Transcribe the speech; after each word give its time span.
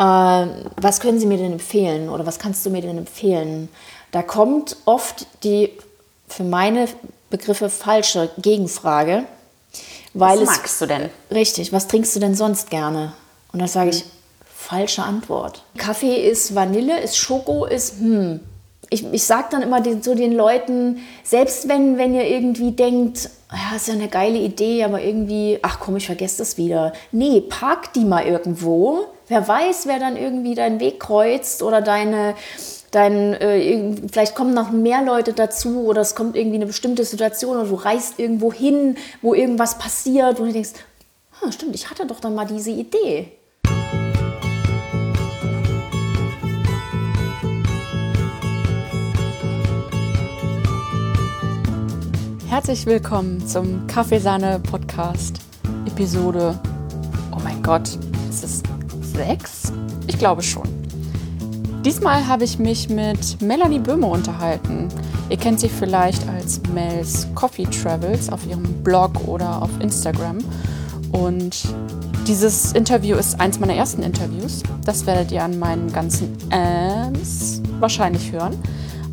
was 0.00 1.00
können 1.00 1.18
Sie 1.18 1.26
mir 1.26 1.38
denn 1.38 1.52
empfehlen 1.52 2.08
oder 2.08 2.24
was 2.26 2.38
kannst 2.38 2.64
du 2.64 2.70
mir 2.70 2.82
denn 2.82 2.98
empfehlen? 2.98 3.68
Da 4.10 4.22
kommt 4.22 4.76
oft 4.84 5.26
die 5.44 5.72
für 6.28 6.44
meine 6.44 6.88
Begriffe 7.30 7.68
falsche 7.68 8.30
Gegenfrage. 8.38 9.24
Weil 10.14 10.40
was 10.40 10.46
magst 10.46 10.74
es, 10.74 10.78
du 10.78 10.86
denn? 10.86 11.10
Richtig, 11.30 11.72
was 11.72 11.88
trinkst 11.88 12.14
du 12.16 12.20
denn 12.20 12.34
sonst 12.34 12.70
gerne? 12.70 13.12
Und 13.52 13.60
dann 13.60 13.68
sage 13.68 13.90
ich, 13.90 14.04
falsche 14.54 15.02
Antwort. 15.02 15.64
Kaffee 15.76 16.28
ist 16.28 16.54
Vanille, 16.54 17.00
ist 17.00 17.16
Schoko, 17.16 17.64
ist 17.64 17.98
hm. 17.98 18.40
Ich, 18.90 19.04
ich 19.12 19.24
sage 19.24 19.48
dann 19.50 19.62
immer 19.62 19.80
den, 19.80 20.02
so 20.02 20.14
den 20.14 20.32
Leuten, 20.32 20.98
selbst 21.22 21.68
wenn, 21.68 21.98
wenn 21.98 22.14
ihr 22.14 22.26
irgendwie 22.26 22.72
denkt, 22.72 23.30
ja, 23.52 23.76
ist 23.76 23.88
ja 23.88 23.94
eine 23.94 24.08
geile 24.08 24.38
Idee, 24.38 24.84
aber 24.84 25.02
irgendwie, 25.02 25.58
ach 25.62 25.78
komm, 25.80 25.96
ich 25.96 26.06
vergesse 26.06 26.38
das 26.38 26.56
wieder. 26.56 26.92
Nee, 27.12 27.42
park 27.42 27.92
die 27.94 28.04
mal 28.04 28.26
irgendwo. 28.26 29.06
Wer 29.26 29.46
weiß, 29.46 29.86
wer 29.86 29.98
dann 29.98 30.16
irgendwie 30.16 30.54
deinen 30.54 30.80
Weg 30.80 31.00
kreuzt 31.00 31.62
oder 31.62 31.82
deine, 31.82 32.34
dein, 32.90 33.34
äh, 33.34 33.94
vielleicht 34.10 34.34
kommen 34.34 34.54
noch 34.54 34.70
mehr 34.70 35.02
Leute 35.02 35.32
dazu 35.32 35.82
oder 35.84 36.00
es 36.00 36.14
kommt 36.14 36.36
irgendwie 36.36 36.56
eine 36.56 36.66
bestimmte 36.66 37.04
Situation 37.04 37.56
oder 37.56 37.68
du 37.68 37.74
reist 37.74 38.18
irgendwo 38.18 38.52
hin, 38.52 38.96
wo 39.22 39.34
irgendwas 39.34 39.78
passiert, 39.78 40.40
wo 40.40 40.44
du 40.44 40.52
denkst, 40.52 40.72
ah, 41.40 41.52
stimmt, 41.52 41.74
ich 41.74 41.90
hatte 41.90 42.06
doch 42.06 42.20
dann 42.20 42.34
mal 42.34 42.46
diese 42.46 42.70
Idee. 42.70 43.32
Herzlich 52.48 52.86
willkommen 52.86 53.46
zum 53.46 53.86
Kaffeesahne 53.88 54.58
Podcast 54.58 55.38
Episode. 55.86 56.58
Oh 57.30 57.38
mein 57.44 57.62
Gott, 57.62 57.98
ist 58.30 58.42
es 58.42 58.62
sechs? 59.02 59.70
Ich 60.06 60.18
glaube 60.18 60.42
schon. 60.42 60.66
Diesmal 61.84 62.26
habe 62.26 62.44
ich 62.44 62.58
mich 62.58 62.88
mit 62.88 63.42
Melanie 63.42 63.78
Böhme 63.78 64.06
unterhalten. 64.06 64.88
Ihr 65.28 65.36
kennt 65.36 65.60
sie 65.60 65.68
vielleicht 65.68 66.26
als 66.26 66.62
Mel's 66.72 67.28
Coffee 67.34 67.66
Travels 67.66 68.32
auf 68.32 68.46
ihrem 68.46 68.62
Blog 68.82 69.28
oder 69.28 69.60
auf 69.60 69.70
Instagram. 69.80 70.38
Und 71.12 71.64
dieses 72.26 72.72
Interview 72.72 73.18
ist 73.18 73.38
eins 73.38 73.60
meiner 73.60 73.74
ersten 73.74 74.02
Interviews. 74.02 74.62
Das 74.86 75.04
werdet 75.04 75.32
ihr 75.32 75.44
an 75.44 75.58
meinen 75.58 75.92
ganzen 75.92 76.34
Äms 76.50 77.60
wahrscheinlich 77.78 78.32
hören. 78.32 78.56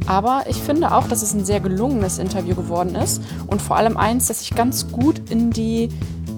Aber 0.07 0.43
ich 0.47 0.57
finde 0.57 0.93
auch, 0.93 1.07
dass 1.07 1.21
es 1.21 1.33
ein 1.33 1.45
sehr 1.45 1.59
gelungenes 1.59 2.19
Interview 2.19 2.55
geworden 2.55 2.95
ist 2.95 3.21
und 3.47 3.61
vor 3.61 3.77
allem 3.77 3.97
eins, 3.97 4.27
das 4.27 4.39
sich 4.39 4.55
ganz 4.55 4.91
gut 4.91 5.29
in 5.29 5.49
die 5.51 5.89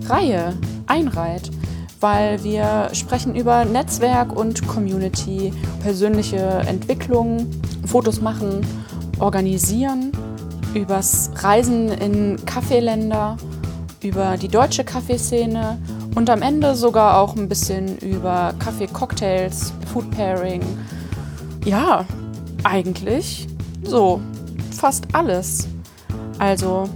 Reihe 0.08 0.54
einreiht, 0.88 1.52
weil 2.00 2.44
wir 2.44 2.90
sprechen 2.94 3.36
über 3.36 3.66
Netzwerk 3.66 4.36
und 4.36 4.68
Community, 4.68 5.54
persönliche 5.82 6.38
Entwicklung, 6.38 7.48
Fotos 7.86 8.22
machen, 8.22 8.66
organisieren, 9.20 10.12
übers 10.74 11.32
Reisen 11.36 11.90
in 11.90 12.38
Kaffeeländer, 12.46 13.38
über 14.02 14.38
die 14.38 14.48
deutsche 14.48 14.84
Kaffeeszene 14.84 15.78
und 16.16 16.30
am 16.30 16.42
Ende 16.42 16.76
sogar 16.76 17.20
auch 17.20 17.36
ein 17.36 17.50
bisschen 17.50 17.98
über 17.98 18.54
Kaffee-Cocktails, 18.60 19.74
Food 19.92 20.10
Pairing. 20.12 20.62
Ja, 21.66 22.06
eigentlich 22.64 23.48
so, 23.88 24.22
fast 24.72 25.06
alles. 25.14 25.68
Also, 26.40 26.90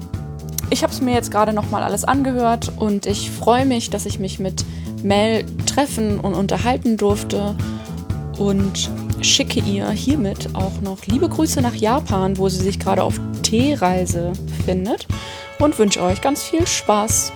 ich 0.69 0.83
habe 0.83 0.93
es 0.93 1.01
mir 1.01 1.13
jetzt 1.13 1.31
gerade 1.31 1.53
noch 1.53 1.69
mal 1.69 1.83
alles 1.83 2.03
angehört 2.03 2.71
und 2.77 3.05
ich 3.05 3.31
freue 3.31 3.65
mich, 3.65 3.89
dass 3.89 4.05
ich 4.05 4.19
mich 4.19 4.39
mit 4.39 4.65
Mel 5.03 5.45
treffen 5.65 6.19
und 6.19 6.33
unterhalten 6.33 6.97
durfte 6.97 7.55
und 8.37 8.89
schicke 9.21 9.59
ihr 9.59 9.89
hiermit 9.89 10.49
auch 10.53 10.81
noch 10.81 11.05
liebe 11.05 11.29
Grüße 11.29 11.61
nach 11.61 11.75
Japan, 11.75 12.37
wo 12.37 12.49
sie 12.49 12.63
sich 12.63 12.79
gerade 12.79 13.03
auf 13.03 13.19
Teereise 13.43 14.33
befindet 14.57 15.07
und 15.59 15.77
wünsche 15.77 16.01
euch 16.01 16.21
ganz 16.21 16.43
viel 16.43 16.65
Spaß. 16.65 17.31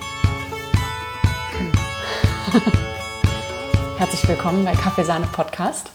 Herzlich 3.97 4.27
willkommen 4.27 4.65
bei 4.65 4.73
Kaffeesahne 4.73 5.27
Podcast. 5.27 5.89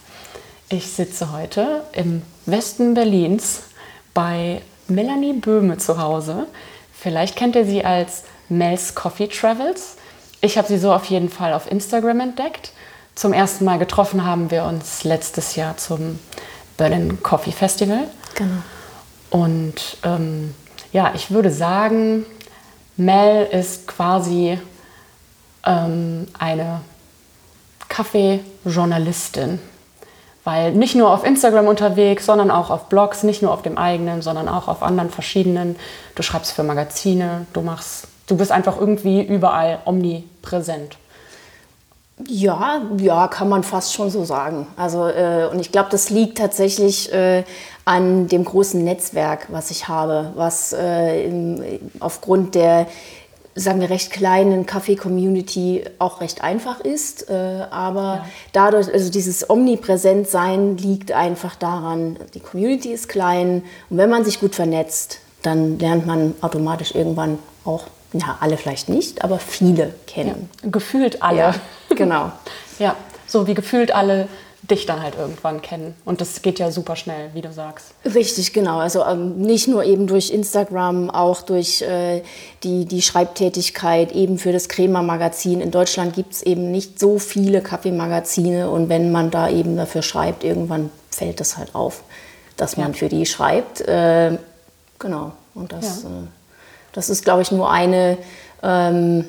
Ich 0.72 0.86
sitze 0.92 1.32
heute 1.32 1.82
im 1.94 2.22
Westen 2.47 2.94
Berlins 2.94 3.62
bei 4.14 4.62
Melanie 4.86 5.32
Böhme 5.32 5.78
zu 5.78 6.00
Hause. 6.00 6.47
Vielleicht 6.92 7.34
kennt 7.34 7.56
ihr 7.56 7.64
sie 7.64 7.84
als 7.84 8.22
Mel's 8.48 8.94
Coffee 8.94 9.26
Travels. 9.26 9.97
Ich 10.41 10.56
habe 10.56 10.69
sie 10.69 10.78
so 10.78 10.92
auf 10.92 11.06
jeden 11.06 11.28
Fall 11.28 11.54
auf 11.54 11.69
Instagram 11.69 12.20
entdeckt. 12.20 12.70
Zum 13.16 13.32
ersten 13.32 13.64
Mal 13.64 13.81
getroffen 13.81 14.25
haben 14.25 14.53
wir 14.53 14.62
uns 14.62 15.03
letztes 15.03 15.56
Jahr 15.56 15.76
zum 15.76 16.20
Berlin 16.76 17.20
Coffee 17.20 17.50
Festival. 17.50 18.06
Genau. 18.37 18.62
Und 19.31 19.97
ähm, 20.04 20.54
ja, 20.92 21.10
ich 21.16 21.32
würde 21.32 21.50
sagen, 21.50 22.25
Mel 22.97 23.44
ist 23.50 23.88
quasi 23.88 24.56
ähm, 25.66 26.28
eine 26.38 26.82
Kaffeejournalistin 27.88 29.58
weil 30.45 30.73
nicht 30.73 30.95
nur 30.95 31.11
auf 31.11 31.25
Instagram 31.25 31.67
unterwegs, 31.67 32.27
sondern 32.27 32.51
auch 32.51 32.71
auf 32.71 32.89
Blogs, 32.89 33.23
nicht 33.23 33.43
nur 33.43 33.53
auf 33.53 33.62
dem 33.62 33.77
eigenen, 33.77 34.23
sondern 34.23 34.49
auch 34.49 34.69
auf 34.69 34.83
anderen 34.83 35.11
verschiedenen. 35.11 35.77
Du 36.15 36.23
schreibst 36.23 36.53
für 36.53 36.62
Magazine, 36.62 37.47
du 37.53 37.61
machst, 37.61 38.09
du 38.27 38.37
bist 38.37 38.50
einfach 38.53 38.79
irgendwie 38.79 39.23
überall 39.23 39.81
omnipräsent. 39.84 40.97
Ja, 42.29 42.83
ja, 42.99 43.29
kann 43.29 43.49
man 43.49 43.62
fast 43.62 43.95
schon 43.95 44.11
so 44.11 44.25
sagen. 44.25 44.67
Also 44.77 45.06
äh, 45.09 45.49
und 45.50 45.59
ich 45.59 45.73
glaube, 45.73 45.89
das 45.91 46.11
liegt 46.11 46.39
tatsächlich 46.39 47.12
äh, 47.12 47.45
an 47.84 48.29
dem 48.29 48.45
großen 48.45 48.83
Netzwerk, 48.83 49.47
was 49.50 49.71
ich 49.71 49.89
habe, 49.89 50.33
was 50.34 50.73
äh, 50.73 51.27
im, 51.27 51.62
aufgrund 51.99 52.55
der 52.55 52.87
sagen 53.55 53.81
wir, 53.81 53.91
recht 53.91 54.11
kleinen 54.11 54.66
Kaffee-Community 54.66 55.84
auch 55.99 56.21
recht 56.21 56.43
einfach 56.43 56.81
ist. 56.81 57.28
Äh, 57.28 57.66
aber 57.71 58.00
ja. 58.00 58.27
dadurch, 58.53 58.93
also 58.93 59.11
dieses 59.11 59.49
Omnipräsentsein 59.49 60.77
liegt 60.77 61.12
einfach 61.12 61.56
daran, 61.56 62.16
die 62.34 62.41
Community 62.41 62.93
ist 62.93 63.09
klein 63.09 63.65
und 63.88 63.99
wenn 63.99 64.11
man 64.11 64.25
sich 64.25 64.41
gut 64.41 64.55
vernetzt, 64.55 65.21
dann 65.43 65.78
lernt 65.78 66.06
man 66.06 66.34
automatisch 66.41 66.94
irgendwann 66.94 67.38
auch, 67.65 67.84
ja, 68.12 68.38
alle 68.41 68.56
vielleicht 68.56 68.88
nicht, 68.88 69.25
aber 69.25 69.38
viele 69.38 69.94
kennen. 70.06 70.49
Ja, 70.62 70.71
gefühlt 70.71 71.22
alle. 71.22 71.38
Ja, 71.38 71.55
genau. 71.94 72.32
ja, 72.78 72.97
so 73.27 73.47
wie 73.47 73.55
gefühlt 73.55 73.93
alle 73.94 74.28
dich 74.70 74.86
dann 74.86 75.03
halt 75.03 75.16
irgendwann 75.16 75.62
kennen. 75.62 75.94
Und 76.04 76.20
das 76.20 76.42
geht 76.42 76.58
ja 76.58 76.70
super 76.70 76.97
schnell, 76.97 77.31
wie 77.34 77.41
du 77.41 77.53
sagst. 77.53 77.92
Richtig, 78.04 78.53
genau. 78.53 78.78
Also 78.78 79.04
ähm, 79.04 79.41
nicht 79.41 79.69
nur 79.69 79.84
eben 79.84 80.06
durch 80.06 80.31
Instagram, 80.31 81.10
auch 81.10 81.42
durch 81.42 81.82
äh, 81.82 82.22
die, 82.62 82.84
die 82.84 83.03
Schreibtätigkeit 83.03 84.12
eben 84.12 84.38
für 84.38 84.53
das 84.53 84.69
Crema-Magazin. 84.69 85.60
In 85.60 85.70
Deutschland 85.70 86.14
gibt 86.14 86.32
es 86.34 86.42
eben 86.42 86.70
nicht 86.70 86.98
so 86.98 87.19
viele 87.19 87.60
Kaffeemagazine 87.62 88.70
und 88.70 88.88
wenn 88.88 89.12
man 89.12 89.31
da 89.31 89.48
eben 89.48 89.76
dafür 89.76 90.03
schreibt, 90.03 90.44
irgendwann 90.44 90.91
fällt 91.10 91.41
das 91.41 91.56
halt 91.56 91.75
auf, 91.75 92.02
dass 92.56 92.76
man 92.76 92.92
ja. 92.92 92.98
für 92.98 93.08
die 93.08 93.26
schreibt. 93.26 93.81
Äh, 93.82 94.38
genau. 94.98 95.32
Und 95.54 95.72
das, 95.72 96.04
ja. 96.04 96.08
äh, 96.08 96.22
das 96.92 97.10
ist, 97.10 97.25
glaube 97.25 97.42
ich, 97.42 97.50
nur 97.50 97.70
eine, 97.70 98.19
ähm, 98.62 99.25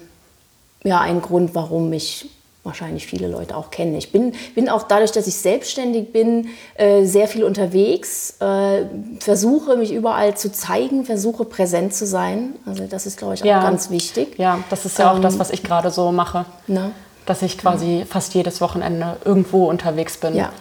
ja, 0.84 1.00
ein 1.00 1.22
Grund, 1.22 1.56
warum 1.56 1.92
ich 1.94 2.30
wahrscheinlich 2.64 3.08
viele 3.08 3.28
Leute 3.28 3.58
auch 3.58 3.72
kennen. 3.72 3.96
Ich 3.96 4.12
bin, 4.12 4.34
bin 4.54 4.70
auch 4.70 4.84
dadurch, 4.84 5.12
dass 5.12 5.26
ich 5.26 5.36
selbstständig 5.36 6.14
bin, 6.14 6.50
äh, 6.76 7.06
sehr 7.06 7.28
viel 7.28 7.44
unterwegs, 7.44 8.36
äh, 8.40 8.86
versuche 9.20 9.78
mich 9.78 9.92
überall 9.92 10.38
zu 10.38 10.52
zeigen, 10.52 11.06
versuche 11.06 11.46
präsent 11.46 11.94
zu 11.94 12.06
sein. 12.06 12.54
Also 12.66 12.86
das 12.86 13.06
ist, 13.06 13.18
glaube 13.18 13.34
ich, 13.34 13.42
auch 13.42 13.48
ja. 13.48 13.62
ganz 13.62 13.90
wichtig. 13.90 14.38
Ja, 14.38 14.60
das 14.70 14.86
ist 14.86 15.00
ja 15.00 15.12
auch 15.12 15.20
das, 15.20 15.34
ähm, 15.34 15.40
was 15.40 15.50
ich 15.50 15.64
gerade 15.64 15.90
so 15.90 16.12
mache. 16.12 16.46
Na? 16.68 16.92
Dass 17.26 17.42
ich 17.42 17.58
quasi 17.58 18.00
ja. 18.00 18.06
fast 18.06 18.34
jedes 18.36 18.62
Wochenende 18.62 19.18
irgendwo 19.26 19.68
unterwegs 19.68 20.18
bin. 20.18 20.36
Ja. 20.36 20.52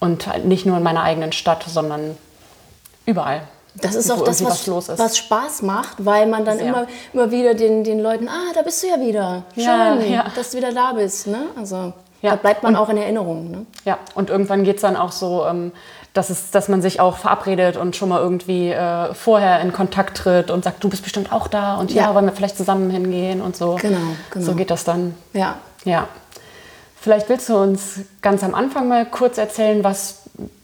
Und 0.00 0.26
nicht 0.44 0.66
nur 0.66 0.78
in 0.78 0.82
meiner 0.82 1.02
eigenen 1.02 1.32
Stadt, 1.32 1.64
sondern 1.68 2.16
überall. 3.04 3.42
Das 3.74 3.94
ist 3.94 4.10
auch 4.10 4.22
das, 4.22 4.44
was, 4.44 4.68
was, 4.68 4.98
was, 4.98 5.16
Spaß 5.16 5.62
macht, 5.62 6.04
weil 6.04 6.26
man 6.26 6.44
dann 6.44 6.58
immer, 6.58 6.86
immer 7.12 7.30
wieder 7.30 7.54
den, 7.54 7.84
den 7.84 8.00
Leuten, 8.00 8.28
ah, 8.28 8.52
da 8.54 8.62
bist 8.62 8.82
du 8.82 8.88
ja 8.88 9.00
wieder. 9.00 9.44
Schön, 9.54 9.64
ja, 9.64 9.98
ja. 10.00 10.26
dass 10.34 10.50
du 10.50 10.58
wieder 10.58 10.72
da 10.72 10.92
bist. 10.92 11.26
Ne? 11.26 11.46
Also 11.56 11.94
ja. 12.20 12.30
da 12.30 12.36
bleibt 12.36 12.62
man 12.62 12.74
und, 12.74 12.80
auch 12.80 12.90
in 12.90 12.98
Erinnerung. 12.98 13.50
Ne? 13.50 13.66
Ja, 13.84 13.98
und 14.14 14.28
irgendwann 14.28 14.64
geht 14.64 14.76
es 14.76 14.82
dann 14.82 14.96
auch 14.96 15.12
so, 15.12 15.46
ähm, 15.46 15.72
dass, 16.12 16.28
es, 16.28 16.50
dass 16.50 16.68
man 16.68 16.82
sich 16.82 17.00
auch 17.00 17.16
verabredet 17.16 17.78
und 17.78 17.96
schon 17.96 18.10
mal 18.10 18.20
irgendwie 18.20 18.70
äh, 18.70 19.14
vorher 19.14 19.60
in 19.60 19.72
Kontakt 19.72 20.18
tritt 20.18 20.50
und 20.50 20.64
sagt, 20.64 20.84
du 20.84 20.90
bist 20.90 21.02
bestimmt 21.02 21.32
auch 21.32 21.48
da 21.48 21.76
und 21.76 21.90
ja, 21.90 22.14
wollen 22.14 22.26
wir 22.26 22.32
vielleicht 22.32 22.58
zusammen 22.58 22.90
hingehen 22.90 23.40
und 23.40 23.56
so. 23.56 23.78
Genau, 23.80 23.98
genau. 24.30 24.44
So 24.44 24.54
geht 24.54 24.70
das 24.70 24.84
dann. 24.84 25.14
Ja. 25.32 25.56
Ja. 25.84 26.08
Vielleicht 27.00 27.28
willst 27.28 27.48
du 27.48 27.56
uns 27.56 28.00
ganz 28.20 28.44
am 28.44 28.54
Anfang 28.54 28.86
mal 28.86 29.06
kurz 29.06 29.38
erzählen, 29.38 29.82
was 29.82 30.21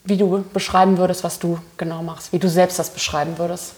wie 0.09 0.17
du 0.17 0.45
beschreiben 0.53 0.99
würdest, 0.99 1.23
was 1.25 1.39
du 1.39 1.59
genau 1.77 2.03
machst, 2.03 2.33
wie 2.33 2.39
du 2.39 2.49
selbst 2.49 2.79
das 2.79 2.91
beschreiben 2.91 3.35
würdest. 3.39 3.73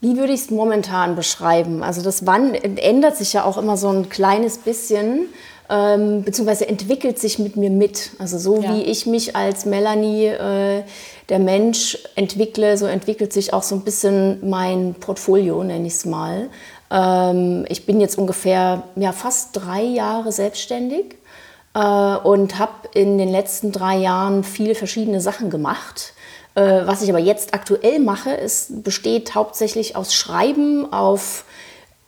Wie 0.00 0.16
würde 0.18 0.32
ich 0.34 0.42
es 0.42 0.50
momentan 0.50 1.16
beschreiben? 1.16 1.82
Also 1.82 2.02
das 2.02 2.26
Wann 2.26 2.54
ändert 2.54 3.16
sich 3.16 3.32
ja 3.32 3.44
auch 3.44 3.56
immer 3.56 3.76
so 3.76 3.88
ein 3.88 4.08
kleines 4.08 4.58
bisschen. 4.58 5.26
ähm, 5.70 6.24
beziehungsweise 6.24 6.68
entwickelt 6.68 7.18
sich 7.18 7.38
mit 7.38 7.56
mir 7.56 7.70
mit. 7.70 8.10
Also 8.18 8.36
so 8.36 8.60
Ja. 8.60 8.74
wie 8.74 8.82
ich 8.82 9.06
mich 9.06 9.34
als 9.34 9.64
Melanie, 9.64 10.26
äh, 10.26 10.82
der 11.30 11.38
Mensch, 11.38 11.96
entwickle, 12.16 12.76
so 12.76 12.84
entwickelt 12.84 13.32
sich 13.32 13.54
auch 13.54 13.62
so 13.62 13.74
ein 13.76 13.80
bisschen 13.80 14.46
mein 14.46 14.94
Portfolio, 15.00 15.64
nenne 15.64 15.86
ich 15.86 15.94
es 15.94 16.04
mal. 16.04 16.50
Ähm, 16.90 17.64
ich 17.70 17.86
bin 17.86 17.98
jetzt 17.98 18.18
ungefähr 18.18 18.82
ja, 18.96 19.12
fast 19.12 19.50
drei 19.56 19.80
Jahre 19.82 20.32
selbstständig 20.32 21.16
und 21.78 22.58
habe 22.58 22.72
in 22.94 23.18
den 23.18 23.28
letzten 23.30 23.72
drei 23.72 23.96
Jahren 23.96 24.44
viele 24.44 24.74
verschiedene 24.74 25.20
Sachen 25.20 25.50
gemacht. 25.50 26.12
Äh, 26.54 26.86
was 26.86 27.02
ich 27.02 27.10
aber 27.10 27.18
jetzt 27.18 27.52
aktuell 27.52 27.98
mache, 27.98 28.30
ist, 28.30 28.84
besteht 28.84 29.34
hauptsächlich 29.34 29.96
aus 29.96 30.14
Schreiben 30.14 30.92
auf 30.92 31.44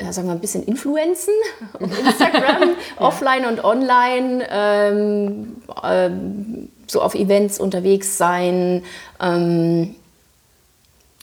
ja, 0.00 0.12
sagen 0.12 0.28
wir 0.28 0.34
ein 0.34 0.40
bisschen 0.40 0.62
Influenzen 0.62 1.32
auf 1.80 1.98
Instagram, 1.98 2.70
offline 2.98 3.46
und 3.46 3.64
online, 3.64 4.46
ähm, 4.50 5.56
ähm, 5.82 6.68
so 6.86 7.00
auf 7.00 7.14
Events 7.14 7.58
unterwegs 7.58 8.18
sein. 8.18 8.84
Ähm, 9.20 9.96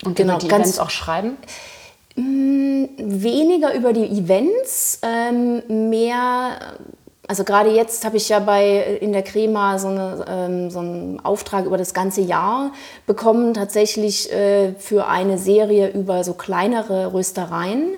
Und 0.04 0.16
Genau, 0.16 0.38
die 0.38 0.48
ganz- 0.48 0.62
Events 0.64 0.78
auch 0.80 0.90
schreiben? 0.90 1.36
weniger 2.16 3.74
über 3.74 3.92
die 3.92 4.06
Events, 4.06 5.00
ähm, 5.02 5.90
mehr, 5.90 6.74
also 7.26 7.44
gerade 7.44 7.70
jetzt 7.70 8.04
habe 8.04 8.16
ich 8.16 8.28
ja 8.28 8.38
bei 8.38 8.98
in 9.00 9.12
der 9.12 9.22
Crema 9.22 9.78
so, 9.78 9.88
eine, 9.88 10.24
ähm, 10.28 10.70
so 10.70 10.80
einen 10.80 11.20
Auftrag 11.24 11.64
über 11.64 11.78
das 11.78 11.94
ganze 11.94 12.20
Jahr 12.20 12.72
bekommen, 13.06 13.54
tatsächlich 13.54 14.32
äh, 14.32 14.74
für 14.78 15.06
eine 15.06 15.38
Serie 15.38 15.90
über 15.90 16.24
so 16.24 16.34
kleinere 16.34 17.12
Röstereien. 17.12 17.96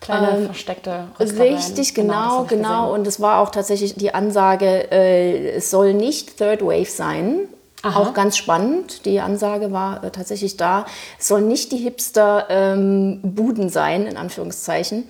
Kleine 0.00 0.46
versteckte 0.46 1.08
Röstereien. 1.18 1.56
Richtig, 1.56 1.94
genau, 1.94 2.44
genau. 2.44 2.82
gesehen. 2.82 2.92
Und 2.92 3.06
es 3.06 3.20
war 3.20 3.40
auch 3.40 3.50
tatsächlich 3.50 3.94
die 3.96 4.14
Ansage, 4.14 4.90
äh, 4.92 5.50
es 5.56 5.70
soll 5.70 5.94
nicht 5.94 6.38
Third 6.38 6.62
Wave 6.62 6.90
sein. 6.90 7.48
Aha. 7.82 8.00
Auch 8.00 8.12
ganz 8.12 8.36
spannend. 8.36 9.04
Die 9.04 9.20
Ansage 9.20 9.70
war 9.70 10.02
äh, 10.02 10.10
tatsächlich 10.10 10.56
da. 10.56 10.86
Es 11.18 11.28
soll 11.28 11.42
nicht 11.42 11.70
die 11.70 11.76
Hipster-Buden 11.76 13.68
sein, 13.68 14.06
in 14.06 14.16
Anführungszeichen, 14.16 15.04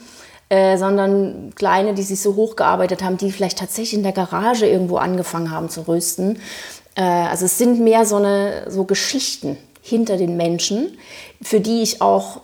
äh, 0.49 0.79
sondern 0.79 1.53
kleine, 1.55 1.95
die 1.95 2.03
sich 2.03 2.21
so 2.21 2.35
hochgearbeitet 2.35 3.03
haben, 3.03 3.17
die 3.17 3.31
vielleicht 3.31 3.59
tatsächlich 3.59 3.95
in 3.95 4.03
der 4.03 4.13
Garage 4.13 4.67
irgendwo 4.67 4.97
angefangen 4.97 5.51
haben 5.51 5.69
zu 5.69 5.87
rösten. 5.87 6.41
Äh, 6.95 7.03
also 7.03 7.45
es 7.45 7.59
sind 7.59 7.81
mehr 7.81 8.07
so, 8.07 8.17
eine, 8.17 8.65
so 8.69 8.85
Geschichten 8.85 9.59
hinter 9.83 10.17
den 10.17 10.37
Menschen, 10.37 10.97
für 11.43 11.61
die 11.61 11.83
ich 11.83 12.01
auch 12.01 12.41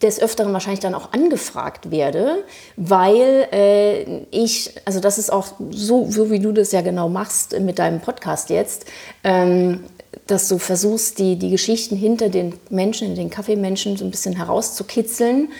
des 0.00 0.20
Öfteren 0.20 0.52
wahrscheinlich 0.52 0.80
dann 0.80 0.94
auch 0.94 1.12
angefragt 1.12 1.90
werde, 1.90 2.44
weil 2.76 3.48
äh, 3.52 4.24
ich, 4.30 4.72
also 4.84 5.00
das 5.00 5.18
ist 5.18 5.30
auch 5.30 5.48
so, 5.70 6.10
so 6.10 6.30
wie 6.30 6.38
du 6.38 6.52
das 6.52 6.72
ja 6.72 6.80
genau 6.80 7.08
machst 7.08 7.58
mit 7.60 7.78
deinem 7.78 8.00
Podcast 8.00 8.50
jetzt, 8.50 8.86
ähm, 9.22 9.84
dass 10.26 10.48
du 10.48 10.58
versuchst, 10.58 11.18
die, 11.18 11.36
die 11.36 11.50
Geschichten 11.50 11.96
hinter 11.96 12.30
den 12.30 12.54
Menschen, 12.70 13.14
den 13.14 13.30
Kaffeemenschen 13.30 13.96
so 13.96 14.04
ein 14.04 14.10
bisschen 14.10 14.34
herauszukitzeln. 14.34 15.50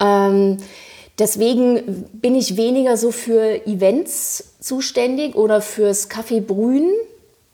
Ähm, 0.00 0.58
deswegen 1.18 2.06
bin 2.12 2.34
ich 2.34 2.56
weniger 2.56 2.96
so 2.96 3.10
für 3.10 3.66
Events 3.66 4.54
zuständig 4.60 5.34
oder 5.34 5.60
fürs 5.60 6.08
Kaffeebrühen, 6.08 6.90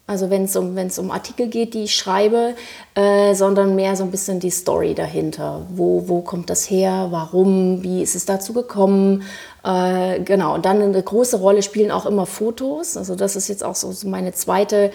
also 0.07 0.31
wenn 0.31 0.45
es 0.45 0.57
um, 0.57 0.77
um 0.77 1.11
Artikel 1.11 1.47
geht, 1.47 1.75
die 1.75 1.85
ich 1.85 1.95
schreibe, 1.95 2.55
äh, 2.95 3.35
sondern 3.35 3.77
mehr 3.77 3.95
so 3.97 4.03
ein 4.03 4.11
bisschen 4.11 4.41
die 4.41 4.51
Story 4.51 4.95
dahinter. 4.95 5.65
Wo, 5.71 6.07
wo 6.07 6.21
kommt 6.21 6.51
das 6.51 6.69
her? 6.69 7.09
Warum? 7.11 7.83
Wie 7.83 8.03
ist 8.03 8.17
es 8.17 8.27
dazu 8.27 8.53
gekommen? 8.53 9.23
Äh, 9.65 10.21
genau, 10.21 10.55
und 10.55 10.67
dann 10.67 10.83
eine 10.83 11.03
große 11.03 11.39
Rolle 11.39 11.63
spielen 11.63 11.93
auch 11.93 12.05
immer 12.05 12.27
Fotos. 12.27 12.97
Also 12.97 13.15
das 13.15 13.37
ist 13.37 13.49
jetzt 13.49 13.65
auch 13.65 13.77
so, 13.77 13.93
meine 14.09 14.33
zweite, 14.33 14.91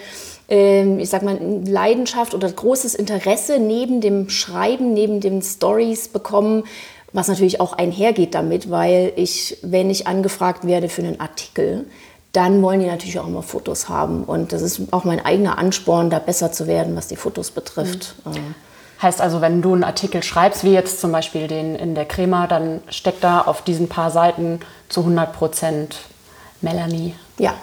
ähm, 0.48 0.98
ich 0.98 1.08
sag 1.08 1.22
mal, 1.22 1.38
Leidenschaft 1.66 2.34
oder 2.34 2.52
großes 2.52 2.94
Interesse 2.94 3.58
neben 3.58 4.02
dem 4.02 4.28
Schreiben, 4.28 4.92
neben 4.92 5.20
den 5.20 5.40
Stories 5.40 6.08
bekommen, 6.08 6.64
was 7.12 7.28
natürlich 7.28 7.60
auch 7.60 7.72
einhergeht 7.72 8.34
damit, 8.34 8.70
weil 8.70 9.12
ich, 9.16 9.58
wenn 9.62 9.90
ich 9.90 10.06
angefragt 10.06 10.66
werde 10.66 10.88
für 10.88 11.02
einen 11.02 11.20
Artikel, 11.20 11.86
dann 12.32 12.60
wollen 12.62 12.80
die 12.80 12.86
natürlich 12.86 13.18
auch 13.18 13.26
immer 13.26 13.42
Fotos 13.42 13.88
haben. 13.88 14.24
Und 14.24 14.52
das 14.52 14.60
ist 14.62 14.80
auch 14.92 15.04
mein 15.04 15.24
eigener 15.24 15.58
Ansporn, 15.58 16.10
da 16.10 16.18
besser 16.18 16.52
zu 16.52 16.66
werden, 16.66 16.94
was 16.96 17.08
die 17.08 17.16
Fotos 17.16 17.50
betrifft. 17.50 18.14
Äh, 18.26 18.38
Heißt 19.00 19.20
also, 19.20 19.40
wenn 19.40 19.62
du 19.62 19.74
einen 19.74 19.84
Artikel 19.84 20.24
schreibst, 20.24 20.64
wie 20.64 20.72
jetzt 20.72 21.00
zum 21.00 21.12
Beispiel 21.12 21.46
den 21.46 21.76
in 21.76 21.94
der 21.94 22.04
Crema, 22.04 22.48
dann 22.48 22.80
steckt 22.88 23.22
da 23.22 23.40
auf 23.42 23.62
diesen 23.62 23.88
paar 23.88 24.10
Seiten 24.10 24.58
zu 24.88 25.00
100 25.00 25.32
Prozent 25.32 25.96
Melanie. 26.60 27.14
ja, 27.38 27.54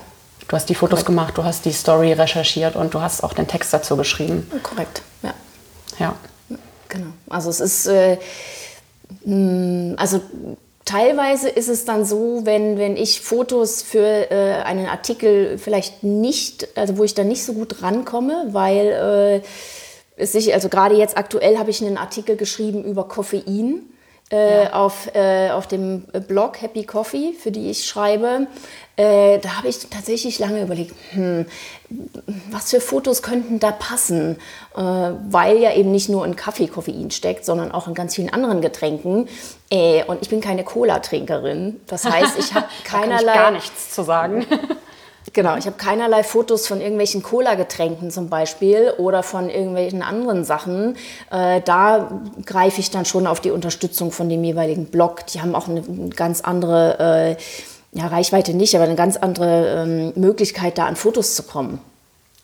Du 0.48 0.56
hast 0.56 0.70
die 0.70 0.76
Fotos 0.76 1.06
gemacht, 1.06 1.38
du 1.38 1.44
hast 1.44 1.66
die 1.66 1.72
Story 1.72 2.14
recherchiert 2.14 2.76
und 2.76 2.94
du 2.94 3.02
hast 3.02 3.24
auch 3.24 3.34
den 3.34 3.48
Text 3.48 3.74
dazu 3.74 3.98
geschrieben. 3.98 4.50
korrekt. 4.62 5.02
Ja. 5.24 5.34
Ja. 6.00 6.16
Genau. 6.88 7.08
Also 7.30 7.50
es 7.50 7.60
ist, 7.60 7.88
äh, 7.88 8.18
also 9.26 10.22
teilweise 10.86 11.50
ist 11.50 11.68
es 11.68 11.86
dann 11.86 12.06
so, 12.06 12.42
wenn, 12.46 12.78
wenn 12.78 12.96
ich 12.96 13.22
Fotos 13.22 13.82
für 13.82 14.32
äh, 14.32 14.62
einen 14.64 14.86
Artikel 14.86 15.58
vielleicht 15.58 16.04
nicht, 16.04 16.68
also 16.78 16.98
wo 16.98 17.04
ich 17.04 17.16
dann 17.16 17.28
nicht 17.28 17.44
so 17.44 17.54
gut 17.54 17.82
rankomme, 17.82 18.48
weil 18.52 19.42
äh, 19.44 20.22
es 20.22 20.32
sich, 20.32 20.54
also 20.54 20.70
gerade 20.70 20.96
jetzt 20.96 21.18
aktuell 21.18 21.58
habe 21.58 21.72
ich 21.72 21.84
einen 21.84 21.98
Artikel 21.98 22.36
geschrieben 22.36 22.84
über 22.84 23.08
Koffein. 23.08 23.82
Äh, 24.32 24.70
auf, 24.72 25.14
äh, 25.14 25.52
auf 25.52 25.68
dem 25.68 26.02
Blog 26.28 26.60
Happy 26.60 26.84
Coffee, 26.84 27.34
für 27.34 27.52
die 27.52 27.70
ich 27.70 27.86
schreibe, 27.86 28.48
äh, 28.96 29.38
da 29.38 29.58
habe 29.58 29.68
ich 29.68 29.88
tatsächlich 29.88 30.40
lange 30.40 30.64
überlegt, 30.64 30.96
hm, 31.12 31.46
was 32.50 32.72
für 32.72 32.82
Fotos 32.82 33.22
könnten 33.22 33.60
da 33.60 33.72
passen, 33.72 34.38
weil 34.82 35.58
ja 35.58 35.74
eben 35.74 35.92
nicht 35.92 36.10
nur 36.10 36.26
in 36.26 36.36
Kaffee 36.36 36.68
Koffein 36.68 37.12
steckt, 37.12 37.46
sondern 37.46 37.72
auch 37.72 37.88
in 37.88 37.94
ganz 37.94 38.16
vielen 38.16 38.30
anderen 38.30 38.62
Getränken. 38.62 39.28
Äh, 39.72 40.04
und 40.06 40.22
ich 40.22 40.30
bin 40.30 40.42
keine 40.42 40.64
Cola-Trinkerin. 40.64 41.80
Das 41.88 42.06
heißt, 42.06 42.38
ich 42.40 42.54
habe 42.54 42.66
Da 42.84 42.90
kann 42.90 43.04
ich 43.04 43.10
keinerlei. 43.10 43.34
gar 43.34 43.52
nichts 43.52 43.94
zu 43.94 44.04
sagen. 44.04 44.46
Genau, 45.34 45.58
ich 45.58 45.66
habe 45.66 45.76
keinerlei 45.76 46.24
Fotos 46.24 46.66
von 46.68 46.80
irgendwelchen 46.80 47.24
Cola-Getränken 47.24 48.10
zum 48.10 48.30
Beispiel 48.30 48.94
oder 48.98 49.24
von 49.24 49.50
irgendwelchen 49.50 50.02
anderen 50.02 50.46
Sachen. 50.46 50.96
Äh, 51.32 51.62
da 51.62 52.22
greife 52.46 52.80
ich 52.80 52.92
dann 52.92 53.04
schon 53.06 53.28
auf 53.28 53.42
die 53.42 53.52
Unterstützung 53.52 54.12
von 54.12 54.30
dem 54.30 54.44
jeweiligen 54.44 54.86
Blog. 54.86 55.28
Die 55.28 55.42
haben 55.42 55.56
auch 55.56 55.68
eine 55.68 55.82
ganz 56.16 56.40
andere, 56.40 57.36
äh, 57.36 58.00
ja, 58.00 58.08
Reichweite 58.08 58.54
nicht, 58.54 58.76
aber 58.76 58.86
eine 58.86 58.96
ganz 58.96 59.18
andere 59.18 59.84
ähm, 59.84 60.14
Möglichkeit, 60.16 60.78
da 60.78 60.86
an 60.86 60.96
Fotos 60.96 61.36
zu 61.36 61.44
kommen. 61.44 61.82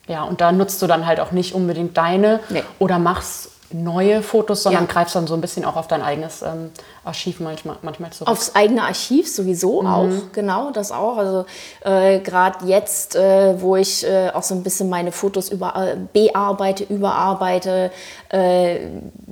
Ja, 0.08 0.24
und 0.24 0.42
da 0.42 0.52
nutzt 0.52 0.82
du 0.82 0.88
dann 0.88 1.06
halt 1.06 1.20
auch 1.20 1.32
nicht 1.32 1.54
unbedingt 1.54 1.96
deine 1.98 2.40
Nee. 2.50 2.64
oder 2.80 3.00
machst 3.00 3.51
neue 3.74 4.22
Fotos, 4.22 4.64
sondern 4.64 4.86
Ja. 4.86 4.92
greifst 4.92 5.16
dann 5.16 5.28
so 5.28 5.34
ein 5.34 5.42
bisschen 5.42 5.66
auch 5.66 5.76
auf 5.76 5.88
dein 5.88 6.02
eigenes 6.02 6.42
ähm, 6.42 6.72
Archiv 7.04 7.40
manchmal, 7.40 7.78
manchmal 7.82 8.12
zurück. 8.12 8.30
Aufs 8.30 8.56
eigene 8.56 8.84
Archiv 8.84 9.34
sowieso 9.34 9.82
auch, 9.86 10.10
genau, 10.34 10.72
das 10.72 10.92
auch. 10.92 11.18
Also 11.18 11.46
äh, 11.84 12.20
gerade 12.20 12.66
jetzt, 12.66 13.16
äh, 13.16 13.60
wo 13.62 13.76
ich 13.76 14.06
äh, 14.06 14.30
auch 14.34 14.44
so 14.44 14.54
ein 14.54 14.64
bisschen 14.64 14.90
meine 14.90 15.12
Fotos 15.12 15.50
über, 15.50 15.76
äh, 15.76 15.98
bearbeite, 16.14 16.84
überarbeite, 16.84 17.92
äh, 18.30 18.80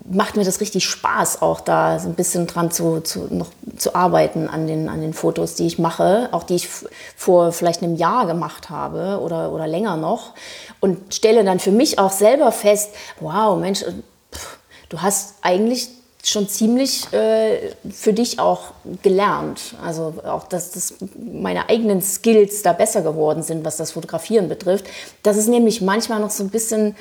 macht 0.10 0.36
mir 0.36 0.44
das 0.44 0.60
richtig 0.60 0.86
Spaß, 0.86 1.42
auch 1.42 1.62
da 1.62 2.00
so 2.00 2.08
ein 2.10 2.16
bisschen 2.16 2.48
dran 2.48 2.72
zu, 2.72 3.02
zu, 3.02 3.28
noch 3.30 3.48
zu 3.78 3.94
arbeiten 3.94 4.48
an 4.48 4.66
den, 4.66 4.90
an 4.90 5.02
den 5.02 5.14
Fotos, 5.14 5.56
die 5.56 5.68
ich 5.68 5.78
mache, 5.78 6.30
auch 6.32 6.44
die 6.44 6.56
ich 6.56 6.68
vor 7.16 7.52
vielleicht 7.52 7.84
einem 7.84 7.96
Jahr 7.96 8.26
gemacht 8.26 8.70
habe 8.70 9.20
oder, 9.22 9.52
oder 9.52 9.68
länger 9.68 9.98
noch. 9.98 10.34
Und 10.80 11.14
stelle 11.14 11.44
dann 11.44 11.60
für 11.60 11.72
mich 11.72 12.00
auch 12.00 12.12
selber 12.12 12.52
fest, 12.52 12.92
wow, 13.20 13.58
Mensch, 13.60 13.84
du 14.90 15.02
hast 15.02 15.36
eigentlich 15.42 15.90
schon 16.24 16.50
ziemlich 16.50 17.12
äh, 17.14 17.72
für 17.90 18.14
dich 18.14 18.40
auch 18.40 18.74
gelernt. 19.02 19.76
Also 19.84 20.16
auch, 20.26 20.48
dass 20.48 20.72
das 20.72 20.96
meine 21.18 21.70
eigenen 21.70 22.02
Skills 22.02 22.62
da 22.62 22.74
besser 22.74 23.02
geworden 23.02 23.42
sind, 23.42 23.64
was 23.64 23.78
das 23.78 23.92
Fotografieren 23.92 24.50
betrifft. 24.50 24.86
Das 25.24 25.38
ist 25.38 25.48
nämlich 25.48 25.82
manchmal 25.82 26.20
noch 26.20 26.32
so 26.32 26.44
ein 26.44 26.50
bisschen 26.50 26.96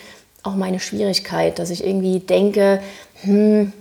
auch 0.45 0.55
meine 0.55 0.79
Schwierigkeit, 0.79 1.59
dass 1.59 1.71
ich 1.71 1.85
irgendwie 1.85 2.21
denke, 2.21 2.81
hm, 3.23 3.73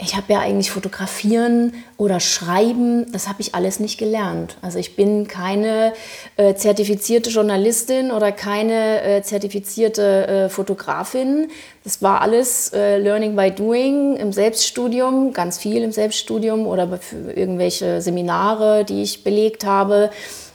ich 0.00 0.16
habe 0.16 0.32
ja 0.32 0.40
eigentlich 0.40 0.72
fotografieren 0.72 1.72
oder 1.96 2.18
schreiben, 2.18 3.10
das 3.12 3.28
habe 3.28 3.40
ich 3.40 3.54
alles 3.54 3.78
nicht 3.78 3.96
gelernt. 3.96 4.56
Also 4.60 4.78
ich 4.78 4.96
bin 4.96 5.28
keine 5.28 5.92
äh, 6.36 6.54
zertifizierte 6.54 7.30
Journalistin 7.30 8.10
oder 8.10 8.32
keine 8.32 9.02
äh, 9.02 9.22
zertifizierte 9.22 10.26
äh, 10.26 10.48
Fotografin. 10.48 11.48
Das 11.84 12.02
war 12.02 12.22
alles 12.22 12.72
äh, 12.72 12.98
Learning 12.98 13.36
by 13.36 13.52
Doing 13.52 14.16
im 14.16 14.32
Selbststudium, 14.32 15.32
ganz 15.32 15.58
viel 15.58 15.82
im 15.82 15.92
Selbststudium 15.92 16.66
oder 16.66 16.98
für 16.98 17.30
irgendwelche 17.32 18.00
Seminare, 18.00 18.84
die 18.84 19.02
ich 19.02 19.22
belegt 19.22 19.64
habe. 19.64 20.10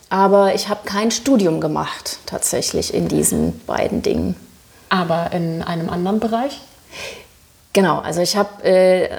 Aber 0.09 0.53
ich 0.53 0.67
habe 0.67 0.81
kein 0.83 1.11
Studium 1.11 1.61
gemacht 1.61 2.17
tatsächlich 2.25 2.93
in 2.93 3.07
diesen 3.07 3.57
beiden 3.65 4.01
Dingen. 4.01 4.35
Aber 4.89 5.31
in 5.31 5.61
einem 5.61 5.89
anderen 5.89 6.19
Bereich? 6.19 6.59
Genau, 7.73 7.99
also 7.99 8.21
ich 8.21 8.35
habe 8.35 8.63
äh, 8.63 9.09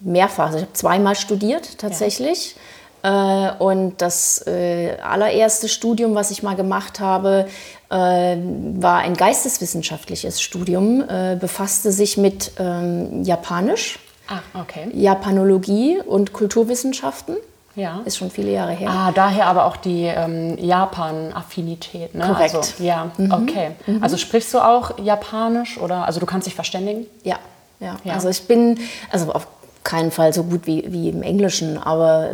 mehrfach, 0.00 0.46
also 0.46 0.58
ich 0.58 0.64
habe 0.64 0.72
zweimal 0.74 1.16
studiert 1.16 1.78
tatsächlich. 1.78 2.56
Äh, 3.02 3.52
und 3.58 4.02
das 4.02 4.44
äh, 4.46 4.96
allererste 5.02 5.68
Studium, 5.68 6.14
was 6.14 6.30
ich 6.30 6.42
mal 6.42 6.56
gemacht 6.56 7.00
habe, 7.00 7.46
äh, 7.90 7.94
war 7.94 8.98
ein 8.98 9.14
geisteswissenschaftliches 9.14 10.42
Studium, 10.42 11.04
äh, 11.08 11.36
befasste 11.40 11.92
sich 11.92 12.16
mit 12.16 12.52
ähm, 12.58 13.22
Japanisch, 13.22 13.98
Ah, 14.28 14.60
okay. 14.60 14.88
Japanologie 14.92 16.00
und 16.04 16.34
Kulturwissenschaften. 16.34 17.36
Ja. 17.78 18.02
Ist 18.04 18.18
schon 18.18 18.30
viele 18.30 18.50
Jahre 18.50 18.72
her. 18.72 18.90
Ah, 18.90 19.12
daher 19.12 19.46
aber 19.46 19.66
auch 19.66 19.76
die 19.76 20.04
ähm, 20.04 20.58
Japan-Affinität. 20.58 22.14
Ne? 22.14 22.26
Korrekt. 22.26 22.54
Also, 22.56 22.82
ja, 22.82 23.10
okay. 23.30 23.70
Also 24.00 24.16
sprichst 24.16 24.52
du 24.52 24.58
auch 24.58 24.98
Japanisch 24.98 25.78
oder 25.78 26.04
also 26.04 26.18
du 26.18 26.26
kannst 26.26 26.46
dich 26.46 26.56
verständigen? 26.56 27.06
Ja, 27.22 27.38
ja, 27.78 27.96
Ja. 28.02 28.14
Also 28.14 28.28
ich 28.28 28.42
bin, 28.48 28.78
also 29.10 29.32
auf 29.32 29.46
keinen 29.84 30.10
Fall 30.10 30.32
so 30.32 30.42
gut 30.42 30.66
wie, 30.66 30.84
wie 30.88 31.08
im 31.08 31.22
Englischen, 31.22 31.78
aber 31.78 32.30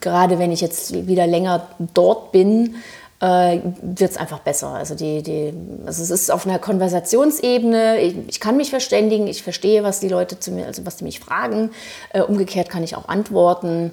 gerade 0.00 0.38
wenn 0.38 0.50
ich 0.50 0.62
jetzt 0.62 1.06
wieder 1.06 1.26
länger 1.26 1.66
dort 1.92 2.32
bin, 2.32 2.76
äh, 3.20 3.60
wird 3.82 4.10
es 4.10 4.16
einfach 4.16 4.40
besser. 4.40 4.68
Also, 4.68 4.94
die, 4.94 5.22
die, 5.22 5.52
also 5.86 6.02
es 6.02 6.10
ist 6.10 6.30
auf 6.30 6.46
einer 6.46 6.58
Konversationsebene, 6.58 8.00
ich, 8.00 8.16
ich 8.28 8.40
kann 8.40 8.56
mich 8.56 8.70
verständigen, 8.70 9.26
ich 9.26 9.42
verstehe, 9.42 9.82
was 9.82 10.00
die 10.00 10.08
Leute 10.08 10.40
zu 10.40 10.50
mir, 10.50 10.66
also 10.66 10.86
was 10.86 10.96
die 10.96 11.04
mich 11.04 11.20
fragen. 11.20 11.70
Äh, 12.12 12.22
umgekehrt 12.22 12.70
kann 12.70 12.82
ich 12.82 12.96
auch 12.96 13.08
antworten. 13.08 13.92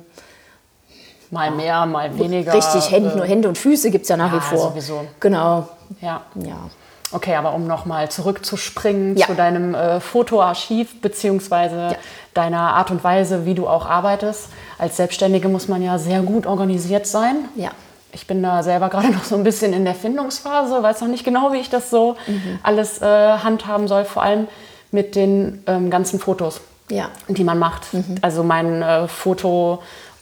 Mal 1.30 1.52
mehr, 1.52 1.86
mal 1.86 2.18
weniger. 2.18 2.54
Richtig, 2.54 2.90
Hände, 2.92 3.12
äh, 3.12 3.16
nur 3.18 3.26
Hände 3.26 3.48
und 3.50 3.58
Füße 3.58 3.92
gibt 3.92 4.04
es 4.04 4.10
ja 4.10 4.18
nach 4.18 4.32
ja, 4.32 4.38
wie 4.38 4.42
vor. 4.56 4.70
sowieso. 4.70 5.06
Genau, 5.20 5.68
Ja. 6.02 6.22
ja. 6.36 6.56
Okay, 7.12 7.36
aber 7.36 7.54
um 7.54 7.68
nochmal 7.68 8.10
zurückzuspringen 8.10 9.16
Ja. 9.16 9.28
zu 9.28 9.34
deinem 9.36 9.74
äh, 9.74 10.00
Fotoarchiv 10.02 11.00
beziehungsweise 11.02 11.96
deiner 12.34 12.74
Art 12.76 12.92
und 12.92 13.02
Weise, 13.04 13.46
wie 13.46 13.56
du 13.56 13.68
auch 13.68 13.86
arbeitest. 13.86 14.50
Als 14.78 14.98
Selbstständige 14.98 15.48
muss 15.48 15.68
man 15.70 15.82
ja 15.82 15.98
sehr 16.00 16.22
gut 16.22 16.46
organisiert 16.46 17.08
sein. 17.08 17.46
Ja. 17.56 17.70
Ich 18.12 18.28
bin 18.28 18.42
da 18.44 18.62
selber 18.64 18.90
gerade 18.90 19.10
noch 19.14 19.24
so 19.24 19.36
ein 19.36 19.44
bisschen 19.44 19.72
in 19.74 19.86
der 19.86 19.96
Findungsphase, 19.96 20.82
weiß 20.84 21.02
noch 21.02 21.08
nicht 21.08 21.24
genau, 21.24 21.52
wie 21.54 21.58
ich 21.58 21.70
das 21.70 21.90
so 21.90 22.16
Mhm. 22.28 22.60
alles 22.64 23.02
äh, 23.02 23.06
handhaben 23.06 23.88
soll, 23.88 24.04
vor 24.06 24.24
allem 24.24 24.48
mit 24.92 25.16
den 25.16 25.64
ähm, 25.68 25.90
ganzen 25.90 26.20
Fotos, 26.20 26.60
Ja. 26.90 27.06
die 27.30 27.44
man 27.46 27.58
macht. 27.60 27.94
Mhm. 27.94 28.16
Also 28.22 28.44
mein 28.44 28.82
äh, 28.82 29.08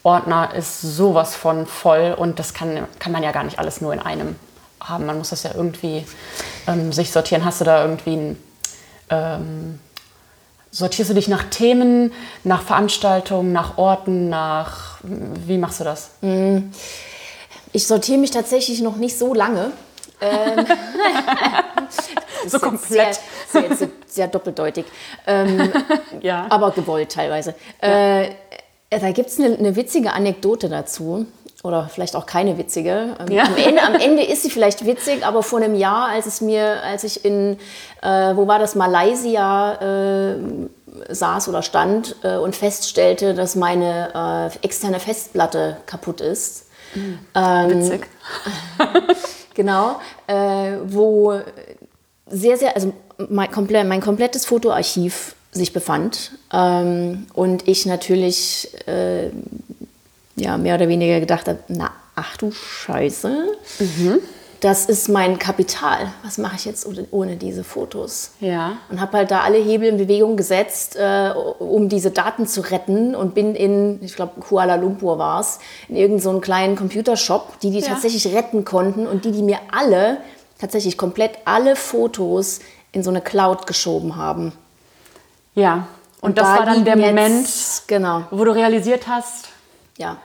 Fotoordner 0.05 0.53
ist 0.53 0.81
sowas 0.83 1.35
von 1.35 1.65
voll 1.65 2.13
und 2.15 2.38
das 2.38 2.53
kann, 2.53 2.85
kann 3.00 3.12
man 3.12 3.24
ja 3.24 3.31
gar 3.31 3.43
nicht 3.43 3.57
alles 3.57 3.81
nur 3.81 3.91
in 3.91 4.00
einem 4.00 4.35
haben. 4.79 5.07
Man 5.07 5.17
muss 5.17 5.31
das 5.31 5.41
ja 5.41 5.50
irgendwie 5.55 6.05
ähm, 6.67 6.93
sich 6.93 7.12
sortieren. 7.12 7.43
Hast 7.43 7.62
du 7.62 7.65
da 7.65 7.81
irgendwie 7.81 8.15
ein, 8.15 8.43
ähm, 9.09 9.79
sortierst 10.69 11.09
du 11.09 11.15
dich 11.15 11.27
nach 11.27 11.45
Themen, 11.45 12.13
nach 12.43 12.62
Veranstaltungen, 12.62 13.51
nach 13.51 13.79
Orten, 13.79 14.29
nach 14.29 15.00
wie 15.01 15.57
machst 15.57 15.79
du 15.79 15.83
das? 15.85 16.12
Ich 17.71 17.88
sortiere 17.88 18.19
mich 18.19 18.29
tatsächlich 18.29 18.81
noch 18.81 18.97
nicht 18.97 19.17
so 19.17 19.33
lange. 19.33 19.71
Ähm, 20.21 20.67
So 22.47 22.59
komplett. 22.59 23.19
Sehr, 23.50 23.63
sehr, 23.63 23.75
sehr, 23.75 23.89
sehr 24.05 24.27
doppeldeutig. 24.27 24.85
Ähm, 25.25 25.71
Ja. 26.21 26.45
aber 26.50 26.69
gewollt 26.71 27.12
teilweise. 27.12 27.55
Äh, 27.81 28.29
da 29.00 29.12
gibt 29.12 29.30
es 29.30 29.40
eine, 29.40 29.58
eine 29.58 29.75
witzige 29.75 30.14
Anekdote 30.14 30.70
dazu. 30.70 31.25
Oder 31.64 31.90
vielleicht 31.92 32.16
auch 32.16 32.28
keine 32.28 32.60
witzige. 32.60 33.16
Ähm, 33.20 33.32
Ja. 33.32 33.46
Am, 33.46 33.58
Ende, 33.58 33.82
am 33.82 33.96
Ende 33.96 34.24
ist 34.24 34.44
sie 34.44 34.52
vielleicht 34.52 34.86
witzig, 34.86 35.25
aber 35.25 35.42
vor 35.42 35.60
einem 35.60 35.74
Jahr, 35.74 36.10
als 36.10 36.28
es 36.28 36.40
mir, 36.40 36.84
als 36.84 37.04
ich 37.04 37.25
in, 37.25 37.58
äh, 38.04 38.36
wo 38.36 38.48
war 38.48 38.60
das, 38.60 38.75
Malaysia 38.75 39.74
äh, 39.82 40.36
saß 41.10 41.50
oder 41.50 41.64
stand 41.64 42.16
äh, 42.24 42.38
und 42.38 42.56
feststellte, 42.56 43.34
dass 43.34 43.56
meine 43.56 44.52
äh, 44.62 44.66
externe 44.66 45.00
Festplatte 45.00 45.78
kaputt 45.88 46.22
ist. 46.22 46.68
Witzig. 47.34 48.08
Genau, 49.56 50.02
äh, 50.28 50.74
wo 50.86 51.40
sehr, 52.28 52.58
sehr, 52.58 52.75
also 52.75 52.92
mein, 53.30 53.50
komplett, 53.50 53.88
mein 53.88 54.02
komplettes 54.02 54.46
Fotoarchiv 54.46 55.35
sich 55.55 55.74
befand 55.74 56.31
ähm, 56.53 57.27
und 57.33 57.67
ich 57.67 57.85
natürlich 57.85 58.69
äh, 58.88 59.29
ja, 60.35 60.57
mehr 60.57 60.75
oder 60.75 60.88
weniger 60.88 61.19
gedacht 61.19 61.47
habe, 61.47 61.59
na, 61.67 61.91
ach 62.15 62.38
du 62.38 62.51
Scheiße, 62.51 63.47
das 64.62 64.85
ist 64.85 65.09
mein 65.09 65.38
Kapital. 65.38 66.12
Was 66.24 66.38
mache 66.38 66.55
ich 66.55 66.65
jetzt 66.65 66.85
ohne, 66.88 67.05
ohne 67.12 67.35
diese 67.35 67.63
Fotos? 67.63 68.31
Ja. 68.39 68.77
Und 68.89 69.00
habe 69.00 69.17
halt 69.17 69.31
da 69.31 69.41
alle 69.41 69.57
Hebel 69.57 69.89
in 69.89 69.97
Bewegung 69.97 70.38
gesetzt, 70.38 70.95
äh, 70.95 71.31
um 71.59 71.88
diese 71.89 72.12
Daten 72.12 72.47
zu 72.47 72.62
retten 72.62 73.15
und 73.15 73.35
bin 73.35 73.55
in, 73.55 74.00
ich 74.03 74.15
glaube 74.15 74.39
Kuala 74.41 74.75
Lumpur 74.75 75.17
war 75.17 75.39
es, 75.41 75.59
in 75.88 75.95
irgendeinen 75.95 76.21
so 76.21 76.29
einen 76.31 76.41
kleinen 76.41 76.75
Computershop, 76.75 77.59
die 77.59 77.71
die 77.71 77.79
Ja. 77.79 77.88
tatsächlich 77.89 78.33
retten 78.33 78.65
konnten 78.65 79.07
und 79.07 79.25
die, 79.25 79.31
die 79.31 79.43
mir 79.43 79.59
alle, 79.71 80.17
tatsächlich 80.59 80.97
komplett 80.97 81.31
alle 81.45 81.75
Fotos 81.75 82.59
in 82.91 83.03
so 83.03 83.09
eine 83.09 83.21
Cloud 83.21 83.67
geschoben 83.67 84.15
haben. 84.15 84.53
Ja. 85.55 85.88
Und, 86.21 86.38
das 86.38 86.47
da 86.47 86.59
war 86.59 86.65
dann 86.65 86.85
der 86.85 86.95
Moment, 86.95 87.41
jetzt, 87.41 87.88
genau, 87.88 88.24
wo 88.31 88.43
du 88.45 88.51
realisiert 88.53 89.07
hast, 89.07 89.50
ja. 89.97 90.17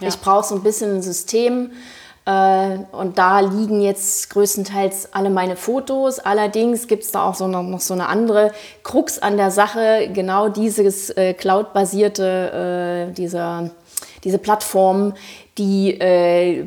Ja. 0.00 0.08
Ich 0.08 0.20
brauche 0.20 0.46
so 0.46 0.54
ein 0.54 0.62
bisschen 0.62 0.96
ein 0.96 1.02
System. 1.02 1.72
Äh, 2.26 2.78
und 2.92 3.18
da 3.18 3.40
liegen 3.40 3.80
jetzt 3.80 4.30
größtenteils 4.30 5.14
alle 5.14 5.30
meine 5.30 5.56
Fotos. 5.56 6.18
Allerdings 6.18 6.88
gibt 6.88 7.04
es 7.04 7.12
da 7.12 7.24
auch 7.24 7.34
so 7.34 7.46
noch, 7.46 7.62
noch 7.62 7.80
so 7.80 7.94
eine 7.94 8.08
andere 8.08 8.52
Krux 8.82 9.18
an 9.18 9.36
der 9.36 9.50
Sache. 9.50 10.10
Genau 10.12 10.48
dieses 10.48 11.10
äh, 11.10 11.34
Cloud-basierte, 11.34 13.08
äh, 13.08 13.12
dieser, 13.14 13.70
diese 14.24 14.38
Plattform, 14.38 15.14
die 15.56 15.98
äh, 15.98 16.66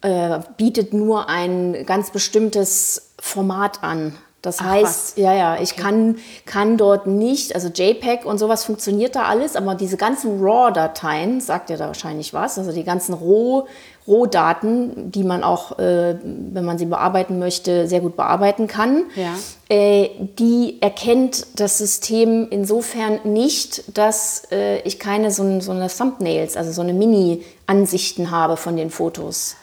äh, 0.00 0.40
bietet 0.56 0.94
nur 0.94 1.28
ein 1.28 1.84
ganz 1.84 2.10
bestimmtes 2.10 3.12
Format 3.18 3.82
an. 3.82 4.16
Das 4.44 4.58
Ach, 4.60 4.66
heißt, 4.66 5.16
ja, 5.16 5.32
ja, 5.32 5.56
ich 5.60 5.74
kann, 5.74 6.16
kann 6.44 6.76
dort 6.76 7.06
nicht, 7.06 7.54
also 7.54 7.68
JPEG 7.68 8.26
und 8.26 8.36
sowas 8.36 8.62
funktioniert 8.64 9.16
da 9.16 9.22
alles, 9.22 9.56
aber 9.56 9.74
diese 9.74 9.96
ganzen 9.96 10.38
RAW-Dateien, 10.44 11.40
sagt 11.40 11.70
ja 11.70 11.78
da 11.78 11.86
wahrscheinlich 11.86 12.34
was, 12.34 12.58
also 12.58 12.70
die 12.70 12.84
ganzen 12.84 13.14
Roh, 13.14 13.66
Rohdaten, 14.06 15.10
die 15.10 15.24
man 15.24 15.42
auch, 15.42 15.78
äh, 15.78 16.16
wenn 16.22 16.64
man 16.66 16.76
sie 16.76 16.84
bearbeiten 16.84 17.38
möchte, 17.38 17.88
sehr 17.88 18.00
gut 18.00 18.16
bearbeiten 18.16 18.66
kann, 18.66 19.04
Ja. 19.16 19.32
äh, 19.70 20.10
die 20.38 20.76
erkennt 20.82 21.46
das 21.56 21.78
System 21.78 22.46
insofern 22.50 23.20
nicht, 23.24 23.96
dass 23.96 24.42
äh, 24.52 24.80
ich 24.80 24.98
keine 24.98 25.30
so, 25.30 25.58
so 25.60 25.72
eine 25.72 25.88
Thumbnails, 25.88 26.58
also 26.58 26.70
so 26.70 26.82
eine 26.82 26.92
Mini-Ansichten 26.92 28.30
habe 28.30 28.58
von 28.58 28.76
den 28.76 28.90
Fotos. 28.90 29.56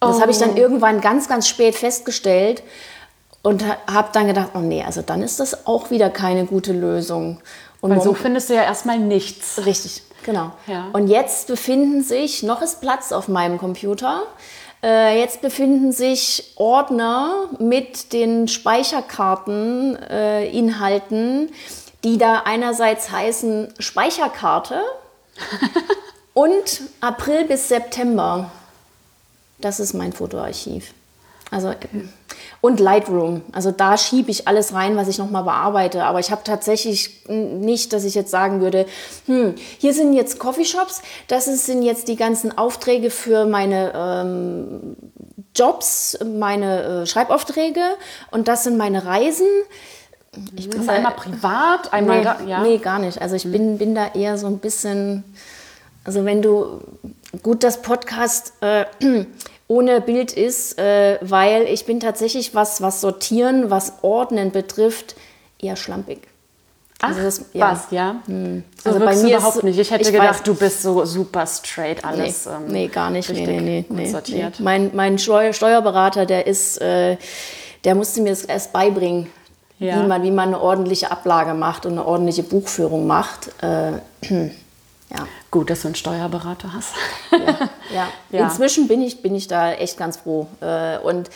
Das 0.00 0.20
habe 0.20 0.30
ich 0.32 0.38
dann 0.38 0.56
irgendwann 0.56 1.00
ganz, 1.00 1.28
ganz 1.28 1.48
spät 1.48 1.74
festgestellt 1.74 2.62
und 3.44 3.62
habe 3.86 4.08
dann 4.12 4.26
gedacht, 4.26 4.50
oh 4.54 4.60
nee, 4.60 4.82
also 4.82 5.02
dann 5.02 5.22
ist 5.22 5.38
das 5.38 5.66
auch 5.66 5.90
wieder 5.90 6.08
keine 6.08 6.46
gute 6.46 6.72
Lösung. 6.72 7.40
Und 7.82 7.90
weil 7.90 8.00
so 8.00 8.14
findest 8.14 8.48
du 8.48 8.54
ja 8.54 8.62
erstmal 8.62 8.98
nichts. 8.98 9.66
Richtig, 9.66 10.02
genau. 10.24 10.52
Ja. 10.66 10.88
Und 10.94 11.08
jetzt 11.08 11.46
befinden 11.46 12.02
sich, 12.02 12.42
noch 12.42 12.62
ist 12.62 12.80
Platz 12.80 13.12
auf 13.12 13.28
meinem 13.28 13.58
Computer, 13.58 14.22
äh, 14.82 15.20
jetzt 15.20 15.42
befinden 15.42 15.92
sich 15.92 16.54
Ordner 16.56 17.50
mit 17.58 18.14
den 18.14 18.48
Speicherkarten, 18.48 19.96
äh, 19.96 20.50
die 22.02 22.16
da 22.16 22.42
einerseits 22.46 23.10
heißen 23.10 23.74
Speicherkarte 23.78 24.80
und 26.32 26.80
April 27.02 27.44
bis 27.44 27.68
September. 27.68 28.50
Das 29.58 29.80
ist 29.80 29.92
mein 29.92 30.14
Fotoarchiv. 30.14 30.94
Also 31.50 31.74
und 32.64 32.80
Lightroom. 32.80 33.42
Also 33.52 33.72
da 33.72 33.98
schiebe 33.98 34.30
ich 34.30 34.48
alles 34.48 34.72
rein, 34.72 34.96
was 34.96 35.06
ich 35.06 35.18
nochmal 35.18 35.42
bearbeite. 35.42 36.04
Aber 36.04 36.18
ich 36.18 36.30
habe 36.30 36.44
tatsächlich 36.44 37.28
nicht, 37.28 37.92
dass 37.92 38.04
ich 38.04 38.14
jetzt 38.14 38.30
sagen 38.30 38.62
würde, 38.62 38.86
hm, 39.26 39.54
hier 39.76 39.92
sind 39.92 40.14
jetzt 40.14 40.38
Coffeeshops, 40.38 41.02
das 41.28 41.44
sind 41.44 41.82
jetzt 41.82 42.08
die 42.08 42.16
ganzen 42.16 42.56
Aufträge 42.56 43.10
für 43.10 43.44
meine 43.44 43.92
ähm, 43.94 44.96
Jobs, 45.54 46.18
meine 46.24 47.02
äh, 47.02 47.06
Schreibaufträge 47.06 47.82
und 48.30 48.48
das 48.48 48.64
sind 48.64 48.78
meine 48.78 49.04
Reisen. 49.04 49.46
Ich 50.56 50.70
bin 50.70 50.88
einmal 50.88 51.12
privat, 51.12 51.92
einmal 51.92 52.20
Nee, 52.20 52.24
da, 52.24 52.40
ja. 52.46 52.62
nee, 52.62 52.78
gar 52.78 52.98
nicht. 52.98 53.20
Also 53.20 53.36
ich 53.36 53.44
bin, 53.44 53.76
bin 53.76 53.94
da 53.94 54.14
eher 54.14 54.38
so 54.38 54.46
ein 54.46 54.58
bisschen, 54.58 55.22
also 56.02 56.24
wenn 56.24 56.40
du, 56.40 56.80
gut, 57.42 57.62
das 57.62 57.82
Podcast 57.82 58.54
äh, 58.62 58.86
ohne 59.68 60.00
Bild 60.00 60.32
ist, 60.32 60.78
äh, 60.78 61.18
weil 61.22 61.62
ich 61.64 61.86
bin 61.86 62.00
tatsächlich, 62.00 62.54
was, 62.54 62.82
was 62.82 63.00
Sortieren, 63.00 63.70
was 63.70 63.94
Ordnen 64.02 64.50
betrifft, 64.52 65.16
eher 65.60 65.76
schlampig. 65.76 66.18
Ach, 67.00 67.08
Also 67.08 67.22
das- 67.22 67.44
ja. 67.52 67.72
was, 67.72 67.90
ja? 67.90 68.16
So 68.26 68.90
Also 68.90 69.00
bei 69.04 69.16
mir 69.16 69.36
überhaupt 69.36 69.62
nicht. 69.64 69.78
Ich 69.78 69.90
hätte 69.90 70.02
ich 70.04 70.12
gedacht, 70.12 70.40
weiß- 70.42 70.44
du 70.44 70.54
bist 70.54 70.82
so 70.82 71.04
super 71.04 71.46
straight 71.46 71.98
Nee, 71.98 72.08
alles. 72.22 72.46
ähm, 72.46 72.66
nee, 72.68 72.88
gar 72.88 73.10
nicht. 73.10 73.28
Nee, 73.30 73.36
richtig 73.38 73.56
nee, 73.60 73.60
nee, 73.60 73.84
nee, 73.88 74.10
sortiert. 74.10 74.54
nee. 74.58 74.64
Mein, 74.64 74.90
mein 74.94 75.18
Steu 75.18 75.52
Steuerberater, 75.52 76.24
der 76.24 76.46
ist, 76.46 76.80
äh, 76.80 77.16
der 77.84 77.94
musste 77.94 78.20
mir 78.22 78.30
das 78.30 78.44
erst 78.44 78.72
beibringen, 78.72 79.26
Ja. 79.78 80.02
wie, 80.02 80.06
man, 80.06 80.22
wie 80.22 80.30
man 80.30 80.48
eine 80.48 80.60
ordentliche 80.60 81.10
Ablage 81.10 81.52
macht 81.54 81.84
und 81.84 81.92
eine 81.92 82.06
ordentliche 82.06 82.42
Buchführung 82.42 83.06
macht. 83.06 83.48
Äh, 83.62 83.92
Ja. 85.16 85.26
Gut, 85.50 85.70
dass 85.70 85.82
du 85.82 85.88
einen 85.88 85.94
Steuerberater 85.94 86.72
hast. 86.72 86.94
Ja, 87.94 88.08
ja. 88.30 88.44
Inzwischen 88.44 88.88
bin 88.88 89.00
ich, 89.02 89.22
bin 89.22 89.34
ich 89.34 89.46
da 89.46 89.72
echt 89.72 89.96
ganz 89.96 90.16
froh. 90.16 90.48
Äh, 90.60 90.98
Und 90.98 91.30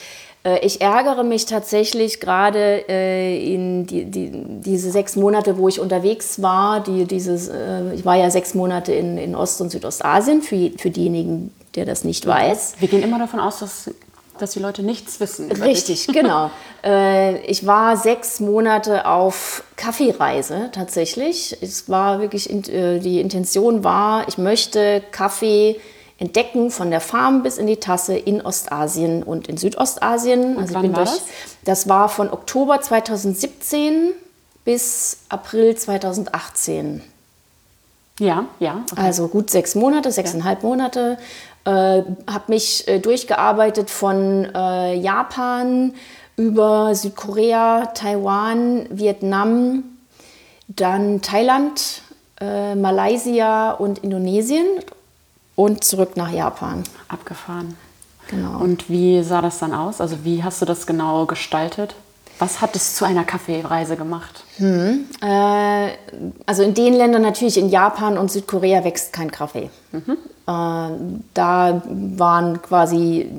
äh, 0.45 0.59
ich 0.67 0.81
ärgere 0.81 1.23
mich 1.23 1.47
tatsächlich 1.47 2.19
gerade 2.19 2.89
äh, 2.89 3.55
in 3.55 3.87
die, 3.87 4.05
die, 4.07 4.31
diese 4.33 4.91
sechs 4.91 5.15
Monate, 5.15 5.59
wo 5.59 5.69
ich 5.69 5.79
unterwegs 5.79 6.43
war. 6.43 6.81
Die, 6.81 7.05
dieses, 7.05 7.51
ich 7.95 8.05
war 8.05 8.17
ja 8.17 8.31
sechs 8.31 8.55
Monate 8.55 8.93
in, 8.93 9.17
in 9.19 9.37
Ost- 9.37 9.61
und 9.61 9.71
Südostasien, 9.71 10.43
für, 10.43 10.73
für 10.77 10.91
diejenigen, 10.91 11.55
der 11.77 11.85
das 11.85 12.03
nicht 12.03 12.27
weiß. 12.27 12.75
Wir 12.81 12.89
gehen 12.89 13.03
immer 13.03 13.19
davon 13.21 13.39
aus, 13.39 13.61
dass, 13.61 13.91
dass 14.39 14.53
die 14.53 14.59
Leute 14.61 14.83
nichts 14.83 15.21
wissen. 15.21 15.51
Richtig, 15.53 16.07
genau. 16.09 16.51
Äh, 16.85 17.39
ich 17.43 17.67
war 17.67 17.97
sechs 17.97 18.41
Monate 18.41 19.07
auf 19.07 19.63
Kaffeereise 19.77 20.71
tatsächlich. 20.73 21.57
Es 21.61 21.89
war 21.89 22.21
wirklich, 22.21 22.49
in- 22.49 22.65
äh, 22.65 22.99
die 23.01 23.21
Intention 23.21 23.85
war, 23.85 24.27
ich 24.29 24.39
möchte 24.39 25.03
Kaffee 25.11 25.81
entdecken 26.21 26.71
von 26.73 26.91
der 26.91 27.01
Farm 27.01 27.43
bis 27.45 27.59
in 27.59 27.67
die 27.69 27.77
Tasse 27.77 28.17
in 28.17 28.41
Ostasien 28.45 29.23
und 29.23 29.47
in 29.49 29.57
Südostasien. 29.57 30.57
Also 30.59 30.71
ich 30.71 30.75
wann 30.75 30.83
bin 30.83 30.97
war 30.97 31.05
durch, 31.05 31.17
das? 31.17 31.23
das 31.65 31.89
war 31.89 32.09
von 32.09 32.31
Oktober 32.33 32.81
2017 32.81 34.13
bis 34.65 35.19
April 35.29 35.77
2018. 35.77 36.97
dich. 36.97 38.27
Ja, 38.27 38.47
ja. 38.59 38.83
okay. 38.91 39.01
Also 39.01 39.29
gut 39.29 39.49
sechs 39.49 39.77
Monate, 39.77 40.11
sechseinhalb 40.11 40.65
Monate. 40.65 41.19
Äh, 41.65 42.03
habe 42.31 42.45
mich 42.49 42.87
äh, 42.89 42.99
durchgearbeitet 42.99 43.91
von 43.91 44.47
äh, 44.55 44.95
Japan 44.95 45.95
über 46.37 46.95
Südkorea, 46.95 47.87
Taiwan, 47.95 48.87
Vietnam, 48.91 49.85
dann 50.69 51.21
Thailand, 51.21 52.03
äh, 52.41 52.75
Malaysia 52.75 53.73
und 53.73 53.99
Indonesien 53.99 54.67
und 55.57 55.83
zurück 55.83 56.17
nach 56.17 56.31
Japan. 56.31 56.85
Abgefahren. 57.09 57.77
Genau. 58.29 58.59
Und 58.59 58.89
wie 58.89 59.23
sah 59.23 59.43
das 59.43 59.59
dann 59.59 59.75
aus? 59.75 60.01
Also 60.01 60.25
wie 60.25 60.45
hast 60.45 60.63
du 60.63 60.67
das 60.67 60.87
genau 60.87 61.27
gestaltet? 61.27 61.95
Was 62.39 62.61
hat 62.61 62.77
es 62.77 62.95
zu 62.95 63.05
einer 63.05 63.25
Kaffeereise 63.25 63.97
gemacht? 63.97 64.45
Äh, 65.21 65.89
also 66.47 66.63
in 66.63 66.75
den 66.75 66.95
Ländern 66.95 67.23
natürlich, 67.23 67.59
in 67.59 67.69
Japan 67.69 68.19
und 68.19 68.31
Südkorea 68.31 68.85
wächst 68.85 69.13
kein 69.13 69.31
Kaffee. 69.31 69.71
Äh, 69.93 70.91
da 71.35 71.83
waren 71.85 72.63
quasi 72.63 73.31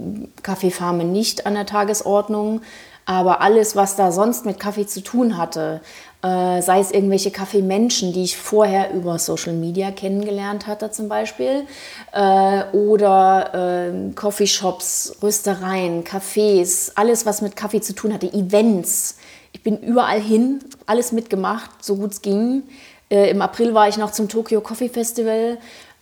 Kaffeefarmen 0.43 1.11
nicht 1.11 1.45
an 1.45 1.55
der 1.55 1.65
Tagesordnung, 1.65 2.61
aber 3.05 3.41
alles, 3.41 3.75
was 3.75 3.95
da 3.95 4.11
sonst 4.11 4.45
mit 4.45 4.59
Kaffee 4.59 4.85
zu 4.85 5.01
tun 5.01 5.38
hatte, 5.38 5.81
äh, 6.21 6.61
sei 6.61 6.79
es 6.79 6.91
irgendwelche 6.91 7.31
Kaffeemenschen, 7.31 8.13
die 8.13 8.23
ich 8.23 8.38
vorher 8.38 8.93
über 8.93 9.17
Social 9.17 9.53
Media 9.53 9.89
kennengelernt 9.89 10.67
hatte 10.67 10.91
zum 10.91 11.07
Beispiel, 11.07 11.65
äh, 12.11 12.63
oder 12.73 13.88
äh, 13.88 14.13
Coffeeshops, 14.13 15.15
Röstereien, 15.23 16.03
Cafés, 16.03 16.91
alles, 16.95 17.25
was 17.25 17.41
mit 17.41 17.55
Kaffee 17.55 17.81
zu 17.81 17.93
tun 17.93 18.13
hatte, 18.13 18.31
Events. 18.31 19.15
Ich 19.51 19.63
bin 19.63 19.77
überall 19.79 20.20
hin, 20.22 20.60
alles 20.86 21.12
mitgemacht, 21.12 21.70
so 21.84 21.96
gut 21.96 22.12
es 22.12 22.22
ging. 22.22 22.63
Äh, 23.10 23.29
Im 23.32 23.41
April 23.41 23.74
war 23.74 23.88
ich 23.88 23.98
noch 23.98 24.12
zum 24.12 24.29
Tokyo 24.29 24.62
Coffee 24.62 24.89
Festival. 24.89 25.58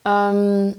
Ähm, 0.05 0.73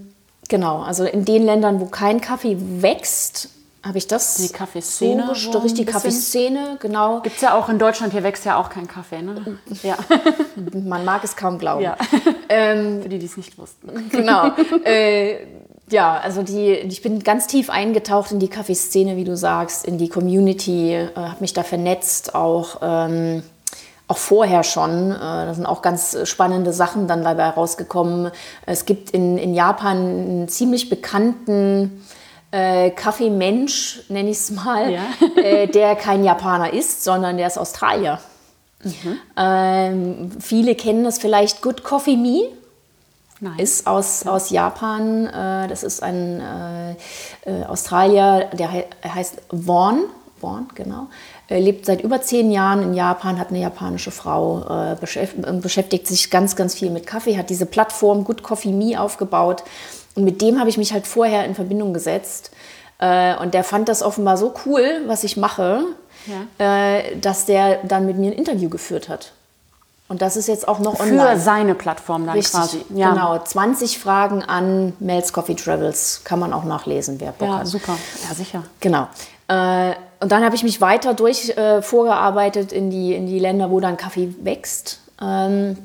genau, 0.49 0.83
also 0.83 1.05
in 1.05 1.25
den 1.25 1.45
Ländern, 1.45 1.81
wo 1.81 1.87
kein 1.87 2.21
Kaffee 2.21 2.57
wächst, 2.59 3.51
habe 3.85 3.97
ich 3.99 4.07
das 4.07 4.37
Die 4.37 4.49
Kaffeeszene 4.53 5.27
so 5.29 5.33
gest- 5.33 5.53
so 5.53 5.59
ein 5.59 5.63
richtig 5.63 5.87
bisschen? 5.87 5.93
Kaffeeszene, 6.03 6.77
genau. 6.81 7.21
Gibt 7.21 7.37
es 7.37 7.43
ja 7.43 7.55
auch 7.55 7.69
in 7.69 7.79
Deutschland, 7.79 8.13
hier 8.13 8.23
wächst 8.23 8.45
ja 8.45 8.57
auch 8.59 8.69
kein 8.71 8.87
Kaffee, 8.89 9.23
ne? 9.23 9.59
Ja. 9.83 9.97
Man 10.75 11.05
mag 11.05 11.23
es 11.25 11.37
kaum 11.37 11.59
glauben. 11.59 11.83
ja. 11.85 11.97
Ähm, 12.49 13.03
Für 13.03 13.09
die, 13.09 13.19
die 13.19 13.27
es 13.27 13.37
nicht 13.37 13.57
wussten. 13.57 14.09
genau. 14.11 14.51
äh, 14.85 15.47
ja, 15.91 16.19
also 16.19 16.43
die, 16.43 16.73
ich 16.73 17.03
bin 17.03 17.23
ganz 17.23 17.47
tief 17.47 17.71
eingetaucht 17.71 18.33
in 18.33 18.39
die 18.39 18.49
Kaffeeszene, 18.49 19.17
wie 19.17 19.25
du 19.25 19.37
sagst, 19.37 19.85
in 19.85 19.99
die 19.99 20.09
Community, 20.09 20.95
äh, 20.95 21.09
habe 21.15 21.37
mich 21.41 21.53
da 21.53 21.63
vernetzt, 21.63 22.35
auch, 22.35 22.79
ähm, 22.83 23.43
auch 24.07 24.19
vorher 24.19 24.65
schon. 24.65 25.11
Äh, 25.13 25.19
da 25.19 25.55
sind 25.55 25.67
auch 25.67 25.83
ganz 25.83 26.17
spannende 26.25 26.73
Sachen 26.73 27.09
dann 27.09 27.23
dabei 27.23 27.51
rausgekommen. 27.51 28.31
Es 28.67 28.85
gibt 28.85 29.11
in, 29.11 29.39
in 29.39 29.55
Japan 29.55 29.97
einen 29.97 30.49
ziemlich 30.49 30.89
bekannten 30.89 32.05
äh, 32.51 32.91
Kaffeemensch, 32.91 34.05
nenne 34.09 34.31
ich 34.31 34.39
es 34.39 34.51
mal, 34.51 34.93
Ja. 34.93 35.03
äh, 35.43 35.67
der 35.67 35.97
kein 35.97 36.25
Japaner 36.25 36.73
ist, 36.73 37.05
sondern 37.05 37.37
der 37.37 37.47
ist 37.47 37.59
Australier. 37.59 38.21
Ähm, 39.37 40.31
viele 40.41 40.75
kennen 40.75 41.05
das 41.05 41.19
vielleicht 41.19 41.63
Good 41.63 41.83
Coffee 41.83 42.17
Me 42.17 42.49
Nein. 43.41 43.59
ist 43.59 43.87
aus, 43.87 44.27
aus 44.27 44.51
Japan. 44.51 45.27
Äh, 45.27 45.69
das 45.69 45.83
ist 45.83 46.03
ein 46.03 46.41
äh, 46.41 46.91
äh, 47.51 47.65
Australier, 47.65 48.51
der 48.53 48.87
er 49.01 49.15
heißt 49.15 49.43
Vaughn. 49.51 50.05
Vaughn, 50.41 50.69
genau. 50.75 51.09
Er 51.49 51.61
lebt 51.61 51.87
seit 51.87 52.03
über 52.03 52.21
zehn 52.21 52.51
Jahren 52.51 52.83
in 52.83 52.95
Japan, 52.95 53.39
hat 53.39 53.49
eine 53.49 53.61
japanische 53.61 54.11
Frau, 54.11 54.65
äh, 54.69 54.97
beschäftigt, 54.97 55.47
äh, 55.47 55.53
beschäftigt 55.53 56.07
sich 56.07 56.31
ganz, 56.31 56.57
ganz 56.57 56.75
viel 56.75 56.91
mit 56.91 57.07
Kaffee, 57.07 57.37
hat 57.37 57.51
diese 57.51 57.67
Plattform 57.67 58.25
Good 58.25 58.43
Coffee 58.43 58.73
Me 58.73 59.01
aufgebaut. 59.01 59.65
Und 60.15 60.25
mit 60.25 60.43
dem 60.43 60.59
habe 60.59 60.69
ich 60.69 60.79
mich 60.79 60.93
halt 60.93 61.07
vorher 61.07 61.45
in 61.45 61.55
Verbindung 61.55 61.93
gesetzt. 61.93 62.51
Äh, 62.99 63.37
und 63.37 63.55
der 63.55 63.65
fand 63.65 63.89
das 63.89 64.03
offenbar 64.03 64.37
so 64.37 64.55
cool, 64.67 65.03
was 65.07 65.25
ich 65.25 65.37
mache, 65.37 65.85
äh, 66.59 67.17
dass 67.17 67.47
der 67.47 67.85
dann 67.85 68.07
mit 68.07 68.19
mir 68.19 68.33
ein 68.33 68.39
Interview 68.39 68.69
geführt 68.69 69.09
hat. 69.09 69.33
Und 70.09 70.23
das 70.23 70.37
ist 70.37 70.49
jetzt 70.49 70.67
auch 70.67 70.79
noch 70.79 70.99
online. 71.01 71.33
Für 71.37 71.39
seine 71.39 71.75
Plattform 71.75 72.25
dann 72.27 72.35
Richtig, 72.35 72.53
quasi. 72.55 72.85
Ja. 72.95 73.11
genau. 73.11 73.39
20 73.39 73.99
Fragen 73.99 74.43
an 74.43 74.95
Mel's 75.01 75.33
Coffee 75.35 75.55
Travels. 75.55 76.23
Kann 76.25 76.39
man 76.39 76.53
auch 76.55 76.65
nachlesen, 76.65 77.21
wer 77.21 77.33
Bock 77.33 77.49
Ja, 77.49 77.59
hat. 77.59 77.67
super. 77.67 77.95
Ja, 78.27 78.35
sicher. 78.35 78.63
Genau. 78.81 79.07
Äh, 79.49 79.93
und 80.21 80.33
dann 80.33 80.43
habe 80.45 80.55
ich 80.57 80.63
mich 80.63 80.81
weiter 80.81 81.13
durch 81.15 81.51
äh, 81.51 81.83
vorgearbeitet 81.83 82.73
in 82.73 82.91
die, 82.91 83.15
in 83.15 83.27
die 83.27 83.39
Länder, 83.39 83.71
wo 83.71 83.81
dann 83.81 83.97
Kaffee 83.99 84.35
wächst. 84.43 85.01
Ähm, 85.21 85.77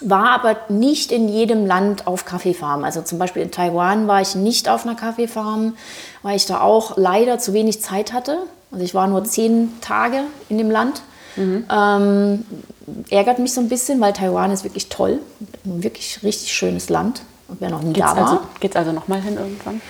war 0.00 0.30
aber 0.30 0.56
nicht 0.68 1.12
in 1.12 1.28
jedem 1.28 1.66
Land 1.66 2.06
auf 2.06 2.24
Kaffeefarm. 2.24 2.84
Also 2.84 3.02
zum 3.02 3.18
Beispiel 3.18 3.42
in 3.42 3.50
Taiwan 3.50 4.06
war 4.08 4.20
ich 4.22 4.34
nicht 4.34 4.68
auf 4.68 4.86
einer 4.86 4.94
Kaffeefarm, 4.94 5.74
weil 6.22 6.36
ich 6.36 6.46
da 6.46 6.60
auch 6.60 6.96
leider 6.96 7.38
zu 7.38 7.52
wenig 7.52 7.82
Zeit 7.82 8.12
hatte. 8.12 8.38
Also 8.70 8.84
ich 8.84 8.94
war 8.94 9.06
nur 9.08 9.24
zehn 9.24 9.78
Tage 9.80 10.20
in 10.48 10.56
dem 10.58 10.70
Land. 10.70 11.02
Ähm, 11.38 12.44
ärgert 13.10 13.38
mich 13.38 13.52
so 13.52 13.60
ein 13.60 13.68
bisschen, 13.68 14.00
weil 14.00 14.12
Taiwan 14.12 14.50
ist 14.50 14.64
wirklich 14.64 14.88
toll. 14.88 15.20
Ein 15.64 15.82
wirklich 15.82 16.22
richtig 16.22 16.52
schönes 16.52 16.88
Land. 16.88 17.22
Und 17.48 17.60
wer 17.60 17.70
noch 17.70 17.82
nie 17.82 17.92
Geht's 17.92 18.06
da 18.06 18.16
war. 18.16 18.30
also, 18.30 18.40
geht's 18.60 18.76
also 18.76 18.92
nochmal 18.92 19.22
hin 19.22 19.36
irgendwann? 19.36 19.80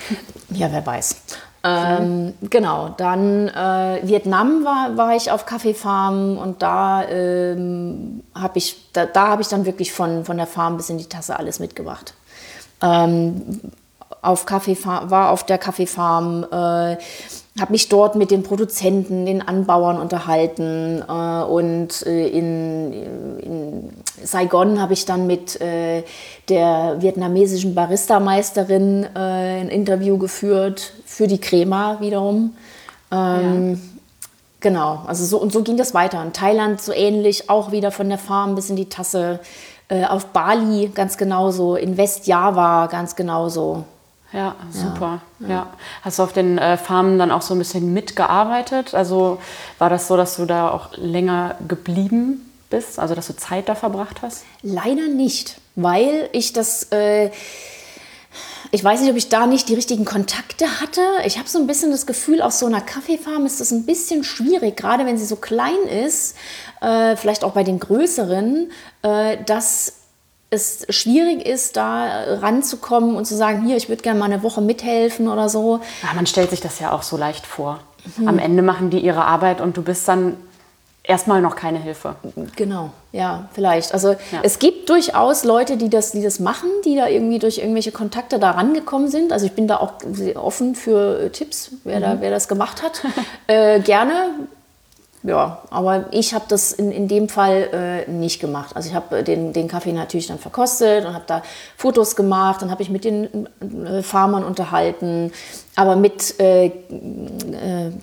Ja, 0.51 0.71
wer 0.71 0.85
weiß. 0.85 1.15
Ähm, 1.61 2.33
genau, 2.41 2.89
dann 2.95 3.49
äh, 3.49 3.99
Vietnam 4.03 4.63
war, 4.63 4.95
war 4.95 5.15
ich 5.15 5.29
auf 5.29 5.45
Kaffeefarmen 5.45 6.37
und 6.37 6.61
da 6.61 7.03
ähm, 7.09 8.23
habe 8.33 8.57
ich, 8.57 8.91
da, 8.93 9.05
da 9.05 9.27
habe 9.27 9.41
ich 9.41 9.49
dann 9.49 9.65
wirklich 9.65 9.91
von, 9.91 10.23
von 10.23 10.37
der 10.37 10.47
Farm 10.47 10.77
bis 10.77 10.89
in 10.89 10.97
die 10.97 11.05
Tasse 11.05 11.37
alles 11.37 11.59
mitgebracht. 11.59 12.13
Ähm, 12.81 13.59
auf 14.21 14.45
Kaffeefarm, 14.45 15.11
war 15.11 15.31
auf 15.31 15.45
der 15.45 15.57
Kaffeefarm, 15.57 16.45
äh, 16.49 16.97
habe 17.59 17.71
mich 17.71 17.89
dort 17.89 18.15
mit 18.15 18.31
den 18.31 18.43
Produzenten, 18.43 19.25
den 19.25 19.41
Anbauern 19.41 19.99
unterhalten 19.99 21.03
äh, 21.07 21.43
und 21.43 22.05
äh, 22.05 22.27
in, 22.27 22.93
in 23.41 23.89
Saigon 24.23 24.79
habe 24.79 24.93
ich 24.93 25.05
dann 25.05 25.27
mit 25.27 25.59
äh, 25.61 26.03
der 26.47 26.97
vietnamesischen 26.99 27.75
Barista-Meisterin 27.75 29.03
äh, 29.15 29.61
ein 29.61 29.69
Interview 29.69 30.17
geführt 30.17 30.93
für 31.05 31.27
die 31.27 31.39
Crema 31.39 31.99
wiederum. 31.99 32.55
Ähm, 33.11 33.79
Genau, 34.61 35.03
also 35.07 35.23
so 35.23 35.37
und 35.37 35.53
so 35.53 35.63
ging 35.63 35.77
das 35.77 35.93
weiter. 35.93 36.21
In 36.21 36.33
Thailand 36.33 36.81
so 36.81 36.91
ähnlich, 36.91 37.49
auch 37.49 37.71
wieder 37.71 37.91
von 37.91 38.09
der 38.09 38.17
Farm 38.17 38.55
bis 38.55 38.69
in 38.69 38.75
die 38.75 38.89
Tasse. 38.89 39.39
Äh, 39.87 40.05
auf 40.05 40.27
Bali 40.27 40.91
ganz 40.93 41.17
genauso, 41.17 41.75
in 41.75 41.97
Westjava 41.97 42.87
ganz 42.87 43.15
genauso. 43.15 43.85
Ja, 44.31 44.55
super. 44.71 45.21
Ja. 45.39 45.73
Hast 46.03 46.19
du 46.19 46.23
auf 46.23 46.33
den 46.33 46.57
äh, 46.57 46.77
Farmen 46.77 47.17
dann 47.17 47.31
auch 47.31 47.41
so 47.41 47.55
ein 47.55 47.57
bisschen 47.57 47.93
mitgearbeitet? 47.93 48.93
Also 48.93 49.39
war 49.79 49.89
das 49.89 50.07
so, 50.07 50.17
dass 50.17 50.35
du 50.35 50.45
da 50.45 50.69
auch 50.69 50.89
länger 50.97 51.55
geblieben 51.67 52.51
bist? 52.69 52.99
Also 52.99 53.15
dass 53.15 53.27
du 53.27 53.35
Zeit 53.35 53.69
da 53.69 53.75
verbracht 53.75 54.21
hast? 54.21 54.43
Leider 54.61 55.07
nicht, 55.07 55.59
weil 55.75 56.29
ich 56.31 56.53
das, 56.53 56.91
äh, 56.91 57.31
ich 58.71 58.83
weiß 58.83 59.01
nicht, 59.01 59.09
ob 59.09 59.17
ich 59.17 59.29
da 59.29 59.47
nicht 59.47 59.67
die 59.67 59.73
richtigen 59.73 60.05
Kontakte 60.05 60.79
hatte. 60.79 61.01
Ich 61.25 61.39
habe 61.39 61.49
so 61.49 61.57
ein 61.57 61.65
bisschen 61.65 61.89
das 61.89 62.05
Gefühl, 62.05 62.43
auf 62.43 62.53
so 62.53 62.67
einer 62.67 62.81
Kaffeefarm 62.81 63.47
ist 63.47 63.59
das 63.59 63.71
ein 63.71 63.87
bisschen 63.87 64.23
schwierig, 64.23 64.77
gerade 64.77 65.07
wenn 65.07 65.17
sie 65.17 65.25
so 65.25 65.37
klein 65.37 65.87
ist, 66.05 66.35
äh, 66.81 67.15
vielleicht 67.15 67.43
auch 67.43 67.53
bei 67.53 67.63
den 67.63 67.79
größeren, 67.79 68.71
äh, 69.01 69.37
dass 69.45 69.98
es 70.49 70.85
schwierig 70.89 71.45
ist, 71.45 71.77
da 71.77 72.39
ranzukommen 72.41 73.15
und 73.15 73.25
zu 73.25 73.35
sagen, 73.35 73.65
hier, 73.65 73.77
ich 73.77 73.89
würde 73.89 74.01
gerne 74.01 74.19
mal 74.19 74.25
eine 74.25 74.41
Woche 74.41 74.61
mithelfen 74.61 75.27
oder 75.27 75.47
so. 75.47 75.79
Ja, 76.01 76.13
man 76.15 76.25
stellt 76.25 76.49
sich 76.49 76.59
das 76.59 76.79
ja 76.79 76.91
auch 76.91 77.03
so 77.03 77.17
leicht 77.17 77.45
vor. 77.45 77.79
Am 78.25 78.39
Ende 78.39 78.63
machen 78.63 78.89
die 78.89 78.99
ihre 78.99 79.25
Arbeit 79.25 79.61
und 79.61 79.77
du 79.77 79.83
bist 79.83 80.07
dann 80.07 80.37
erstmal 81.03 81.41
noch 81.41 81.55
keine 81.55 81.79
Hilfe. 81.79 82.15
Genau, 82.55 82.91
ja, 83.11 83.49
vielleicht. 83.53 83.93
Also 83.93 84.11
ja. 84.11 84.39
es 84.43 84.59
gibt 84.59 84.89
durchaus 84.89 85.43
Leute, 85.43 85.75
die 85.75 85.89
das, 85.89 86.11
die 86.11 86.21
das 86.21 86.39
machen, 86.39 86.69
die 86.85 86.95
da 86.95 87.07
irgendwie 87.07 87.39
durch 87.39 87.57
irgendwelche 87.57 87.91
Kontakte 87.91 88.39
da 88.39 88.51
rangekommen 88.51 89.09
sind. 89.09 89.33
Also 89.33 89.45
ich 89.45 89.53
bin 89.53 89.67
da 89.67 89.77
auch 89.77 89.93
offen 90.35 90.75
für 90.75 91.31
Tipps, 91.31 91.71
wer, 91.83 91.97
mhm. 91.97 92.03
da, 92.03 92.17
wer 92.21 92.31
das 92.31 92.47
gemacht 92.47 92.81
hat. 92.81 93.01
äh, 93.47 93.79
gerne 93.81 94.13
ja, 95.21 95.61
aber 95.69 96.05
ich 96.11 96.33
habe 96.33 96.45
das 96.47 96.71
in, 96.71 96.91
in 96.91 97.09
dem 97.09 97.27
Fall 97.27 98.05
äh, 98.07 98.09
nicht 98.09 98.39
gemacht. 98.39 98.75
Also 98.75 98.89
ich 98.89 98.95
habe 98.95 99.19
äh, 99.19 99.23
den, 99.23 99.51
den 99.51 99.67
Kaffee 99.67 99.91
natürlich 99.91 100.27
dann 100.27 100.39
verkostet 100.39 101.05
und 101.05 101.13
habe 101.13 101.25
da 101.27 101.43
Fotos 101.75 102.15
gemacht, 102.15 102.61
dann 102.61 102.71
habe 102.71 102.81
ich 102.83 102.89
mit 102.89 103.03
den 103.03 103.47
äh, 103.85 104.01
Farmern 104.01 104.45
unterhalten, 104.45 105.33
aber 105.75 105.97
mit 105.97 106.39
äh, 106.39 106.67
äh 106.67 106.71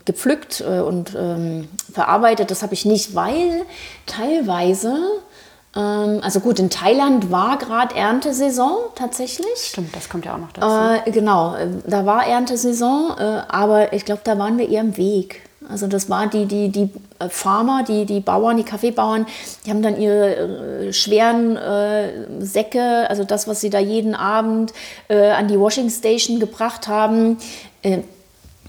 gepflückt 0.04 0.60
äh, 0.60 0.80
und 0.80 1.14
ähm, 1.18 1.68
verarbeitet, 1.90 2.50
das 2.50 2.62
habe 2.62 2.74
ich 2.74 2.84
nicht, 2.84 3.14
weil 3.14 3.62
teilweise, 4.04 4.94
ähm, 5.74 6.20
also 6.22 6.40
gut, 6.40 6.58
in 6.58 6.68
Thailand 6.68 7.30
war 7.30 7.56
gerade 7.56 7.94
Erntesaison 7.94 8.76
tatsächlich. 8.94 9.56
Stimmt, 9.56 9.96
das 9.96 10.10
kommt 10.10 10.26
ja 10.26 10.34
auch 10.34 10.38
noch 10.38 10.52
dazu. 10.52 11.10
genau, 11.12 11.56
da 11.86 12.04
war 12.04 12.26
Erntesaison, 12.26 13.12
aber 13.48 13.94
ich 13.94 14.04
glaube, 14.04 14.20
da 14.22 14.38
waren 14.38 14.58
wir 14.58 14.68
eher 14.68 14.82
im 14.82 14.98
Weg. 14.98 15.46
Also 15.68 15.86
das 15.86 16.08
war 16.08 16.26
die, 16.26 16.46
die, 16.46 16.68
die 16.68 16.90
äh, 17.18 17.28
Farmer, 17.28 17.82
die, 17.82 18.04
die 18.04 18.20
Bauern, 18.20 18.56
die 18.56 18.62
Kaffeebauern, 18.62 19.26
die 19.64 19.70
haben 19.70 19.82
dann 19.82 20.00
ihre 20.00 20.36
äh, 20.36 20.92
schweren 20.92 21.56
äh, 21.56 22.10
Säcke, 22.40 23.08
also 23.08 23.24
das, 23.24 23.48
was 23.48 23.60
sie 23.60 23.70
da 23.70 23.78
jeden 23.78 24.14
Abend 24.14 24.72
äh, 25.08 25.30
an 25.30 25.48
die 25.48 25.58
Washing 25.58 25.90
Station 25.90 26.40
gebracht 26.40 26.88
haben. 26.88 27.38
Äh, 27.82 27.98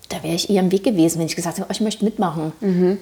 da 0.10 0.24
wäre 0.24 0.36
ich 0.36 0.50
eher 0.50 0.62
im 0.62 0.72
Weg 0.72 0.84
gewesen, 0.84 1.20
wenn 1.20 1.28
ich 1.28 1.36
gesagt 1.36 1.58
hätte, 1.58 1.68
oh, 1.68 1.72
ich 1.72 1.82
möchte 1.82 2.04
mitmachen. 2.06 2.54
Mhm. 2.62 2.98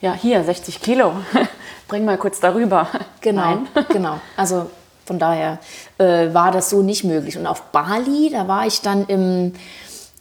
Ja, 0.00 0.14
hier, 0.14 0.42
60 0.44 0.80
Kilo. 0.80 1.12
Bring 1.88 2.04
mal 2.04 2.18
kurz 2.18 2.40
darüber. 2.40 2.88
Genau, 3.20 3.58
genau. 3.88 4.20
Also 4.36 4.70
von 5.04 5.18
daher 5.18 5.58
war 5.96 6.52
das 6.52 6.68
so 6.68 6.82
nicht 6.82 7.02
möglich. 7.02 7.38
Und 7.38 7.46
auf 7.46 7.62
Bali, 7.72 8.28
da 8.30 8.46
war 8.46 8.66
ich 8.66 8.82
dann 8.82 9.06
im 9.06 9.54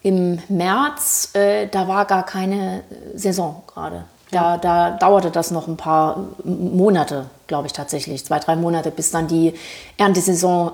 im 0.08 0.40
März, 0.48 1.32
äh, 1.34 1.68
da 1.68 1.90
war 1.90 2.06
gar 2.06 2.26
keine 2.26 2.84
Saison 3.14 3.64
gerade. 3.68 4.06
Da, 4.32 4.58
da 4.58 4.92
dauerte 4.92 5.32
das 5.32 5.52
noch 5.52 5.68
ein 5.68 5.76
paar 5.76 6.28
Monate, 6.46 7.26
glaube 7.48 7.68
ich 7.68 7.74
tatsächlich, 7.74 8.26
zwei, 8.26 8.40
drei 8.40 8.56
Monate, 8.56 8.90
bis 8.90 9.12
dann 9.12 9.28
die 9.28 9.54
Erntesaison 9.98 10.72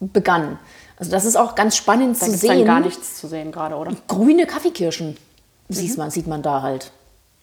begann. 0.00 0.58
Also 0.96 1.10
das 1.10 1.26
ist 1.26 1.36
auch 1.36 1.54
ganz 1.54 1.76
spannend 1.76 2.20
da 2.20 2.24
zu 2.24 2.32
sehen. 2.32 2.58
Dann 2.58 2.66
gar 2.66 2.80
nichts 2.80 3.18
zu 3.18 3.26
sehen 3.26 3.52
gerade, 3.52 3.76
oder? 3.76 3.92
Grüne 4.08 4.46
Kaffeekirschen 4.46 5.18
mhm. 5.68 5.74
sieht, 5.74 5.98
man, 5.98 6.10
sieht 6.10 6.26
man 6.26 6.40
da 6.42 6.62
halt. 6.62 6.90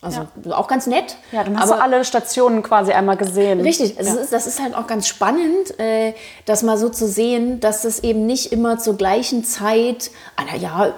Also 0.07 0.27
ja. 0.45 0.57
auch 0.57 0.67
ganz 0.67 0.87
nett. 0.87 1.17
Ja, 1.31 1.43
dann 1.43 1.59
hast 1.59 1.69
aber, 1.69 1.77
du 1.77 1.83
alle 1.83 2.05
Stationen 2.05 2.63
quasi 2.63 2.91
einmal 2.91 3.17
gesehen. 3.17 3.61
Richtig, 3.61 3.95
ja. 3.95 4.01
ist, 4.01 4.31
das 4.31 4.47
ist 4.47 4.61
halt 4.61 4.75
auch 4.75 4.87
ganz 4.87 5.07
spannend, 5.07 5.79
äh, 5.79 6.13
das 6.45 6.63
mal 6.63 6.77
so 6.77 6.89
zu 6.89 7.07
sehen, 7.07 7.59
dass 7.59 7.81
das 7.81 7.99
eben 7.99 8.25
nicht 8.25 8.51
immer 8.51 8.79
zur 8.79 8.95
gleichen 8.95 9.43
Zeit, 9.43 10.11
ah, 10.35 10.43
na 10.49 10.57
ja, 10.57 10.93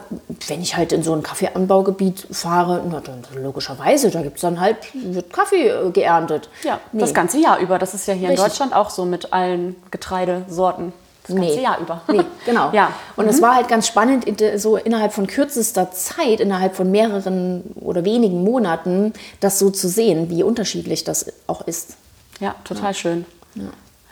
wenn 0.48 0.62
ich 0.62 0.78
halt 0.78 0.92
in 0.92 1.04
so 1.04 1.14
ein 1.14 1.24
Kaffeeanbaugebiet 1.24 2.28
fahre, 2.32 2.84
na, 2.90 3.02
dann 3.02 3.24
logischerweise, 3.36 4.12
da 4.12 4.22
gibt 4.22 4.36
es 4.36 4.42
dann 4.42 4.60
halt, 4.60 4.78
wird 4.94 5.34
Kaffee 5.34 5.68
äh, 5.68 5.92
geerntet. 5.92 6.50
Ja, 6.64 6.80
nee. 6.92 7.02
das 7.02 7.14
ganze 7.14 7.40
Jahr 7.40 7.60
über. 7.60 7.80
Das 7.80 7.94
ist 7.94 8.08
ja 8.08 8.14
hier 8.14 8.30
Richtig. 8.30 8.44
in 8.44 8.50
Deutschland 8.50 8.74
auch 8.74 8.90
so 8.90 9.06
mit 9.06 9.34
allen 9.34 9.76
Getreidesorten 9.92 10.94
das 11.30 11.38
ganze 11.38 11.56
nee. 11.56 11.64
Jahr 11.64 11.80
über. 11.80 12.02
Nee, 12.08 12.24
genau. 12.46 12.70
ja. 12.74 12.92
Und 13.16 13.28
es 13.28 13.38
mhm. 13.38 13.44
war 13.44 13.56
halt 13.56 13.68
ganz 13.68 13.88
spannend, 13.88 14.26
so 14.58 14.78
innerhalb 14.78 15.14
von 15.14 15.28
kürzester 15.28 15.92
Zeit, 15.92 16.40
innerhalb 16.40 16.76
von 16.76 16.92
mehreren 16.92 17.64
oder 17.76 18.06
wenigen 18.06 18.44
Monaten, 18.44 19.14
das 19.40 19.60
so 19.60 19.70
zu 19.70 19.88
sehen, 19.88 20.30
wie 20.30 20.44
unterschiedlich 20.44 21.04
das 21.04 21.32
auch 21.48 21.66
ist. 21.68 21.96
Ja, 22.40 22.56
total 22.64 22.92
ja. 22.92 22.94
schön. 22.94 23.26
Ja. 23.56 23.64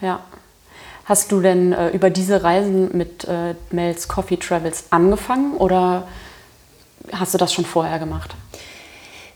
ja. 0.01 0.19
Hast 1.05 1.31
du 1.31 1.39
denn 1.39 1.71
äh, 1.71 1.89
über 1.89 2.09
diese 2.09 2.43
Reisen 2.43 2.95
mit 2.95 3.23
äh, 3.25 3.55
Mel's 3.71 4.07
Coffee 4.07 4.37
Travels 4.37 4.85
angefangen 4.89 5.55
oder 5.55 6.07
hast 7.13 7.33
du 7.33 7.37
das 7.37 7.53
schon 7.53 7.65
vorher 7.65 7.97
gemacht? 7.99 8.35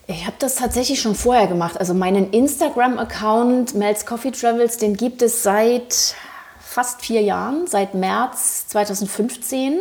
Ich 0.07 0.25
habe 0.25 0.35
das 0.39 0.55
tatsächlich 0.55 0.99
schon 0.99 1.15
vorher 1.15 1.47
gemacht. 1.47 1.79
Also 1.79 1.93
meinen 1.93 2.31
Instagram-Account 2.31 3.75
Mel's 3.75 4.05
Coffee 4.05 4.31
Travels, 4.31 4.77
den 4.77 4.97
gibt 4.97 5.21
es 5.21 5.43
seit 5.43 6.15
fast 6.71 7.01
vier 7.01 7.21
Jahren, 7.21 7.67
seit 7.67 7.95
März 7.95 8.67
2015. 8.69 9.77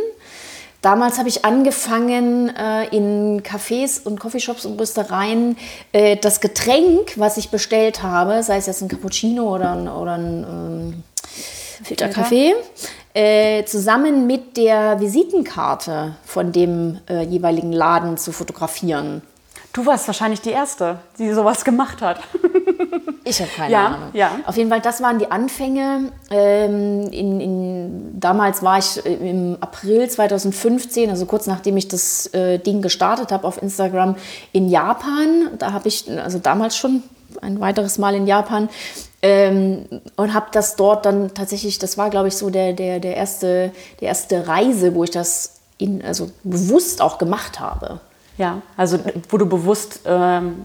Damals 0.83 1.18
habe 1.18 1.29
ich 1.29 1.44
angefangen, 1.44 2.48
äh, 2.57 2.88
in 2.88 3.44
Cafés 3.44 4.03
und 4.03 4.18
Coffeeshops 4.18 4.64
und 4.66 4.81
Röstereien 4.81 5.57
äh, 5.92 6.16
das 6.16 6.40
Getränk, 6.40 7.12
was 7.16 7.37
ich 7.37 7.50
bestellt 7.50 8.03
habe, 8.03 8.42
sei 8.42 8.57
es 8.57 8.66
jetzt 8.66 8.83
ein 8.83 8.88
Cappuccino 8.88 9.55
oder 9.55 9.70
ein, 9.70 9.88
oder 9.88 10.14
ein 10.14 10.44
ähm, 10.48 11.03
Filterkaffee, 11.85 12.55
äh, 13.14 13.64
zusammen 13.66 14.26
mit 14.26 14.57
der 14.57 14.98
Visitenkarte 15.00 16.16
von 16.24 16.50
dem 16.50 16.98
äh, 17.09 17.22
jeweiligen 17.22 17.72
Laden 17.72 18.16
zu 18.16 18.33
fotografieren. 18.33 19.22
Du 19.72 19.87
warst 19.87 20.06
wahrscheinlich 20.09 20.40
die 20.40 20.50
Erste, 20.50 20.98
die 21.18 21.33
sowas 21.33 21.64
gemacht 21.64 22.02
hat. 22.02 22.20
Ich 23.24 23.40
habe 23.40 23.50
keine 23.54 23.72
ja, 23.72 23.87
Ahnung. 23.87 24.09
Ja. 24.14 24.40
Auf 24.46 24.56
jeden 24.56 24.70
Fall, 24.70 24.80
das 24.80 25.00
waren 25.02 25.18
die 25.18 25.30
Anfänge. 25.30 26.11
Ähm, 26.30 27.12
in, 27.12 27.40
in, 27.40 28.20
damals 28.20 28.62
war 28.62 28.78
ich 28.78 29.04
äh, 29.04 29.12
im 29.12 29.59
April 29.61 30.09
2015, 30.09 31.11
also 31.11 31.26
kurz 31.26 31.46
nachdem 31.46 31.76
ich 31.76 31.87
das 31.87 32.26
äh, 32.28 32.59
Ding 32.59 32.83
gestartet 32.83 33.30
habe 33.30 33.46
auf 33.46 33.62
Instagram, 33.62 34.16
in 34.52 34.68
Japan. 34.68 35.50
Da 35.59 35.72
habe 35.72 35.87
ich, 35.87 36.11
also 36.11 36.38
damals 36.38 36.76
schon 36.76 37.02
ein 37.40 37.61
weiteres 37.61 37.98
Mal 37.98 38.14
in 38.14 38.26
Japan. 38.26 38.68
Ähm, 39.22 39.85
und 40.16 40.33
habe 40.33 40.46
das 40.52 40.76
dort 40.76 41.04
dann 41.04 41.35
tatsächlich, 41.35 41.78
das 41.78 41.98
war 41.98 42.09
glaube 42.09 42.28
ich 42.28 42.37
so 42.37 42.48
der, 42.48 42.72
der, 42.72 43.00
der, 43.00 43.16
erste, 43.16 43.70
der 44.00 44.09
erste 44.09 44.48
Reise, 44.48 44.94
wo 44.94 45.04
ich 45.04 45.11
das 45.11 45.61
in, 45.76 46.02
also 46.02 46.30
bewusst 46.42 47.02
auch 47.02 47.18
gemacht 47.18 47.61
habe. 47.61 48.00
Ja, 48.40 48.62
also 48.76 48.98
wo 49.29 49.37
du 49.37 49.46
bewusst 49.46 50.00
ähm, 50.07 50.64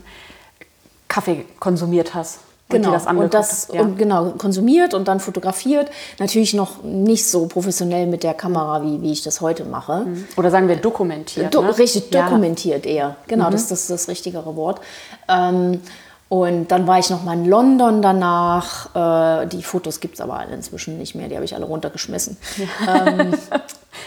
Kaffee 1.10 1.46
konsumiert 1.60 2.14
hast. 2.14 2.40
Und 2.70 2.78
genau, 2.78 2.94
das 2.94 3.06
und 3.06 3.34
das 3.34 3.68
ja. 3.72 3.82
und 3.82 3.98
genau 3.98 4.32
konsumiert 4.32 4.96
und 4.96 5.08
dann 5.08 5.20
fotografiert. 5.20 5.92
Natürlich 6.18 6.56
noch 6.56 6.82
nicht 6.84 7.28
so 7.28 7.46
professionell 7.46 8.08
mit 8.08 8.24
der 8.24 8.34
Kamera, 8.34 8.82
wie, 8.82 9.02
wie 9.04 9.12
ich 9.12 9.22
das 9.22 9.42
heute 9.42 9.66
mache. 9.66 10.06
Mhm. 10.06 10.26
Oder 10.36 10.50
sagen 10.50 10.68
wir 10.68 10.78
dokumentiert. 10.78 11.54
Do 11.54 11.62
ne? 11.62 11.78
Richtig, 11.78 12.10
dokumentiert 12.10 12.86
ja. 12.86 12.92
eher. 12.92 13.16
Genau, 13.28 13.48
mhm. 13.48 13.52
das, 13.52 13.68
das 13.68 13.82
ist 13.82 13.90
das 13.92 14.08
richtigere 14.08 14.56
Wort. 14.56 14.82
Ähm, 15.28 15.82
und 16.28 16.70
dann 16.70 16.88
war 16.88 16.98
ich 16.98 17.10
noch 17.10 17.24
mal 17.24 17.34
in 17.34 17.46
London 17.46 18.02
danach. 18.02 19.44
Äh, 19.44 19.48
die 19.48 19.62
Fotos 19.62 20.00
gibt 20.00 20.16
es 20.16 20.22
aber 20.22 20.40
alle 20.40 20.54
inzwischen 20.54 20.98
nicht 20.98 21.14
mehr, 21.14 21.28
die 21.28 21.36
habe 21.36 21.46
ich 21.46 21.56
alle 21.56 21.66
runtergeschmissen. 21.66 22.38
Ja. 22.58 23.06
Ähm, 23.06 23.34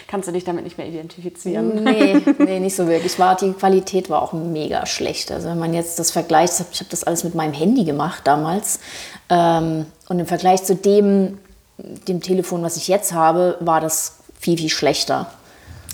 Kannst 0.07 0.29
du 0.29 0.33
dich 0.33 0.45
damit 0.45 0.65
nicht 0.65 0.79
mehr 0.79 0.87
identifizieren? 0.87 1.83
Nee, 1.83 2.21
nee, 2.39 2.61
nicht 2.61 2.77
so 2.77 2.87
wirklich. 2.87 3.19
War, 3.19 3.37
die 3.37 3.53
Qualität 3.53 4.11
war 4.11 4.23
auch 4.23 4.33
mega 4.33 4.87
schlecht. 4.87 5.31
Also 5.31 5.49
wenn 5.49 5.59
man 5.59 5.75
jetzt 5.75 5.99
das 5.99 6.11
vergleicht, 6.11 6.55
ich 6.73 6.81
habe 6.81 6.91
das 6.91 7.05
alles 7.05 7.25
mit 7.25 7.35
meinem 7.35 7.53
Handy 7.53 7.85
gemacht 7.85 8.23
damals. 8.25 8.81
Ähm, 9.29 9.87
und 10.09 10.19
im 10.19 10.27
Vergleich 10.27 10.65
zu 10.65 10.75
dem, 10.75 11.39
dem 11.79 12.21
Telefon, 12.21 12.63
was 12.63 12.77
ich 12.77 12.89
jetzt 12.89 13.13
habe, 13.13 13.57
war 13.61 13.81
das 13.81 14.17
viel, 14.39 14.57
viel 14.59 14.71
schlechter. 14.71 15.31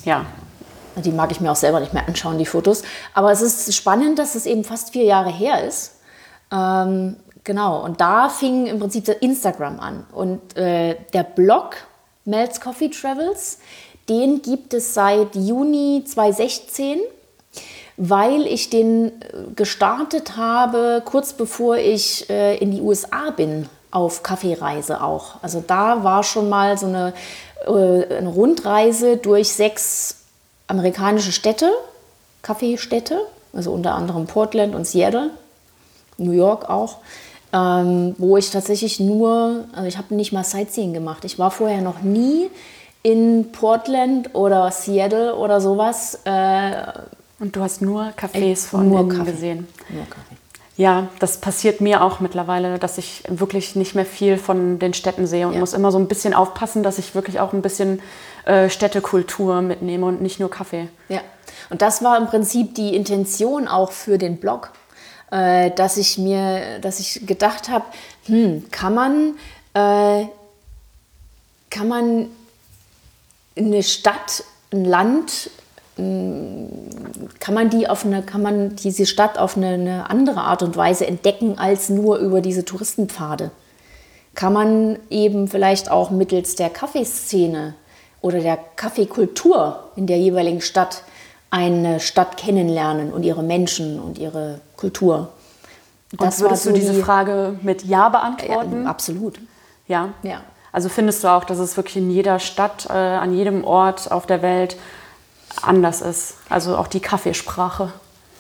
Ja, 0.05 0.27
die 0.97 1.11
mag 1.11 1.31
ich 1.33 1.41
mir 1.41 1.51
auch 1.51 1.57
selber 1.57 1.81
nicht 1.81 1.93
mehr 1.93 2.07
anschauen, 2.07 2.39
die 2.39 2.47
Fotos. 2.47 2.83
Aber 3.15 3.33
es 3.33 3.43
ist 3.43 3.75
spannend, 3.75 4.19
dass 4.19 4.35
es 4.35 4.47
eben 4.47 4.65
fast 4.65 4.91
vier 4.93 5.05
Jahre 5.05 5.31
her 5.31 5.65
ist. 5.65 5.94
Ähm, 6.53 7.17
genau, 7.43 7.85
und 7.85 8.01
da 8.01 8.29
fing 8.29 8.67
im 8.67 8.79
Prinzip 8.79 9.09
Instagram 9.21 9.81
an. 9.81 10.07
Und 10.13 10.57
äh, 10.57 10.97
der 11.13 11.23
Blog 11.23 11.77
Mel's 12.25 12.61
Coffee 12.61 12.89
Travels, 12.89 13.59
den 14.09 14.43
gibt 14.43 14.75
es 14.75 14.95
seit 14.95 15.35
Juni 15.35 16.05
2016, 16.07 17.01
weil 17.97 18.47
ich 18.47 18.71
den 18.71 19.09
äh, 19.09 19.13
gestartet 19.55 20.37
habe, 20.37 21.03
kurz 21.05 21.33
bevor 21.33 21.77
ich 21.77 22.29
äh, 22.31 22.57
in 22.59 22.71
die 22.71 22.81
USA 22.81 23.31
bin, 23.31 23.69
auf 23.91 24.23
Kaffeereise 24.23 25.03
auch. 25.03 25.37
Also 25.43 25.63
da 25.65 26.03
war 26.03 26.25
schon 26.25 26.49
mal 26.49 26.77
so 26.77 26.87
eine, 26.87 27.15
äh, 27.67 28.17
eine 28.17 28.29
Rundreise 28.29 29.17
durch 29.17 29.53
sechs 29.53 30.17
amerikanische 30.67 31.31
Städte, 31.31 31.71
Kaffeestädte, 32.43 33.21
also 33.53 33.73
unter 33.73 33.95
anderem 33.95 34.27
Portland 34.27 34.75
und 34.75 34.87
Seattle. 34.87 35.31
New 36.18 36.33
York 36.33 36.68
auch, 36.68 36.98
ähm, 37.53 38.14
wo 38.18 38.37
ich 38.37 38.50
tatsächlich 38.50 39.00
nur, 39.00 39.64
also 39.72 39.87
ich 39.87 39.98
habe 39.98 40.14
nicht 40.14 40.33
mal 40.33 40.44
Sightseeing 40.44 40.92
gemacht. 40.92 41.24
Ich 41.24 41.38
war 41.38 41.50
vorher 41.50 41.81
noch 41.81 42.03
nie 42.03 42.50
in 43.03 43.53
Portland 43.53 44.35
oder 44.35 44.70
Seattle 44.70 45.37
oder 45.37 45.61
sowas. 45.61 46.20
Äh, 46.24 46.72
und 47.38 47.55
du 47.55 47.61
hast 47.61 47.83
nur 47.83 48.12
Cafés 48.18 48.66
von 48.66 48.88
nur 48.88 49.09
Kaffee. 49.09 49.31
gesehen? 49.31 49.68
Nur 49.90 50.05
Kaffee. 50.05 50.35
Ja, 50.77 51.09
das 51.20 51.37
passiert 51.37 51.81
mir 51.81 52.03
auch 52.03 52.18
mittlerweile, 52.18 52.81
dass 52.81 52.98
ich 52.98 53.22
wirklich 53.29 53.77
nicht 53.77 53.94
mehr 53.94 54.07
viel 54.07 54.38
von 54.38 54.81
den 54.81 54.92
Städten 54.92 55.27
sehe 55.27 55.46
und 55.46 55.55
ja. 55.55 55.61
muss 55.61 55.72
immer 55.72 55.92
so 55.92 55.98
ein 55.98 56.09
bisschen 56.09 56.35
aufpassen, 56.35 56.83
dass 56.83 56.98
ich 56.98 57.14
wirklich 57.14 57.38
auch 57.38 57.53
ein 57.53 57.62
bisschen 57.62 58.00
äh, 58.44 58.68
Städtekultur 58.68 59.62
mitnehme 59.62 60.07
und 60.07 60.20
nicht 60.20 60.40
nur 60.40 60.50
Kaffee. 60.50 60.88
Ja, 61.09 61.20
und 61.70 61.81
das 61.81 62.03
war 62.03 62.18
im 62.18 62.27
Prinzip 62.27 62.74
die 62.74 62.96
Intention 62.96 63.68
auch 63.68 63.92
für 63.92 64.18
den 64.18 64.38
Blog. 64.38 64.70
Äh, 65.35 65.73
dass 65.73 65.97
ich 65.97 66.16
mir, 66.16 66.79
dass 66.81 67.01
ich 67.01 67.27
gedacht 67.27 67.68
habe, 67.68 67.85
hm, 68.27 68.70
kann 68.70 68.94
man, 68.94 69.35
äh, 69.75 70.27
kann 71.70 71.88
man 71.88 72.29
eine 73.57 73.83
Stadt, 73.83 74.44
ein 74.73 74.85
Land, 74.85 75.51
kann 75.97 77.55
man 77.55 77.70
die 77.70 77.88
auf 77.88 78.05
eine, 78.05 78.23
kann 78.23 78.42
man 78.42 78.75
diese 78.75 79.07
Stadt 79.07 79.38
auf 79.38 79.57
eine, 79.57 79.68
eine, 79.75 80.11
andere 80.11 80.40
Art 80.40 80.62
und 80.64 80.77
Weise 80.77 81.07
entdecken 81.07 81.57
als 81.57 81.88
nur 81.88 82.18
über 82.18 82.40
diese 82.40 82.64
Touristenpfade? 82.64 83.53
Kann 84.35 84.53
man 84.53 84.99
eben 85.11 85.47
vielleicht 85.47 85.90
auch 85.90 86.11
mittels 86.11 86.57
der 86.57 86.70
Kaffeeszene 86.70 87.75
oder 88.20 88.40
der 88.40 88.59
Kaffeekultur 88.75 89.90
in 89.94 90.09
der 90.09 90.18
jeweiligen 90.18 90.61
Stadt 90.61 91.04
eine 91.55 92.01
Stadt 92.01 92.37
kennenlernen 92.37 93.12
und 93.12 93.23
ihre 93.23 93.45
Menschen 93.45 94.01
und 94.01 94.19
ihre 94.19 94.61
Kultur? 94.77 95.29
Das 96.11 96.38
und 96.38 96.47
würdest 96.47 96.64
so 96.64 96.71
du 96.71 96.77
diese 96.77 96.95
die, 96.95 97.01
Frage 97.03 97.55
mit 97.62 97.85
Ja 97.85 98.09
beantworten? 98.09 98.83
Ja, 98.83 98.90
absolut. 98.90 99.38
Ja. 99.87 100.09
ja. 100.25 100.40
Also 100.73 100.88
findest 100.88 101.23
du 101.23 101.29
auch, 101.29 101.45
dass 101.45 101.61
es 101.61 101.77
wirklich 101.77 101.97
in 101.97 102.11
jeder 102.11 102.40
Stadt, 102.40 102.87
äh, 102.90 102.93
an 102.93 103.33
jedem 103.33 103.62
Ort 103.62 104.11
auf 104.11 104.27
der 104.27 104.43
Welt 104.43 104.77
anders 105.62 106.01
ist. 106.01 106.35
Also 106.49 106.77
auch 106.77 106.88
die 106.88 106.99
Kaffeesprache. 106.99 107.93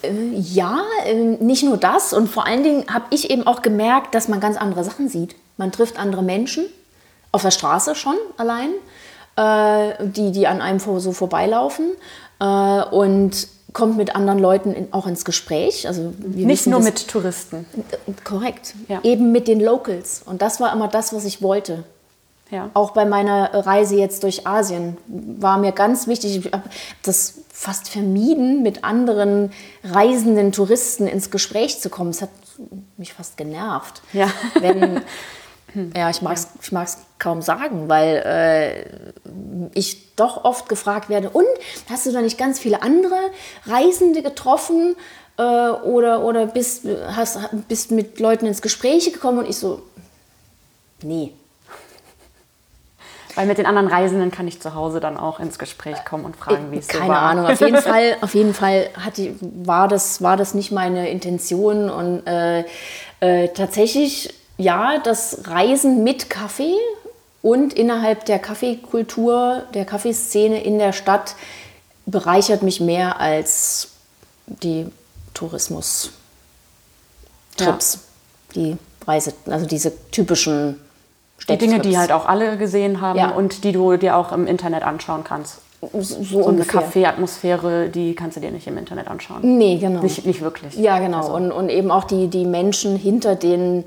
Äh, 0.02 0.10
ja, 0.32 0.80
ähm, 1.04 1.34
nicht 1.38 1.62
nur 1.62 1.76
das. 1.76 2.12
Und 2.12 2.28
vor 2.28 2.46
allen 2.46 2.64
Dingen 2.64 2.84
habe 2.92 3.04
ich 3.10 3.30
eben 3.30 3.46
auch 3.46 3.62
gemerkt, 3.62 4.16
dass 4.16 4.26
man 4.26 4.40
ganz 4.40 4.56
andere 4.56 4.82
Sachen 4.82 5.08
sieht. 5.08 5.36
Man 5.56 5.70
trifft 5.70 6.00
andere 6.00 6.24
Menschen, 6.24 6.64
auf 7.30 7.42
der 7.42 7.52
Straße 7.52 7.94
schon 7.94 8.16
allein, 8.36 8.70
äh, 9.36 10.04
die, 10.04 10.32
die 10.32 10.48
an 10.48 10.60
einem 10.60 10.80
so 10.80 11.12
vorbeilaufen. 11.12 11.86
Äh, 12.40 12.44
und 12.90 13.48
kommt 13.72 13.96
mit 13.96 14.14
anderen 14.14 14.38
Leuten 14.38 14.88
auch 14.92 15.06
ins 15.06 15.24
Gespräch. 15.24 15.86
Also 15.86 16.14
Nicht 16.20 16.66
nur 16.66 16.80
mit 16.80 17.08
Touristen. 17.08 17.66
Korrekt. 18.22 18.74
Ja. 18.88 19.00
Eben 19.02 19.32
mit 19.32 19.48
den 19.48 19.60
Locals. 19.60 20.22
Und 20.24 20.42
das 20.42 20.60
war 20.60 20.72
immer 20.72 20.88
das, 20.88 21.12
was 21.12 21.24
ich 21.24 21.42
wollte. 21.42 21.84
Ja. 22.50 22.70
Auch 22.74 22.92
bei 22.92 23.04
meiner 23.04 23.52
Reise 23.52 23.96
jetzt 23.96 24.22
durch 24.22 24.46
Asien 24.46 24.96
war 25.08 25.58
mir 25.58 25.72
ganz 25.72 26.06
wichtig, 26.06 26.36
ich 26.36 26.52
habe 26.52 26.62
das 27.02 27.40
fast 27.50 27.88
vermieden, 27.88 28.62
mit 28.62 28.84
anderen 28.84 29.52
reisenden 29.82 30.52
Touristen 30.52 31.06
ins 31.08 31.30
Gespräch 31.30 31.80
zu 31.80 31.90
kommen. 31.90 32.10
Es 32.10 32.22
hat 32.22 32.30
mich 32.96 33.12
fast 33.12 33.36
genervt. 33.36 34.02
Ja. 34.12 34.28
Wenn, 34.60 35.00
ja, 35.96 36.10
ich 36.10 36.22
mag 36.22 36.36
es 36.36 36.48
ich 36.62 36.72
mag's 36.72 36.98
kaum 37.18 37.42
sagen, 37.42 37.88
weil 37.88 38.22
äh, 38.24 39.68
ich 39.78 40.14
doch 40.16 40.44
oft 40.44 40.68
gefragt 40.68 41.08
werde, 41.08 41.30
und 41.30 41.46
hast 41.90 42.06
du 42.06 42.12
da 42.12 42.20
nicht 42.20 42.38
ganz 42.38 42.58
viele 42.58 42.82
andere 42.82 43.16
Reisende 43.66 44.22
getroffen 44.22 44.96
äh, 45.36 45.42
oder, 45.42 46.24
oder 46.24 46.46
bist, 46.46 46.86
hast, 47.08 47.38
bist 47.68 47.90
mit 47.90 48.20
Leuten 48.20 48.46
ins 48.46 48.62
Gespräch 48.62 49.12
gekommen? 49.12 49.38
Und 49.38 49.48
ich 49.48 49.56
so, 49.56 49.82
nee, 51.02 51.32
weil 53.34 53.46
mit 53.46 53.58
den 53.58 53.66
anderen 53.66 53.88
Reisenden 53.88 54.30
kann 54.30 54.46
ich 54.46 54.60
zu 54.60 54.74
Hause 54.74 55.00
dann 55.00 55.16
auch 55.16 55.40
ins 55.40 55.58
Gespräch 55.58 56.04
kommen 56.04 56.24
und 56.24 56.36
fragen, 56.36 56.70
wie 56.70 56.78
es 56.78 56.86
so 56.86 56.94
war. 56.94 57.00
Keine 57.00 57.18
Ahnung, 57.18 57.46
auf 57.46 57.60
jeden 57.60 57.76
Fall, 57.82 58.16
auf 58.20 58.34
jeden 58.34 58.54
Fall 58.54 58.90
die, 59.16 59.34
war, 59.40 59.88
das, 59.88 60.22
war 60.22 60.36
das 60.36 60.54
nicht 60.54 60.70
meine 60.70 61.08
Intention. 61.10 61.90
Und 61.90 62.26
äh, 62.26 62.64
äh, 63.20 63.48
tatsächlich, 63.48 64.32
ja, 64.56 64.98
das 64.98 65.48
Reisen 65.48 66.04
mit 66.04 66.30
Kaffee 66.30 66.76
und 67.42 67.74
innerhalb 67.74 68.24
der 68.24 68.38
Kaffeekultur, 68.38 69.64
der 69.74 69.84
Kaffeeszene 69.84 70.62
in 70.62 70.78
der 70.78 70.92
Stadt 70.92 71.34
bereichert 72.06 72.62
mich 72.62 72.80
mehr 72.80 73.20
als 73.20 73.88
die 74.46 74.86
Tourismus-Trips, 75.34 77.94
ja. 77.94 78.00
die 78.54 78.76
Reise, 79.06 79.34
also 79.46 79.66
diese 79.66 79.92
typischen 80.10 80.80
die 81.48 81.58
Dinge, 81.58 81.80
die 81.80 81.98
halt 81.98 82.12
auch 82.12 82.26
alle 82.26 82.56
gesehen 82.56 83.00
haben 83.00 83.18
ja. 83.18 83.30
und 83.30 83.64
die 83.64 83.72
du 83.72 83.96
dir 83.96 84.16
auch 84.16 84.32
im 84.32 84.46
Internet 84.46 84.82
anschauen 84.82 85.24
kannst. 85.24 85.60
So, 85.92 86.22
so 86.22 86.46
eine 86.46 86.64
Kaffeeatmosphäre, 86.64 87.90
die 87.90 88.14
kannst 88.14 88.38
du 88.38 88.40
dir 88.40 88.50
nicht 88.50 88.66
im 88.66 88.78
Internet 88.78 89.08
anschauen. 89.08 89.58
Nee, 89.58 89.76
genau. 89.76 90.00
Nicht, 90.00 90.24
nicht 90.24 90.40
wirklich. 90.40 90.76
Ja, 90.76 90.98
genau. 90.98 91.18
Also. 91.18 91.34
Und, 91.34 91.52
und 91.52 91.68
eben 91.68 91.90
auch 91.90 92.04
die, 92.04 92.28
die 92.28 92.46
Menschen 92.46 92.96
hinter 92.96 93.34
den 93.34 93.84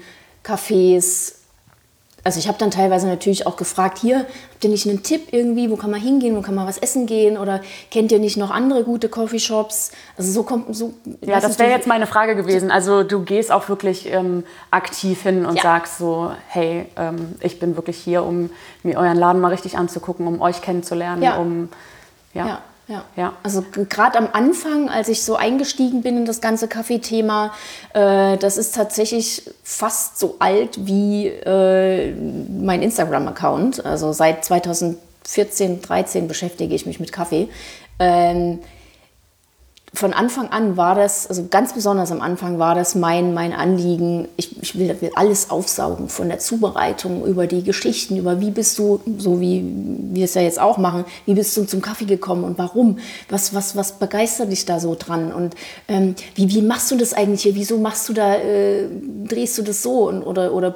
Cafés, 0.48 1.38
also 2.28 2.40
ich 2.40 2.50
habe 2.50 2.58
dann 2.58 2.72
teilweise 2.72 3.08
natürlich 3.08 3.48
auch 3.48 3.56
gefragt, 3.56 4.00
hier, 4.00 4.26
habt 4.52 4.62
ihr 4.62 4.70
nicht 4.70 4.86
einen 4.86 5.02
Tipp 5.02 5.30
irgendwie, 5.32 5.72
wo 5.72 5.78
kann 5.78 5.90
man 5.90 6.02
hingehen, 6.02 6.36
wo 6.36 6.42
kann 6.42 6.56
man 6.56 6.68
was 6.68 6.78
essen 6.78 7.06
gehen 7.06 7.38
oder 7.38 7.62
kennt 7.90 8.12
ihr 8.12 8.20
nicht 8.20 8.36
noch 8.36 8.52
andere 8.52 8.84
gute 8.84 9.08
Coffeeshops? 9.08 9.92
Also 10.18 10.34
so 10.34 10.44
kommt 10.44 10.76
so. 10.76 10.94
Ja, 11.22 11.40
das 11.40 11.58
wäre 11.58 11.72
jetzt 11.72 11.88
meine 11.88 12.06
Frage 12.06 12.36
gewesen. 12.36 12.70
Also 12.70 13.04
du 13.04 13.22
gehst 13.22 13.50
auch 13.50 13.70
wirklich 13.70 14.12
ähm, 14.12 14.44
aktiv 14.72 15.24
hin 15.24 15.46
und 15.46 15.56
ja. 15.56 15.64
sagst 15.64 16.00
so, 16.00 16.34
hey, 16.50 16.88
ähm, 16.98 17.36
ich 17.40 17.62
bin 17.62 17.78
wirklich 17.78 17.98
hier, 17.98 18.24
um 18.24 18.50
mir 18.84 18.98
euren 18.98 19.18
Laden 19.18 19.40
mal 19.40 19.52
richtig 19.52 19.78
anzugucken, 19.78 20.28
um 20.28 20.42
euch 20.42 20.62
kennenzulernen, 20.62 21.24
ja. 21.24 21.38
um 21.38 21.70
ja. 22.34 22.46
ja. 22.46 22.62
Ja. 22.88 23.04
ja. 23.18 23.34
Also 23.44 23.64
gerade 23.90 24.18
am 24.18 24.30
Anfang, 24.32 24.90
als 24.90 25.10
ich 25.10 25.24
so 25.24 25.36
eingestiegen 25.36 26.02
bin 26.02 26.18
in 26.18 26.26
das 26.26 26.40
ganze 26.40 26.68
Kaffeethema, 26.68 27.54
äh, 27.94 28.38
das 28.38 28.58
ist 28.58 28.76
tatsächlich 28.76 29.44
fast 29.64 30.18
so 30.18 30.38
alt 30.40 30.86
wie 30.86 31.28
äh, 31.28 32.14
mein 32.14 32.82
Instagram-Account. 32.82 33.86
Also 33.86 34.14
seit 34.14 34.46
2014, 34.46 35.82
13 35.82 36.28
beschäftige 36.28 36.74
ich 36.74 36.86
mich 36.86 37.00
mit 37.00 37.12
Kaffee. 37.12 37.50
Ähm, 38.00 38.60
von 39.98 40.14
Anfang 40.14 40.50
an 40.50 40.78
war 40.78 40.94
das, 40.94 41.26
also 41.26 41.48
ganz 41.50 41.74
besonders 41.74 42.12
am 42.12 42.22
Anfang 42.22 42.60
war 42.60 42.76
das 42.76 42.94
mein, 42.94 43.34
mein 43.34 43.52
Anliegen, 43.52 44.28
ich, 44.38 44.62
ich 44.62 44.78
will, 44.78 44.96
will, 45.02 45.10
alles 45.16 45.50
aufsaugen, 45.50 46.08
von 46.08 46.30
der 46.30 46.38
Zubereitung 46.38 47.26
über 47.26 47.48
die 47.48 47.64
Geschichten, 47.64 48.16
über 48.16 48.40
wie 48.40 48.52
bist 48.52 48.78
du, 48.78 49.02
so 49.18 49.42
wie 49.42 49.66
wir 50.14 50.26
es 50.26 50.36
ja 50.36 50.44
jetzt 50.44 50.60
auch 50.60 50.78
machen, 50.78 51.04
wie 51.26 51.34
bist 51.34 51.58
du 51.58 51.64
zum 51.64 51.82
Kaffee 51.82 52.06
gekommen 52.06 52.44
und 52.44 52.60
warum, 52.60 53.00
was, 53.30 53.56
was, 53.56 53.76
was 53.76 53.94
begeistert 53.94 54.52
dich 54.52 54.66
da 54.66 54.80
so 54.80 54.96
dran 54.98 55.34
und 55.34 55.56
ähm, 55.88 56.14
wie, 56.36 56.48
wie 56.50 56.62
machst 56.62 56.92
du 56.92 56.98
das 56.98 57.14
eigentlich 57.14 57.42
hier, 57.42 57.56
wieso 57.56 57.80
machst 57.80 58.08
du 58.08 58.14
da, 58.14 58.36
äh, 58.36 58.88
drehst 59.26 59.58
du 59.58 59.64
das 59.64 59.82
so 59.82 60.08
und, 60.10 60.22
oder, 60.22 60.54
oder 60.54 60.76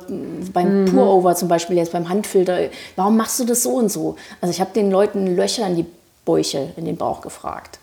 beim 0.52 0.82
mhm. 0.82 0.86
Pour-Over 0.86 1.36
zum 1.36 1.48
Beispiel 1.48 1.78
jetzt, 1.78 1.92
beim 1.92 2.10
Handfilter, 2.10 2.70
warum 2.96 3.18
machst 3.18 3.40
du 3.40 3.46
das 3.46 3.62
so 3.62 3.74
und 3.74 3.92
so? 3.92 4.16
Also 4.42 4.52
ich 4.52 4.60
habe 4.60 4.72
den 4.74 4.90
Leuten 4.90 5.36
Löcher 5.36 5.68
in 5.68 5.76
die 5.76 5.86
Bäuche, 6.26 6.72
in 6.76 6.86
den 6.86 6.98
Bauch 6.98 7.22
gefragt. 7.22 7.81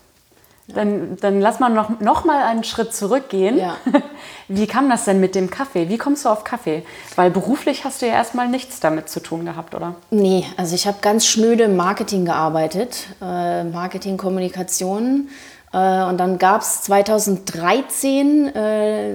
Dann, 0.74 1.16
dann 1.16 1.40
lass 1.40 1.60
mal 1.60 1.70
noch, 1.70 1.98
noch 2.00 2.24
mal 2.26 2.42
einen 2.44 2.62
Schritt 2.62 2.94
zurückgehen. 2.94 3.56
Ja. 3.56 3.76
Wie 4.48 4.66
kam 4.66 4.90
das 4.90 5.06
denn 5.06 5.18
mit 5.18 5.34
dem 5.34 5.48
Kaffee? 5.48 5.88
Wie 5.88 5.96
kommst 5.96 6.26
du 6.26 6.28
auf 6.28 6.44
Kaffee? 6.44 6.82
Weil 7.16 7.30
beruflich 7.30 7.84
hast 7.84 8.02
du 8.02 8.06
ja 8.06 8.12
erstmal 8.12 8.48
nichts 8.48 8.78
damit 8.78 9.08
zu 9.08 9.20
tun 9.20 9.46
gehabt, 9.46 9.74
oder? 9.74 9.94
Nee, 10.10 10.44
also 10.58 10.74
ich 10.74 10.86
habe 10.86 10.98
ganz 11.00 11.26
schnöde 11.26 11.64
im 11.64 11.76
Marketing 11.76 12.26
gearbeitet, 12.26 13.06
äh, 13.22 13.64
Marketing, 13.64 14.18
Kommunikation. 14.18 15.28
Äh, 15.72 16.02
und 16.04 16.18
dann 16.18 16.38
gab 16.38 16.60
es 16.60 16.82
2013 16.82 18.54
äh, 18.54 19.14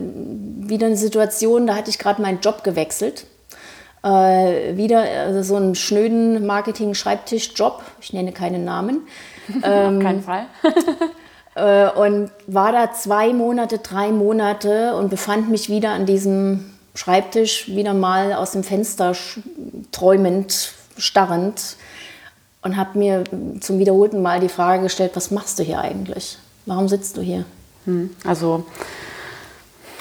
wieder 0.58 0.88
eine 0.88 0.98
Situation, 0.98 1.68
da 1.68 1.76
hatte 1.76 1.92
ich 1.92 2.00
gerade 2.00 2.22
meinen 2.22 2.40
Job 2.40 2.64
gewechselt. 2.64 3.28
Äh, 4.04 4.76
wieder 4.76 5.02
also 5.02 5.44
so 5.44 5.56
einen 5.56 5.76
schnöden 5.76 6.46
Marketing-Schreibtisch-Job. 6.46 7.84
Ich 8.02 8.12
nenne 8.12 8.32
keinen 8.32 8.66
Namen. 8.66 9.08
Ähm, 9.64 9.98
Auf 9.98 10.04
keinen 10.04 10.24
Fall. 10.24 10.46
Äh, 11.56 11.90
und 11.90 12.32
war 12.48 12.72
da 12.72 12.94
zwei 12.94 13.34
Monate, 13.34 13.78
drei 13.80 14.12
Monate 14.12 14.96
und 14.96 15.10
befand 15.10 15.50
mich 15.50 15.70
wieder 15.70 15.92
an 15.92 16.06
diesem 16.06 16.74
Schreibtisch, 16.96 17.68
wieder 17.70 17.94
mal 17.94 18.34
aus 18.34 18.52
dem 18.52 18.64
Fenster 18.64 19.16
träumend, 19.92 20.74
starrend 20.98 21.76
und 22.62 22.78
habe 22.78 22.98
mir 22.98 23.24
zum 23.60 23.80
wiederholten 23.80 24.22
Mal 24.22 24.40
die 24.40 24.50
Frage 24.50 24.84
gestellt, 24.84 25.12
was 25.16 25.32
machst 25.32 25.60
du 25.60 25.64
hier 25.64 25.80
eigentlich? 25.80 26.38
Warum 26.66 26.88
sitzt 26.88 27.18
du 27.18 27.22
hier? 27.22 27.46
Hm, 27.86 28.12
also 28.26 28.66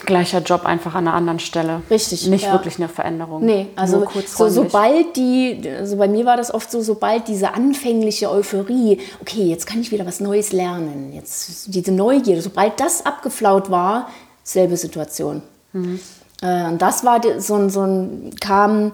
gleicher 0.07 0.41
Job 0.41 0.65
einfach 0.65 0.95
an 0.95 1.07
einer 1.07 1.17
anderen 1.17 1.39
Stelle. 1.39 1.83
Richtig. 1.91 2.27
Nicht 2.29 2.45
ja. 2.45 2.53
wirklich 2.53 2.77
eine 2.79 2.89
Veränderung. 2.89 3.45
Nee, 3.45 3.69
also 3.77 4.07
so, 4.27 4.49
sobald 4.49 5.17
die, 5.17 5.63
also 5.79 5.97
bei 5.97 6.09
mir 6.09 6.25
war 6.25 6.37
das 6.37 6.53
oft 6.53 6.71
so, 6.71 6.83
sobald 6.83 7.29
diese 7.29 7.55
anfängliche 7.55 8.31
Euphorie, 8.31 8.99
okay, 9.21 9.45
jetzt 9.45 9.67
kann 9.67 9.81
ich 9.81 9.93
wieder 9.93 10.07
was 10.07 10.21
Neues 10.21 10.53
lernen, 10.53 11.13
jetzt 11.13 11.75
diese 11.75 11.93
Neugierde, 11.93 12.43
sobald 12.43 12.79
das 12.81 13.05
abgeflaut 13.07 13.71
war, 13.71 14.09
selbe 14.43 14.77
Situation. 14.77 15.43
Mhm. 15.73 16.01
Äh, 16.43 16.67
und 16.67 16.83
das 16.83 17.05
war 17.05 17.21
so 17.39 17.55
ein, 17.55 17.71
so 17.71 17.83
ein, 17.83 18.35
kam 18.41 18.93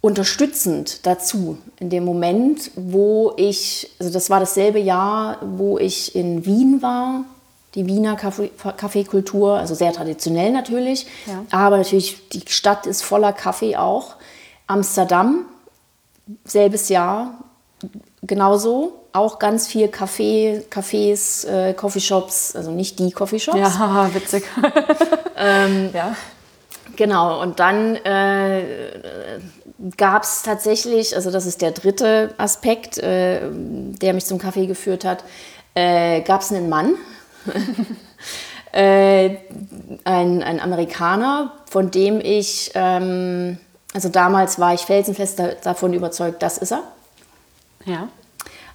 unterstützend 0.00 1.06
dazu 1.06 1.58
in 1.78 1.88
dem 1.88 2.04
Moment, 2.04 2.72
wo 2.74 3.32
ich, 3.36 3.90
also 4.00 4.12
das 4.12 4.30
war 4.30 4.40
dasselbe 4.40 4.80
Jahr, 4.80 5.38
wo 5.42 5.78
ich 5.78 6.14
in 6.16 6.44
Wien 6.44 6.82
war 6.82 7.24
die 7.74 7.86
Wiener 7.86 8.16
Kaffeekultur, 8.16 9.58
also 9.58 9.74
sehr 9.74 9.92
traditionell 9.92 10.52
natürlich, 10.52 11.06
ja. 11.26 11.44
aber 11.50 11.78
natürlich 11.78 12.28
die 12.28 12.42
Stadt 12.48 12.86
ist 12.86 13.02
voller 13.02 13.32
Kaffee 13.32 13.76
auch. 13.76 14.16
Amsterdam, 14.66 15.46
selbes 16.44 16.88
Jahr, 16.88 17.38
genauso, 18.22 18.92
auch 19.12 19.38
ganz 19.38 19.66
viel 19.66 19.88
Kaffee, 19.88 20.64
Cafés, 20.70 21.46
äh, 21.46 21.74
Coffeeshops, 21.74 22.56
also 22.56 22.70
nicht 22.70 22.98
die 22.98 23.10
Coffeeshops. 23.10 23.58
Ja, 23.58 24.10
witzig. 24.14 24.44
ähm, 25.36 25.90
ja. 25.92 26.16
Genau, 26.96 27.40
und 27.40 27.58
dann 27.58 27.96
äh, 27.96 28.64
gab 29.96 30.24
es 30.24 30.42
tatsächlich, 30.42 31.16
also 31.16 31.30
das 31.30 31.46
ist 31.46 31.62
der 31.62 31.70
dritte 31.70 32.34
Aspekt, 32.36 32.98
äh, 32.98 33.40
der 33.50 34.12
mich 34.12 34.26
zum 34.26 34.38
Kaffee 34.38 34.66
geführt 34.66 35.04
hat, 35.04 35.24
äh, 35.74 36.20
gab 36.20 36.42
es 36.42 36.52
einen 36.52 36.68
Mann, 36.68 36.94
äh, 38.72 39.36
ein, 40.04 40.42
ein 40.42 40.60
Amerikaner, 40.60 41.52
von 41.70 41.90
dem 41.90 42.20
ich, 42.20 42.70
ähm, 42.74 43.58
also 43.94 44.08
damals 44.08 44.58
war 44.58 44.74
ich 44.74 44.82
felsenfest 44.82 45.38
da, 45.38 45.48
davon 45.62 45.92
überzeugt, 45.92 46.42
das 46.42 46.58
ist 46.58 46.72
er. 46.72 46.82
Ja. 47.84 48.08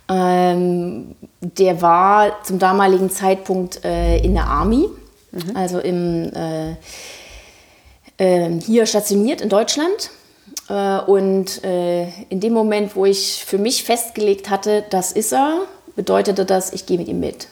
Ähm, 0.09 1.15
der 1.41 1.81
war 1.81 2.43
zum 2.43 2.59
damaligen 2.59 3.09
Zeitpunkt 3.09 3.83
äh, 3.83 4.17
in 4.19 4.33
der 4.33 4.45
Army, 4.45 4.87
mhm. 5.31 5.55
also 5.55 5.79
im, 5.79 6.31
äh, 6.33 6.75
äh, 8.17 8.59
hier 8.61 8.85
stationiert 8.85 9.41
in 9.41 9.49
Deutschland. 9.49 10.11
Äh, 10.69 10.99
und 11.01 11.63
äh, 11.63 12.07
in 12.29 12.39
dem 12.39 12.53
Moment, 12.53 12.95
wo 12.95 13.05
ich 13.05 13.43
für 13.45 13.57
mich 13.57 13.83
festgelegt 13.83 14.49
hatte, 14.49 14.85
das 14.89 15.11
ist 15.11 15.33
er, 15.33 15.61
bedeutete 15.95 16.45
das, 16.45 16.71
ich 16.73 16.85
gehe 16.85 16.97
mit 16.97 17.07
ihm 17.07 17.19
mit 17.19 17.47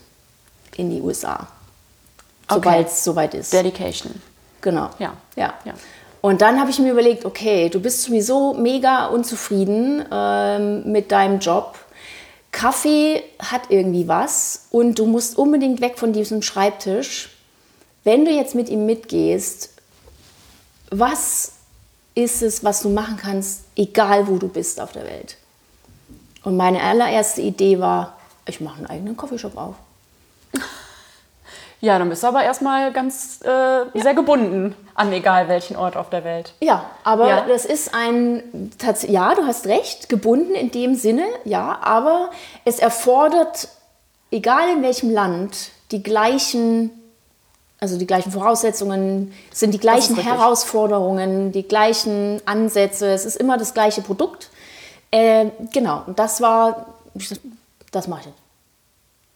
in 0.78 0.90
die 0.90 1.02
USA. 1.02 1.48
Sobald 2.50 2.88
es 2.88 3.04
soweit 3.04 3.34
ist. 3.34 3.54
Dedication. 3.54 4.22
Genau. 4.62 4.90
Ja. 5.00 5.14
ja. 5.36 5.54
ja. 5.64 5.74
Und 6.22 6.42
dann 6.42 6.60
habe 6.60 6.72
ich 6.72 6.80
mir 6.80 6.92
überlegt, 6.92 7.26
okay, 7.26 7.70
du 7.70 7.80
bist 7.80 8.02
sowieso 8.04 8.54
mega 8.54 9.08
unzufrieden 9.08 10.04
ähm, 10.12 10.92
mit 10.92 11.12
deinem 11.12 11.40
Job. 11.40 11.78
Kaffee 12.52 13.22
hat 13.40 13.64
irgendwie 13.70 14.08
was 14.08 14.68
und 14.72 14.98
du 14.98 15.06
musst 15.06 15.38
unbedingt 15.38 15.82
weg 15.82 16.00
von 16.00 16.14
diesem 16.14 16.42
Schreibtisch. 16.42 17.30
Wenn 18.04 18.26
du 18.26 18.32
jetzt 18.32 18.56
mit 18.56 18.70
ihm 18.70 18.86
mitgehst, 18.86 19.70
was 20.90 21.52
ist 22.16 22.42
es, 22.42 22.64
was 22.64 22.82
du 22.82 22.90
machen 22.90 23.18
kannst, 23.18 23.66
egal 23.76 24.28
wo 24.28 24.38
du 24.38 24.48
bist 24.48 24.80
auf 24.80 24.94
der 24.94 25.04
Welt? 25.04 25.38
Und 26.44 26.58
meine 26.58 26.82
allererste 26.82 27.42
Idee 27.42 27.80
war, 27.80 28.18
ich 28.48 28.62
mache 28.62 28.78
einen 28.78 28.88
eigenen 28.88 29.18
Coffeeshop 29.18 29.58
auf. 29.58 29.76
Ja, 31.82 32.00
dann 32.00 32.10
bist 32.10 32.24
du 32.24 32.28
aber 32.28 32.44
erstmal 32.44 32.92
ganz 32.94 33.42
äh, 33.44 33.48
ja. 33.48 33.86
sehr 33.94 34.16
gebunden 34.16 34.76
an 34.96 35.12
egal 35.12 35.50
welchen 35.50 35.76
Ort 35.76 35.98
auf 35.98 36.10
der 36.10 36.24
Welt. 36.24 36.54
Ja, 36.60 36.90
aber 37.04 37.28
ja. 37.28 37.46
das 37.48 37.66
ist 37.66 37.94
ein, 37.94 38.72
ja, 39.08 39.36
du 39.36 39.46
hast 39.46 39.68
recht, 39.68 40.10
gebunden 40.10 40.56
in 40.56 40.72
dem 40.72 40.96
Sinne, 40.96 41.26
ja, 41.44 41.78
aber 41.82 42.32
es 42.64 42.80
erfordert, 42.80 43.68
egal 44.32 44.70
in 44.70 44.82
welchem 44.82 45.12
Land, 45.12 45.70
die 45.92 46.02
gleichen, 46.02 46.90
also 47.80 48.00
die 48.00 48.08
gleichen 48.08 48.32
Voraussetzungen, 48.32 49.34
sind 49.52 49.74
die 49.74 49.80
gleichen 49.80 50.16
Herausforderungen, 50.16 51.52
die 51.52 51.68
gleichen 51.68 52.42
Ansätze, 52.46 53.12
es 53.12 53.26
ist 53.26 53.36
immer 53.36 53.58
das 53.58 53.74
gleiche 53.74 54.02
Produkt. 54.02 54.50
Äh, 55.12 55.48
genau, 55.72 56.04
und 56.08 56.18
das 56.18 56.42
war, 56.42 56.88
das 57.92 58.08
mache 58.08 58.22
ich 58.22 58.26
jetzt. 58.28 58.45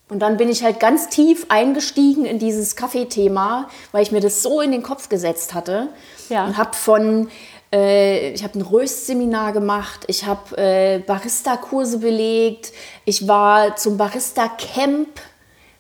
Und 0.10 0.20
dann 0.20 0.38
bin 0.38 0.50
ich 0.50 0.64
halt 0.64 0.80
ganz 0.80 1.08
tief 1.10 1.46
eingestiegen 1.50 2.26
in 2.26 2.40
dieses 2.40 2.76
Kaffeethema, 2.76 3.70
weil 3.92 4.02
ich 4.02 4.12
mir 4.12 4.22
das 4.22 4.42
so 4.42 4.60
in 4.60 4.72
den 4.72 4.82
Kopf 4.82 5.08
gesetzt 5.08 5.54
hatte. 5.54 5.90
Ja. 6.30 6.46
Und 6.46 6.58
habe 6.58 6.74
von, 6.76 7.30
äh, 7.72 8.32
ich 8.32 8.44
habe 8.44 8.58
ein 8.58 8.64
Röstseminar 8.64 9.54
gemacht, 9.54 10.06
ich 10.08 10.26
habe 10.26 10.58
äh, 10.58 11.00
Barista-Kurse 11.00 12.00
belegt, 12.00 12.72
ich 13.06 13.28
war 13.28 13.76
zum 13.76 13.98
Barista-Camp 13.98 15.10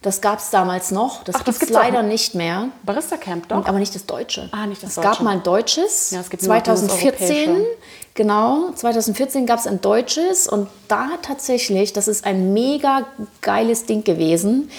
das 0.01 0.21
gab 0.21 0.39
es 0.39 0.49
damals 0.49 0.91
noch. 0.91 1.23
Das 1.25 1.43
gibt 1.43 1.61
es 1.61 1.69
leider 1.69 2.03
nicht 2.03 2.33
mehr. 2.33 2.69
Barista 2.83 3.17
Camp, 3.17 3.49
doch. 3.49 3.65
Aber 3.65 3.79
nicht 3.79 3.93
das 3.93 4.05
Deutsche. 4.05 4.47
Ah, 4.51 4.65
nicht 4.65 4.81
das 4.81 4.91
es 4.91 4.95
Deutsche. 4.95 5.09
gab 5.09 5.21
mal 5.21 5.31
ein 5.31 5.43
deutsches. 5.43 6.11
Ja, 6.11 6.21
es 6.21 6.29
gibt 6.29 6.41
2014, 6.41 7.65
genau, 8.13 8.71
2014 8.71 9.45
gab 9.45 9.59
es 9.59 9.67
ein 9.67 9.81
deutsches 9.81 10.47
und 10.47 10.69
da 10.87 11.09
tatsächlich, 11.21 11.91
das 11.91 12.07
ist 12.07 12.25
ein 12.25 12.53
mega 12.53 13.07
geiles 13.41 13.85
Ding 13.85 14.05
gewesen. 14.05 14.71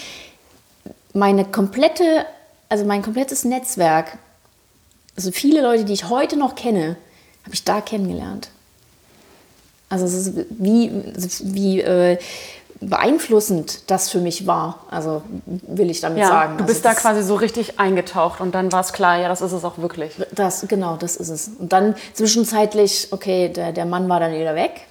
Meine 1.13 1.45
komplette, 1.45 2.25
also 2.69 2.85
mein 2.85 3.03
komplettes 3.03 3.43
Netzwerk, 3.43 4.17
also 5.15 5.31
viele 5.31 5.61
Leute, 5.61 5.85
die 5.85 5.93
ich 5.93 6.09
heute 6.09 6.35
noch 6.35 6.55
kenne, 6.55 6.95
habe 7.43 7.53
ich 7.53 7.63
da 7.63 7.81
kennengelernt. 7.81 8.49
Also 9.89 10.05
es 10.05 10.13
ist 10.13 10.33
wie, 10.49 10.89
wie 11.43 11.81
äh, 11.81 12.17
beeinflussend 12.81 13.89
das 13.91 14.09
für 14.09 14.19
mich 14.19 14.47
war. 14.47 14.79
Also 14.89 15.21
will 15.45 15.89
ich 15.89 16.01
damit 16.01 16.17
ja, 16.17 16.27
sagen. 16.27 16.57
Du 16.57 16.65
bist 16.65 16.85
also 16.85 16.95
da 16.95 17.01
quasi 17.01 17.23
so 17.23 17.35
richtig 17.35 17.79
eingetaucht 17.79 18.41
und 18.41 18.55
dann 18.55 18.71
war 18.71 18.81
es 18.81 18.91
klar, 18.91 19.19
ja, 19.19 19.29
das 19.29 19.41
ist 19.41 19.51
es 19.51 19.63
auch 19.63 19.77
wirklich. 19.77 20.13
Das, 20.33 20.65
genau, 20.67 20.97
das 20.97 21.15
ist 21.15 21.29
es. 21.29 21.51
Und 21.59 21.71
dann 21.71 21.95
zwischenzeitlich, 22.13 23.09
okay, 23.11 23.49
der, 23.49 23.71
der 23.71 23.85
Mann 23.85 24.09
war 24.09 24.19
dann 24.19 24.33
wieder 24.33 24.55
weg. 24.55 24.81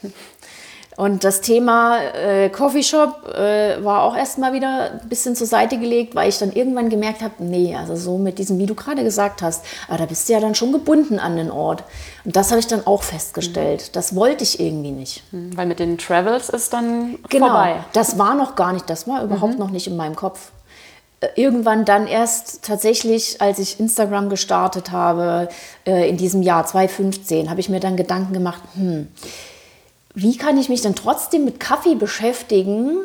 Und 1.00 1.24
das 1.24 1.40
Thema 1.40 1.98
äh, 2.12 2.50
Coffeeshop 2.50 3.26
äh, 3.34 3.82
war 3.82 4.02
auch 4.02 4.14
erstmal 4.14 4.52
wieder 4.52 5.00
ein 5.00 5.08
bisschen 5.08 5.34
zur 5.34 5.46
Seite 5.46 5.78
gelegt, 5.78 6.14
weil 6.14 6.28
ich 6.28 6.36
dann 6.36 6.52
irgendwann 6.52 6.90
gemerkt 6.90 7.22
habe, 7.22 7.36
nee, 7.38 7.74
also 7.74 7.96
so 7.96 8.18
mit 8.18 8.38
diesem, 8.38 8.58
wie 8.58 8.66
du 8.66 8.74
gerade 8.74 9.02
gesagt 9.02 9.40
hast, 9.40 9.64
aber 9.86 9.94
ah, 9.94 9.96
da 9.96 10.04
bist 10.04 10.28
du 10.28 10.34
ja 10.34 10.40
dann 10.40 10.54
schon 10.54 10.72
gebunden 10.72 11.18
an 11.18 11.38
den 11.38 11.50
Ort. 11.50 11.84
Und 12.26 12.36
das 12.36 12.50
habe 12.50 12.60
ich 12.60 12.66
dann 12.66 12.86
auch 12.86 13.02
festgestellt. 13.02 13.80
Mhm. 13.80 13.92
Das 13.94 14.14
wollte 14.14 14.44
ich 14.44 14.60
irgendwie 14.60 14.90
nicht. 14.90 15.22
Mhm, 15.32 15.56
weil 15.56 15.64
mit 15.64 15.78
den 15.78 15.96
Travels 15.96 16.50
ist 16.50 16.74
dann 16.74 17.18
genau, 17.30 17.46
vorbei. 17.46 17.76
Das 17.94 18.18
war 18.18 18.34
noch 18.34 18.54
gar 18.54 18.74
nicht, 18.74 18.90
das 18.90 19.08
war 19.08 19.24
überhaupt 19.24 19.54
mhm. 19.54 19.58
noch 19.58 19.70
nicht 19.70 19.86
in 19.86 19.96
meinem 19.96 20.16
Kopf 20.16 20.52
äh, 21.20 21.28
irgendwann 21.34 21.86
dann 21.86 22.08
erst 22.08 22.62
tatsächlich, 22.62 23.40
als 23.40 23.58
ich 23.58 23.80
Instagram 23.80 24.28
gestartet 24.28 24.90
habe, 24.90 25.48
äh, 25.86 26.10
in 26.10 26.18
diesem 26.18 26.42
Jahr 26.42 26.66
2015, 26.66 27.48
habe 27.48 27.60
ich 27.60 27.70
mir 27.70 27.80
dann 27.80 27.96
Gedanken 27.96 28.34
gemacht, 28.34 28.60
hm, 28.74 29.08
wie 30.14 30.36
kann 30.36 30.58
ich 30.58 30.68
mich 30.68 30.82
denn 30.82 30.94
trotzdem 30.94 31.44
mit 31.44 31.60
Kaffee 31.60 31.94
beschäftigen, 31.94 32.98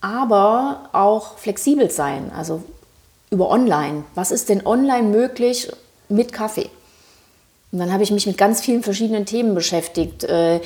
aber 0.00 0.88
auch 0.92 1.38
flexibel 1.38 1.90
sein, 1.90 2.30
also 2.36 2.62
über 3.30 3.50
Online. 3.50 4.04
Was 4.14 4.30
ist 4.30 4.48
denn 4.48 4.66
online 4.66 5.08
möglich 5.08 5.70
mit 6.08 6.32
Kaffee? 6.32 6.70
Und 7.72 7.80
dann 7.80 7.92
habe 7.92 8.02
ich 8.02 8.10
mich 8.10 8.26
mit 8.26 8.38
ganz 8.38 8.60
vielen 8.60 8.82
verschiedenen 8.82 9.26
Themen 9.26 9.54
beschäftigt. 9.54 10.24
Äh, 10.24 10.60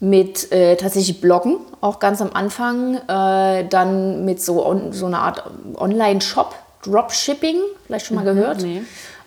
mit 0.00 0.52
äh, 0.52 0.76
tatsächlich 0.76 1.20
Bloggen, 1.20 1.58
auch 1.80 1.98
ganz 1.98 2.20
am 2.20 2.30
Anfang. 2.32 2.96
Äh, 3.08 3.66
dann 3.68 4.24
mit 4.24 4.42
so, 4.42 4.64
on, 4.66 4.92
so 4.92 5.06
einer 5.06 5.20
Art 5.20 5.44
Online-Shop, 5.76 6.54
Dropshipping, 6.82 7.56
vielleicht 7.86 8.06
schon 8.06 8.16
mal 8.16 8.22
mhm, 8.22 8.36
gehört. 8.36 8.62
Nee. 8.62 8.82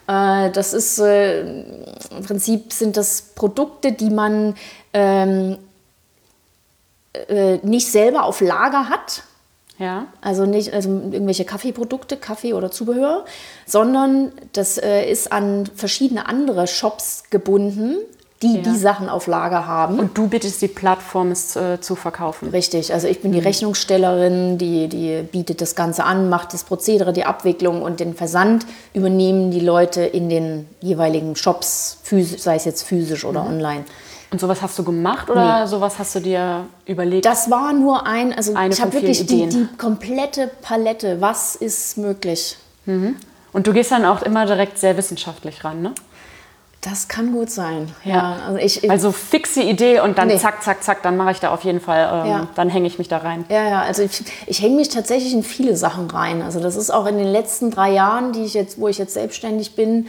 Äh, 0.07 0.51
das 0.51 0.73
ist 0.73 0.99
äh, 0.99 1.41
im 1.41 2.23
Prinzip 2.25 2.71
sind 2.71 2.97
das 2.97 3.21
Produkte, 3.35 3.91
die 3.91 4.09
man 4.09 4.55
ähm, 4.93 5.57
äh, 7.27 7.59
nicht 7.63 7.91
selber 7.91 8.23
auf 8.23 8.41
Lager 8.41 8.89
hat. 8.89 9.23
Ja. 9.79 10.07
Also 10.21 10.45
nicht 10.45 10.73
also 10.73 10.89
irgendwelche 10.89 11.45
Kaffeeprodukte, 11.45 12.17
Kaffee 12.17 12.53
oder 12.53 12.71
Zubehör, 12.71 13.25
sondern 13.65 14.31
das 14.53 14.77
äh, 14.77 15.09
ist 15.09 15.31
an 15.31 15.69
verschiedene 15.75 16.27
andere 16.27 16.65
Shops 16.65 17.25
gebunden, 17.29 17.97
die 18.41 18.55
ja. 18.55 18.61
die 18.61 18.75
Sachen 18.75 19.09
auf 19.09 19.27
Lager 19.27 19.65
haben. 19.65 19.99
Und 19.99 20.17
du 20.17 20.27
bittest 20.27 20.61
die 20.61 20.67
Plattform, 20.67 21.31
es 21.31 21.55
äh, 21.55 21.79
zu 21.79 21.95
verkaufen. 21.95 22.49
Richtig, 22.49 22.93
also 22.93 23.07
ich 23.07 23.21
bin 23.21 23.31
die 23.31 23.39
mhm. 23.39 23.45
Rechnungsstellerin, 23.45 24.57
die, 24.57 24.87
die 24.87 25.23
bietet 25.23 25.61
das 25.61 25.75
Ganze 25.75 26.03
an, 26.03 26.29
macht 26.29 26.53
das 26.53 26.63
Prozedere, 26.63 27.13
die 27.13 27.25
Abwicklung 27.25 27.81
und 27.81 27.99
den 27.99 28.13
Versand 28.13 28.65
übernehmen 28.93 29.51
die 29.51 29.59
Leute 29.59 30.01
in 30.01 30.29
den 30.29 30.67
jeweiligen 30.81 31.35
Shops, 31.35 31.99
sei 32.37 32.55
es 32.55 32.65
jetzt 32.65 32.83
physisch 32.83 33.25
oder 33.25 33.43
mhm. 33.43 33.49
online. 33.49 33.85
Und 34.29 34.41
sowas 34.41 34.61
hast 34.61 34.77
du 34.77 34.83
gemacht 34.83 35.29
oder 35.29 35.61
nee. 35.61 35.67
sowas 35.67 35.99
hast 35.99 36.15
du 36.15 36.19
dir 36.19 36.65
überlegt? 36.85 37.25
Das 37.25 37.49
war 37.49 37.71
nur 37.71 38.05
ein, 38.05 38.33
also 38.33 38.53
Eine 38.55 38.73
ich 38.73 38.81
habe 38.81 38.93
wirklich 38.93 39.25
die, 39.25 39.47
die, 39.47 39.67
komplette 39.77 40.51
Palette. 40.61 41.21
Was 41.21 41.55
ist 41.55 41.97
möglich? 41.97 42.57
Mhm. 42.85 43.15
Und 43.53 43.67
du 43.67 43.73
gehst 43.73 43.91
dann 43.91 44.05
auch 44.05 44.21
immer 44.21 44.45
direkt 44.45 44.77
sehr 44.79 44.97
wissenschaftlich 44.97 45.63
ran, 45.63 45.81
ne? 45.81 45.93
Das 46.81 47.07
kann 47.07 47.33
gut 47.33 47.49
sein. 47.49 47.91
Ja, 48.03 48.13
ja 48.13 48.37
also 48.47 48.59
ich, 48.59 48.89
also 48.89 49.11
fixe 49.11 49.61
Idee 49.61 49.99
und 49.99 50.17
dann 50.17 50.27
nee. 50.27 50.37
zack, 50.37 50.61
zack, 50.61 50.83
zack, 50.83 51.01
dann 51.01 51.17
mache 51.17 51.31
ich 51.31 51.39
da 51.39 51.51
auf 51.51 51.63
jeden 51.63 51.81
Fall, 51.81 52.23
ähm, 52.25 52.29
ja. 52.29 52.47
dann 52.55 52.69
hänge 52.69 52.87
ich 52.87 52.99
mich 52.99 53.07
da 53.07 53.17
rein. 53.17 53.45
Ja, 53.49 53.67
ja, 53.67 53.81
also 53.81 54.03
ich, 54.03 54.23
ich 54.45 54.61
hänge 54.61 54.75
mich 54.75 54.89
tatsächlich 54.89 55.33
in 55.33 55.43
viele 55.43 55.75
Sachen 55.75 56.09
rein. 56.09 56.41
Also 56.41 56.59
das 56.59 56.75
ist 56.75 56.91
auch 56.91 57.07
in 57.07 57.17
den 57.17 57.27
letzten 57.27 57.71
drei 57.71 57.91
Jahren, 57.91 58.31
die 58.31 58.43
ich 58.43 58.53
jetzt, 58.53 58.79
wo 58.79 58.87
ich 58.87 58.99
jetzt 58.99 59.15
selbstständig 59.15 59.75
bin, 59.75 60.07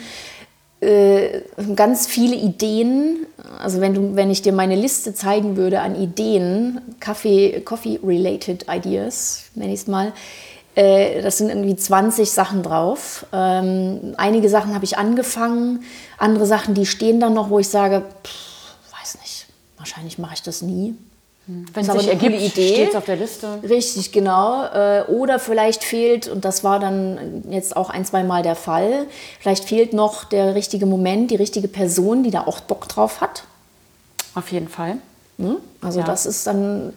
äh, 0.81 1.41
ganz 1.75 2.07
viele 2.07 2.37
Ideen. 2.37 3.27
Also 3.59 3.81
wenn, 3.81 3.95
du, 3.95 4.15
wenn 4.15 4.31
ich 4.31 4.43
dir 4.43 4.53
meine 4.53 4.77
Liste 4.77 5.15
zeigen 5.15 5.57
würde 5.57 5.81
an 5.81 5.97
Ideen, 5.97 6.81
Coffee-related 7.01 8.67
Ideas, 8.69 9.47
nenne 9.55 9.73
ich 9.73 9.81
es 9.81 9.87
mal, 9.89 10.13
äh, 10.77 11.23
das 11.23 11.39
sind 11.39 11.49
irgendwie 11.49 11.75
20 11.75 12.31
Sachen 12.31 12.63
drauf. 12.63 13.27
Ähm, 13.33 14.15
einige 14.17 14.49
Sachen 14.49 14.75
habe 14.75 14.85
ich 14.85 14.97
angefangen, 14.97 15.83
andere 16.19 16.47
Sachen, 16.47 16.75
die 16.75 16.87
stehen 16.87 17.19
dann 17.19 17.35
noch, 17.35 17.51
wo 17.51 17.59
ich 17.59 17.69
sage, 17.69 18.05
pff, 18.23 19.01
weiß 19.01 19.19
nicht, 19.21 19.47
wahrscheinlich 19.77 20.19
mache 20.19 20.35
ich 20.35 20.43
das 20.43 20.63
nie. 20.63 20.95
Wenn 21.49 21.89
es 21.89 21.93
sich 21.93 22.09
ergibt, 22.09 22.51
steht 22.51 22.91
es 22.91 22.95
auf 22.95 23.07
der 23.07 23.17
Liste. 23.17 23.59
Richtig, 23.67 24.13
genau. 24.13 24.65
Äh, 24.67 25.05
Oder 25.09 25.39
vielleicht 25.39 25.83
fehlt, 25.83 26.29
und 26.29 26.45
das 26.45 26.63
war 26.63 26.79
dann 26.79 27.43
jetzt 27.49 27.75
auch 27.75 27.89
ein, 27.89 28.05
zwei 28.05 28.23
Mal 28.23 28.43
der 28.43 28.55
Fall, 28.55 29.07
vielleicht 29.41 29.65
fehlt 29.65 29.95
noch 29.95 30.25
der 30.25 30.55
richtige 30.55 30.85
Moment, 30.85 31.31
die 31.31 31.37
richtige 31.37 31.67
Person, 31.69 32.23
die 32.23 32.31
da 32.31 32.47
auch 32.47 32.61
Bock 32.61 32.87
drauf 32.89 33.23
hat. 33.23 33.45
Auf 34.35 34.53
jeden 34.53 34.69
Fall. 34.69 34.99
Hm? 35.39 35.57
Also 35.81 36.01
ja. 36.01 36.05
das 36.05 36.27
ist 36.27 36.47
dann 36.47 36.93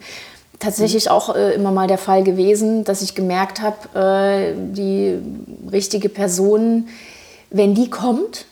tatsächlich 0.59 1.09
auch 1.09 1.33
äh, 1.33 1.53
immer 1.53 1.71
mal 1.71 1.87
der 1.87 1.97
Fall 1.97 2.23
gewesen, 2.23 2.83
dass 2.83 3.01
ich 3.01 3.15
gemerkt 3.15 3.61
habe, 3.61 3.97
äh, 3.97 4.53
die 4.73 5.17
richtige 5.71 6.09
Person, 6.09 6.89
wenn 7.51 7.73
die 7.73 7.89
kommt, 7.89 8.45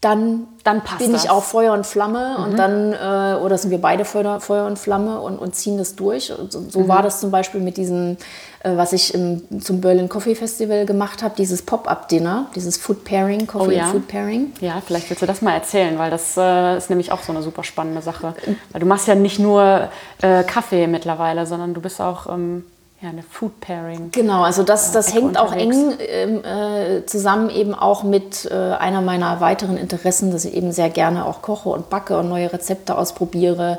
dann, 0.00 0.46
dann 0.62 0.82
bin 0.98 1.12
das. 1.12 1.24
ich 1.24 1.30
auch 1.30 1.42
Feuer 1.42 1.72
und 1.72 1.84
Flamme 1.84 2.36
mhm. 2.38 2.44
und 2.44 2.56
dann, 2.56 2.92
äh, 2.92 3.40
oder 3.40 3.58
sind 3.58 3.70
wir 3.70 3.80
beide 3.80 4.04
Feuer, 4.04 4.40
Feuer 4.40 4.64
und 4.66 4.78
Flamme 4.78 5.20
und, 5.20 5.38
und 5.38 5.56
ziehen 5.56 5.76
das 5.76 5.96
durch. 5.96 6.32
Und 6.32 6.52
so, 6.52 6.62
so 6.68 6.80
mhm. 6.80 6.88
war 6.88 7.02
das 7.02 7.18
zum 7.18 7.32
Beispiel 7.32 7.60
mit 7.60 7.76
diesem, 7.76 8.16
äh, 8.62 8.76
was 8.76 8.92
ich 8.92 9.12
im, 9.12 9.60
zum 9.60 9.80
Berlin 9.80 10.08
Coffee 10.08 10.36
Festival 10.36 10.86
gemacht 10.86 11.24
habe, 11.24 11.34
dieses 11.36 11.62
Pop-Up-Dinner, 11.62 12.46
dieses 12.54 12.76
Food 12.76 13.02
Pairing, 13.02 13.48
Coffee 13.48 13.66
oh, 13.66 13.70
ja. 13.70 13.86
Food 13.86 14.06
Pairing. 14.06 14.52
Ja, 14.60 14.80
vielleicht 14.86 15.10
willst 15.10 15.22
du 15.22 15.26
das 15.26 15.42
mal 15.42 15.54
erzählen, 15.54 15.98
weil 15.98 16.12
das 16.12 16.36
äh, 16.36 16.76
ist 16.76 16.90
nämlich 16.90 17.10
auch 17.10 17.22
so 17.22 17.32
eine 17.32 17.42
super 17.42 17.64
spannende 17.64 18.00
Sache. 18.00 18.34
Weil 18.70 18.80
du 18.80 18.86
machst 18.86 19.08
ja 19.08 19.16
nicht 19.16 19.40
nur 19.40 19.88
äh, 20.22 20.44
Kaffee 20.44 20.86
mittlerweile, 20.86 21.44
sondern 21.44 21.74
du 21.74 21.80
bist 21.80 22.00
auch... 22.00 22.32
Ähm 22.32 22.64
ja, 23.00 23.10
eine 23.10 23.22
Food 23.22 23.60
Pairing. 23.60 24.10
Genau, 24.10 24.42
also 24.42 24.64
das, 24.64 24.90
das 24.90 25.14
hängt 25.14 25.38
auch 25.38 25.52
eng 25.52 25.94
ähm, 26.00 26.44
äh, 26.44 27.06
zusammen 27.06 27.48
eben 27.48 27.74
auch 27.74 28.02
mit 28.02 28.48
äh, 28.50 28.54
einer 28.54 29.00
meiner 29.02 29.40
weiteren 29.40 29.76
Interessen, 29.76 30.32
dass 30.32 30.44
ich 30.44 30.54
eben 30.54 30.72
sehr 30.72 30.90
gerne 30.90 31.24
auch 31.24 31.40
koche 31.40 31.68
und 31.68 31.90
backe 31.90 32.18
und 32.18 32.28
neue 32.28 32.52
Rezepte 32.52 32.98
ausprobiere. 32.98 33.78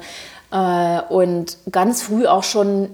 Äh, 0.51 1.01
und 1.09 1.57
ganz 1.69 2.01
früh 2.01 2.27
auch 2.27 2.43
schon 2.43 2.89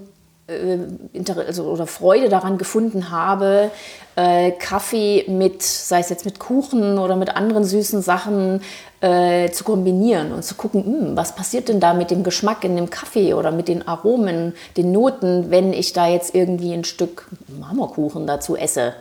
also, 0.48 1.64
oder 1.64 1.86
Freude 1.86 2.28
daran 2.28 2.56
gefunden 2.56 3.10
habe, 3.10 3.70
äh, 4.14 4.52
Kaffee 4.52 5.24
mit, 5.28 5.62
sei 5.62 6.00
es 6.00 6.08
jetzt 6.08 6.24
mit 6.24 6.38
Kuchen 6.38 6.98
oder 6.98 7.16
mit 7.16 7.36
anderen 7.36 7.64
süßen 7.64 8.00
Sachen, 8.00 8.62
äh, 9.00 9.50
zu 9.50 9.64
kombinieren 9.64 10.32
und 10.32 10.44
zu 10.44 10.54
gucken, 10.54 10.84
mh, 10.86 11.06
hm, 11.08 11.16
was 11.16 11.34
passiert 11.34 11.68
denn 11.68 11.80
da 11.80 11.94
mit 11.94 12.10
dem 12.10 12.22
Geschmack 12.22 12.64
in 12.64 12.76
dem 12.76 12.90
Kaffee 12.90 13.34
oder 13.34 13.50
mit 13.50 13.68
den 13.68 13.86
Aromen, 13.86 14.54
den 14.76 14.92
Noten, 14.92 15.50
wenn 15.50 15.72
ich 15.72 15.92
da 15.92 16.06
jetzt 16.06 16.34
irgendwie 16.34 16.72
ein 16.72 16.84
Stück 16.84 17.28
Marmorkuchen 17.58 18.26
dazu 18.26 18.56
esse. 18.56 18.94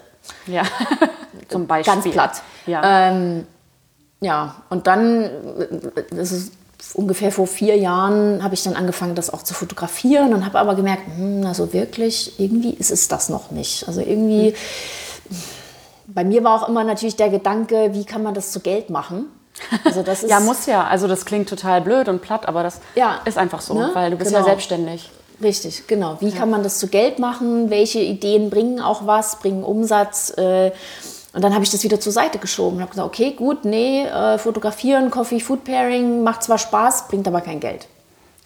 Ja, 0.47 0.63
zum 1.47 1.67
Beispiel. 1.67 1.93
Ganz 1.93 2.09
platt. 2.09 2.41
Ja, 2.65 3.09
ähm, 3.09 3.45
ja 4.19 4.55
und 4.69 4.87
dann, 4.87 5.29
das 6.09 6.31
ist 6.31 6.53
ungefähr 6.93 7.31
vor 7.31 7.47
vier 7.47 7.77
Jahren 7.77 8.43
habe 8.43 8.53
ich 8.53 8.63
dann 8.63 8.75
angefangen, 8.75 9.15
das 9.15 9.29
auch 9.29 9.43
zu 9.43 9.53
fotografieren 9.53 10.33
und 10.33 10.45
habe 10.45 10.59
aber 10.59 10.75
gemerkt, 10.75 11.03
hm, 11.17 11.45
also 11.45 11.73
wirklich, 11.73 12.39
irgendwie 12.39 12.71
ist 12.71 12.91
es 12.91 13.07
das 13.07 13.29
noch 13.29 13.51
nicht. 13.51 13.87
Also 13.87 14.01
irgendwie, 14.01 14.53
bei 16.07 16.23
mir 16.23 16.43
war 16.43 16.61
auch 16.61 16.69
immer 16.69 16.83
natürlich 16.83 17.15
der 17.15 17.29
Gedanke, 17.29 17.93
wie 17.93 18.05
kann 18.05 18.23
man 18.23 18.33
das 18.33 18.51
zu 18.51 18.59
Geld 18.59 18.89
machen? 18.89 19.25
Also 19.83 20.03
das 20.03 20.23
ist 20.23 20.29
ja, 20.29 20.39
muss 20.39 20.65
ja. 20.65 20.85
Also 20.85 21.07
das 21.07 21.25
klingt 21.25 21.49
total 21.49 21.81
blöd 21.81 22.07
und 22.07 22.21
platt, 22.21 22.47
aber 22.47 22.63
das 22.63 22.79
ja, 22.95 23.21
ist 23.25 23.37
einfach 23.37 23.61
so, 23.61 23.73
ne? 23.73 23.91
weil 23.93 24.11
du 24.11 24.17
bist 24.17 24.31
genau. 24.31 24.41
ja 24.41 24.45
selbstständig. 24.45 25.09
Richtig, 25.41 25.87
genau. 25.87 26.17
Wie 26.21 26.29
ja. 26.29 26.37
kann 26.37 26.49
man 26.49 26.63
das 26.63 26.79
zu 26.79 26.87
Geld 26.87 27.19
machen? 27.19 27.69
Welche 27.69 27.99
Ideen 27.99 28.49
bringen 28.49 28.79
auch 28.79 29.05
was, 29.05 29.39
bringen 29.39 29.63
Umsatz? 29.63 30.33
Äh, 30.37 30.71
und 31.35 31.41
dann 31.41 31.53
habe 31.53 31.65
ich 31.65 31.69
das 31.69 31.83
wieder 31.83 31.99
zur 31.99 32.13
Seite 32.13 32.39
geschoben 32.39 32.77
und 32.77 32.81
habe 32.81 32.91
gesagt, 32.91 33.07
okay, 33.07 33.31
gut, 33.31 33.65
nee, 33.65 34.03
äh, 34.03 34.37
fotografieren, 34.37 35.11
Coffee, 35.11 35.41
Food 35.41 35.65
Pairing 35.65 36.23
macht 36.23 36.43
zwar 36.43 36.57
Spaß, 36.57 37.09
bringt 37.09 37.27
aber 37.27 37.41
kein 37.41 37.59
Geld. 37.59 37.89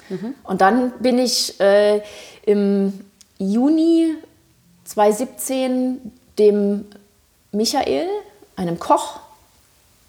Mhm. 0.09 0.33
Und 0.43 0.61
dann 0.61 0.91
bin 0.99 1.19
ich 1.19 1.59
äh, 1.59 2.01
im 2.47 2.99
Juni 3.37 4.15
2017 4.85 6.11
dem 6.39 6.85
Michael, 7.51 8.07
einem 8.55 8.79
Koch 8.79 9.19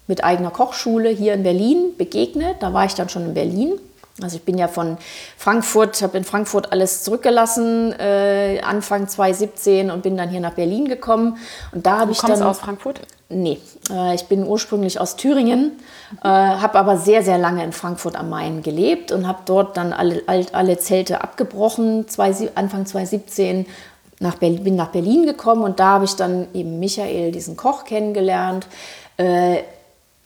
mit 0.07 0.23
eigener 0.23 0.49
Kochschule 0.49 1.09
hier 1.09 1.35
in 1.35 1.43
Berlin, 1.43 1.95
begegnet. 1.99 2.57
Da 2.61 2.73
war 2.73 2.85
ich 2.85 2.95
dann 2.95 3.09
schon 3.09 3.25
in 3.25 3.35
Berlin 3.35 3.79
also 4.21 4.37
ich 4.37 4.43
bin 4.43 4.57
ja 4.57 4.67
von 4.67 4.97
Frankfurt, 5.37 6.01
habe 6.01 6.17
in 6.17 6.23
Frankfurt 6.23 6.71
alles 6.71 7.03
zurückgelassen, 7.03 7.93
äh, 7.99 8.61
Anfang 8.61 9.07
2017 9.07 9.91
und 9.91 10.03
bin 10.03 10.17
dann 10.17 10.29
hier 10.29 10.39
nach 10.39 10.53
Berlin 10.53 10.87
gekommen. 10.87 11.37
Und 11.71 11.85
da 11.85 11.99
habe 11.99 12.11
ich 12.11 12.19
dann 12.19 12.41
aus 12.41 12.59
Frankfurt? 12.59 13.01
Nee, 13.29 13.59
äh, 13.89 14.13
ich 14.15 14.25
bin 14.25 14.45
ursprünglich 14.45 14.99
aus 14.99 15.15
Thüringen, 15.15 15.79
äh, 16.23 16.27
habe 16.27 16.77
aber 16.77 16.97
sehr, 16.97 17.23
sehr 17.23 17.37
lange 17.37 17.63
in 17.63 17.71
Frankfurt 17.71 18.15
am 18.15 18.29
Main 18.29 18.61
gelebt 18.61 19.11
und 19.11 19.27
habe 19.27 19.39
dort 19.45 19.77
dann 19.77 19.93
alle, 19.93 20.21
alle 20.27 20.77
Zelte 20.77 21.21
abgebrochen, 21.21 22.07
zwei, 22.07 22.33
Anfang 22.55 22.85
2017 22.85 23.65
nach 24.19 24.35
Berlin, 24.35 24.63
bin 24.63 24.75
nach 24.75 24.89
Berlin 24.89 25.25
gekommen 25.25 25.63
und 25.63 25.79
da 25.79 25.93
habe 25.93 26.05
ich 26.05 26.15
dann 26.15 26.47
eben 26.53 26.79
Michael, 26.79 27.31
diesen 27.31 27.57
Koch, 27.57 27.85
kennengelernt, 27.85 28.67
äh, 29.17 29.63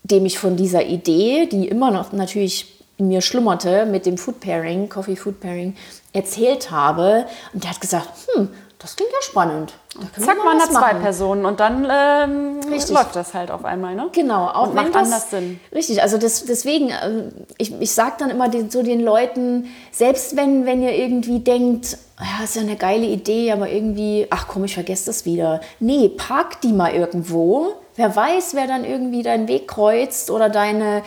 dem 0.04 0.26
ich 0.26 0.38
von 0.38 0.56
dieser 0.56 0.84
Idee, 0.84 1.48
die 1.48 1.68
immer 1.68 1.92
noch 1.92 2.12
natürlich 2.12 2.75
in 2.98 3.08
mir 3.08 3.22
schlummerte 3.22 3.86
mit 3.86 4.06
dem 4.06 4.18
Food 4.18 4.40
Pairing, 4.40 4.90
Coffee 4.90 5.16
Food 5.16 5.40
Pairing, 5.40 5.76
erzählt 6.14 6.72
habe. 6.72 7.26
Und 7.54 7.64
der 7.64 7.72
hat 7.72 7.82
gesagt, 7.82 8.10
hm, 8.34 8.50
das 8.80 8.96
klingt 8.96 9.12
ja 9.12 9.22
spannend. 9.22 9.74
Zack, 10.20 10.38
man 10.44 10.60
hat 10.60 10.72
zwei 10.72 10.94
Personen 10.96 11.46
und 11.46 11.60
dann 11.60 11.88
ähm, 11.90 12.60
läuft 12.90 13.16
das 13.16 13.34
halt 13.34 13.50
auf 13.50 13.64
einmal, 13.64 13.96
ne? 13.96 14.10
Genau, 14.12 14.48
auch 14.48 14.68
und 14.68 14.76
macht 14.76 14.90
das, 14.90 15.06
anders 15.06 15.30
Sinn. 15.30 15.60
Richtig, 15.74 16.02
also 16.02 16.18
das, 16.18 16.44
deswegen, 16.46 16.90
äh, 16.90 17.32
ich, 17.58 17.74
ich 17.80 17.94
sage 17.94 18.16
dann 18.20 18.30
immer 18.30 18.50
den, 18.50 18.70
so 18.70 18.84
den 18.84 19.02
Leuten, 19.02 19.68
selbst 19.92 20.36
wenn, 20.36 20.66
wenn 20.66 20.84
ihr 20.84 20.94
irgendwie 20.94 21.40
denkt, 21.40 21.98
ja, 22.20 22.44
ist 22.44 22.58
ja 22.58 22.62
eine 22.62 22.76
geile 22.76 23.06
Idee, 23.06 23.52
aber 23.54 23.70
irgendwie, 23.70 24.28
ach 24.30 24.48
komm, 24.48 24.66
ich 24.66 24.74
vergesse 24.74 25.08
das 25.08 25.26
wieder. 25.26 25.62
Nee, 25.80 26.10
park 26.10 26.62
die 26.62 26.74
mal 26.74 26.94
irgendwo. 26.94 27.74
Wer 27.96 28.14
weiß, 28.14 28.56
wer 28.56 28.68
dann 28.68 28.84
irgendwie 28.84 29.24
deinen 29.24 29.48
Weg 29.48 29.70
kreuzt 29.70 30.30
oder 30.30 30.50
deine 30.50 31.02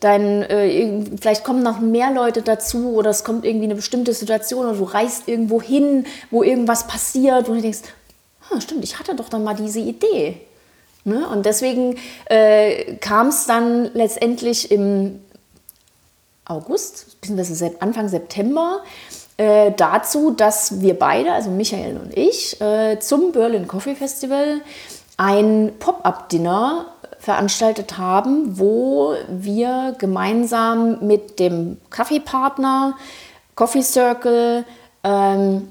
dein, 0.00 0.42
äh, 0.42 1.04
vielleicht 1.20 1.44
kommen 1.44 1.62
noch 1.62 1.80
mehr 1.80 2.12
Leute 2.12 2.42
dazu 2.42 2.92
oder 2.94 3.10
es 3.10 3.24
kommt 3.24 3.44
irgendwie 3.44 3.66
eine 3.66 3.74
bestimmte 3.74 4.12
Situation 4.12 4.66
oder 4.66 4.76
du 4.76 4.84
reist 4.84 5.28
irgendwo 5.28 5.60
hin, 5.60 6.06
wo 6.30 6.42
irgendwas 6.42 6.86
passiert, 6.86 7.48
wo 7.48 7.54
du 7.54 7.60
denkst, 7.60 7.80
ah, 8.50 8.60
stimmt, 8.60 8.84
ich 8.84 8.98
hatte 8.98 9.14
doch 9.14 9.28
dann 9.28 9.44
mal 9.44 9.54
diese 9.54 9.80
Idee. 9.80 10.40
Ne? 11.04 11.28
Und 11.28 11.46
deswegen 11.46 11.96
äh, 12.26 12.96
kam 12.96 13.28
es 13.28 13.46
dann 13.46 13.90
letztendlich 13.94 14.70
im 14.70 15.20
August, 16.44 17.20
beziehungsweise 17.20 17.76
Anfang 17.80 18.08
September, 18.08 18.82
äh, 19.36 19.72
dazu, 19.76 20.30
dass 20.30 20.80
wir 20.80 20.98
beide, 20.98 21.32
also 21.32 21.50
Michael 21.50 21.96
und 21.98 22.16
ich, 22.16 22.60
äh, 22.60 22.98
zum 22.98 23.32
Berlin 23.32 23.68
Coffee 23.68 23.94
Festival 23.94 24.60
ein 25.16 25.72
Pop-up-Dinner 25.78 26.86
veranstaltet 27.26 27.98
haben, 27.98 28.56
wo 28.56 29.16
wir 29.28 29.96
gemeinsam 29.98 31.04
mit 31.04 31.40
dem 31.40 31.76
Kaffeepartner, 31.90 32.96
Coffee 33.56 33.82
Circle, 33.82 34.64
ähm, 35.02 35.66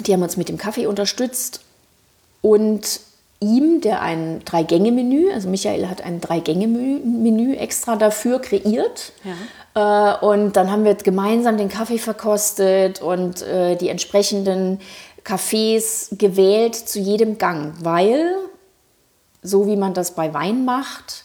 die 0.00 0.12
haben 0.12 0.22
uns 0.24 0.36
mit 0.36 0.48
dem 0.48 0.58
Kaffee 0.58 0.88
unterstützt 0.88 1.60
und 2.42 2.98
ihm, 3.38 3.82
der 3.82 4.02
ein 4.02 4.42
Drei-Gänge-Menü, 4.44 5.30
also 5.32 5.48
Michael 5.48 5.88
hat 5.88 6.02
ein 6.02 6.20
Drei-Gänge-Menü 6.20 7.54
extra 7.54 7.94
dafür 7.94 8.40
kreiert. 8.40 9.12
Ja. 9.22 10.16
Äh, 10.16 10.26
und 10.26 10.56
dann 10.56 10.72
haben 10.72 10.84
wir 10.84 10.94
gemeinsam 10.96 11.56
den 11.56 11.68
Kaffee 11.68 11.98
verkostet 11.98 13.00
und 13.00 13.42
äh, 13.42 13.76
die 13.76 13.90
entsprechenden 13.90 14.80
Kaffees 15.22 16.08
gewählt 16.18 16.74
zu 16.74 16.98
jedem 16.98 17.38
Gang, 17.38 17.74
weil 17.78 18.34
so 19.44 19.68
wie 19.68 19.76
man 19.76 19.94
das 19.94 20.16
bei 20.16 20.34
Wein 20.34 20.64
macht, 20.64 21.24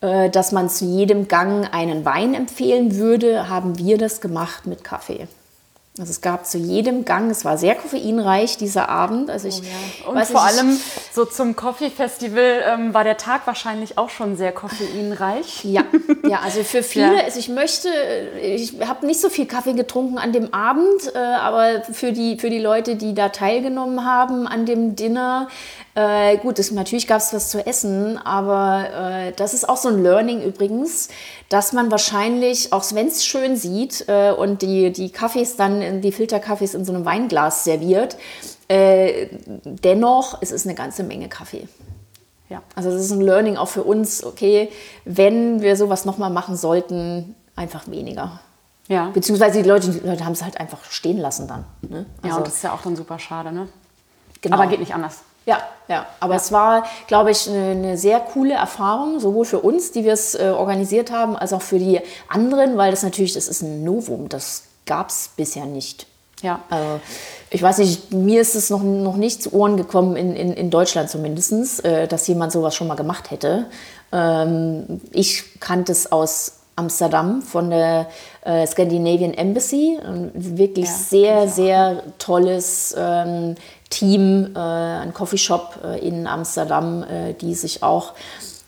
äh, 0.00 0.30
dass 0.30 0.52
man 0.52 0.70
zu 0.70 0.86
jedem 0.86 1.28
Gang 1.28 1.68
einen 1.74 2.06
Wein 2.06 2.32
empfehlen 2.32 2.96
würde, 2.96 3.50
haben 3.50 3.76
wir 3.78 3.98
das 3.98 4.22
gemacht 4.22 4.66
mit 4.66 4.84
Kaffee. 4.84 5.28
Also 5.98 6.10
es 6.10 6.20
gab 6.20 6.46
zu 6.46 6.58
jedem 6.58 7.06
Gang, 7.06 7.30
es 7.30 7.46
war 7.46 7.56
sehr 7.56 7.74
koffeinreich 7.74 8.58
dieser 8.58 8.90
Abend. 8.90 9.30
Also 9.30 9.48
ich, 9.48 9.62
oh 9.62 10.12
ja. 10.14 10.20
Und 10.20 10.26
vor 10.26 10.46
ich, 10.46 10.58
allem 10.58 10.78
so 11.12 11.24
zum 11.24 11.56
Coffee 11.56 11.88
Festival 11.88 12.62
ähm, 12.66 12.92
war 12.92 13.02
der 13.02 13.16
Tag 13.16 13.46
wahrscheinlich 13.46 13.96
auch 13.96 14.10
schon 14.10 14.36
sehr 14.36 14.52
koffeinreich. 14.52 15.64
Ja, 15.64 15.84
ja 16.28 16.40
also 16.40 16.62
für 16.64 16.82
viele, 16.82 17.16
ja. 17.16 17.24
also 17.24 17.38
ich 17.38 17.48
möchte, 17.48 17.88
ich 18.42 18.74
habe 18.86 19.06
nicht 19.06 19.20
so 19.20 19.30
viel 19.30 19.46
Kaffee 19.46 19.72
getrunken 19.72 20.18
an 20.18 20.32
dem 20.32 20.52
Abend, 20.52 21.14
äh, 21.14 21.18
aber 21.18 21.82
für 21.90 22.12
die, 22.12 22.38
für 22.38 22.50
die 22.50 22.60
Leute, 22.60 22.96
die 22.96 23.14
da 23.14 23.30
teilgenommen 23.30 24.04
haben 24.04 24.46
an 24.46 24.66
dem 24.66 24.96
Dinner, 24.96 25.48
äh, 25.96 26.36
gut, 26.36 26.58
es, 26.58 26.70
natürlich 26.72 27.06
gab 27.06 27.22
es 27.22 27.32
was 27.32 27.48
zu 27.48 27.66
essen, 27.66 28.18
aber 28.18 29.28
äh, 29.28 29.32
das 29.34 29.54
ist 29.54 29.66
auch 29.66 29.78
so 29.78 29.88
ein 29.88 30.02
Learning 30.02 30.42
übrigens, 30.42 31.08
dass 31.48 31.72
man 31.72 31.90
wahrscheinlich, 31.90 32.70
auch 32.74 32.84
wenn 32.92 33.06
es 33.06 33.24
schön 33.24 33.56
sieht 33.56 34.04
äh, 34.06 34.30
und 34.30 34.60
die, 34.60 34.92
die 34.92 35.08
Kaffees 35.08 35.56
dann, 35.56 35.80
die 35.92 36.12
Filterkaffees 36.12 36.74
in 36.74 36.84
so 36.84 36.92
einem 36.92 37.04
Weinglas 37.04 37.64
serviert, 37.64 38.16
äh, 38.68 39.28
dennoch 39.64 40.38
es 40.40 40.52
ist 40.52 40.66
eine 40.66 40.74
ganze 40.74 41.02
Menge 41.02 41.28
Kaffee. 41.28 41.68
Ja, 42.48 42.62
also 42.76 42.90
das 42.90 43.00
ist 43.00 43.10
ein 43.10 43.20
Learning 43.20 43.56
auch 43.56 43.68
für 43.68 43.82
uns, 43.82 44.24
okay, 44.24 44.70
wenn 45.04 45.62
wir 45.62 45.76
sowas 45.76 46.04
nochmal 46.04 46.30
machen 46.30 46.56
sollten, 46.56 47.34
einfach 47.56 47.88
weniger. 47.88 48.40
Ja. 48.88 49.10
Beziehungsweise 49.12 49.62
die 49.62 49.68
Leute, 49.68 49.90
die 49.90 50.06
Leute 50.06 50.24
haben 50.24 50.32
es 50.32 50.44
halt 50.44 50.60
einfach 50.60 50.84
stehen 50.84 51.18
lassen 51.18 51.48
dann. 51.48 51.64
Ne? 51.80 52.06
Ja, 52.22 52.28
Also, 52.28 52.38
und 52.38 52.46
das 52.46 52.54
ist 52.54 52.62
ja 52.62 52.72
auch 52.72 52.82
dann 52.82 52.94
super 52.94 53.18
schade, 53.18 53.50
ne? 53.50 53.68
genau. 54.40 54.56
Aber 54.56 54.66
geht 54.68 54.80
nicht 54.80 54.94
anders. 54.94 55.20
Ja, 55.44 55.58
ja. 55.88 56.06
Aber 56.18 56.34
es 56.34 56.50
war, 56.50 56.84
glaube 57.06 57.30
ich, 57.30 57.48
eine, 57.48 57.70
eine 57.70 57.98
sehr 57.98 58.20
coole 58.20 58.54
Erfahrung, 58.54 59.20
sowohl 59.20 59.44
für 59.44 59.60
uns, 59.60 59.92
die 59.92 60.04
wir 60.04 60.12
es 60.12 60.34
äh, 60.34 60.52
organisiert 60.56 61.10
haben, 61.12 61.36
als 61.36 61.52
auch 61.52 61.62
für 61.62 61.78
die 61.78 62.00
anderen, 62.28 62.76
weil 62.76 62.90
das 62.90 63.02
natürlich, 63.02 63.32
das 63.34 63.46
ist 63.48 63.62
ein 63.62 63.84
Novum, 63.84 64.28
das 64.28 64.64
gab 64.86 65.10
es 65.10 65.30
bisher 65.36 65.66
nicht. 65.66 66.06
Ja. 66.42 66.60
Also, 66.70 67.00
ich 67.50 67.62
weiß 67.62 67.78
nicht, 67.78 68.12
mir 68.12 68.40
ist 68.40 68.54
es 68.54 68.70
noch, 68.70 68.82
noch 68.82 69.16
nicht 69.16 69.42
zu 69.42 69.52
Ohren 69.52 69.76
gekommen, 69.76 70.16
in, 70.16 70.34
in, 70.36 70.52
in 70.52 70.70
Deutschland 70.70 71.10
zumindest, 71.10 71.84
äh, 71.84 72.06
dass 72.06 72.26
jemand 72.26 72.52
sowas 72.52 72.74
schon 72.74 72.86
mal 72.86 72.94
gemacht 72.94 73.30
hätte. 73.30 73.66
Ähm, 74.12 75.00
ich 75.12 75.60
kannte 75.60 75.92
es 75.92 76.12
aus 76.12 76.52
Amsterdam 76.76 77.40
von 77.40 77.70
der 77.70 78.08
äh, 78.44 78.66
Scandinavian 78.66 79.32
Embassy. 79.32 79.98
Ein 80.02 80.30
wirklich 80.34 80.86
Ja, 80.86 80.94
sehr, 80.94 81.48
sehr 81.48 82.02
tolles 82.18 82.94
ähm, 82.98 83.54
Team, 83.88 84.54
äh, 84.54 84.58
ein 84.58 85.14
Coffeeshop 85.14 85.78
äh, 85.82 86.06
in 86.06 86.26
Amsterdam, 86.26 87.02
äh, 87.02 87.32
die 87.32 87.54
sich 87.54 87.82
auch 87.82 88.12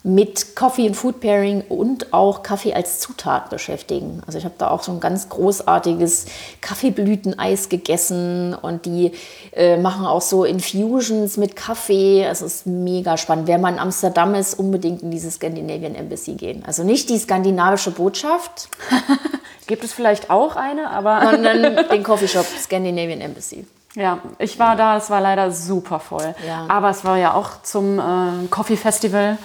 mit 0.09 0.57
Coffee 0.57 0.89
und 0.89 0.95
Food 0.95 1.21
Pairing 1.21 1.63
und 1.69 2.13
auch 2.13 2.43
Kaffee 2.43 2.75
als 2.75 2.99
Zutat 2.99 3.51
beschäftigen. 3.51 4.23
Also 4.27 4.39
ich 4.39 4.45
habe 4.45 4.55
da 4.59 4.71
auch 4.71 4.83
so 4.83 4.91
ein 4.91 5.01
ganz 5.01 5.29
großartiges 5.29 6.27
Kaffeeblüteneis 6.61 7.69
gegessen 7.69 8.55
und 8.55 8.87
die 8.87 9.13
äh, 9.53 9.77
machen 9.77 10.07
auch 10.07 10.23
so 10.23 10.45
Infusions 10.45 11.37
mit 11.37 11.57
Kaffee. 11.57 12.25
Es 12.25 12.43
ist 12.43 12.67
mega 12.67 13.17
spannend. 13.17 13.47
Wer 13.47 13.59
mal 13.59 13.73
in 13.73 13.79
Amsterdam 13.79 14.35
ist, 14.35 14.59
unbedingt 14.59 15.03
in 15.03 15.11
diese 15.11 15.31
Scandinavian 15.31 15.95
Embassy 15.95 16.35
gehen. 16.35 16.65
Also 16.67 16.85
nicht 16.85 17.11
die 17.11 17.19
skandinavische 17.19 17.91
Botschaft, 17.91 18.69
Gibt 19.69 19.85
es 19.85 19.93
vielleicht 19.93 20.31
auch 20.31 20.57
eine, 20.57 20.91
aber 20.91 21.21
sondern 21.31 21.77
den 21.91 22.03
Coffeeshop 22.03 22.47
Scandinavian 22.47 23.21
Embassy. 23.21 23.67
ja, 23.95 24.19
ich 24.39 24.59
war 24.59 24.75
da, 24.75 24.97
es 24.97 25.11
war 25.11 25.21
leider 25.21 25.53
super 25.53 26.01
voll. 26.01 26.35
Ja. 26.47 26.65
Aber 26.69 26.89
es 26.91 27.05
war 27.05 27.19
ja 27.19 27.35
auch 27.35 27.63
zum 27.63 27.99
äh, 27.99 28.49
Coffee 28.51 28.77
Festival 28.77 29.37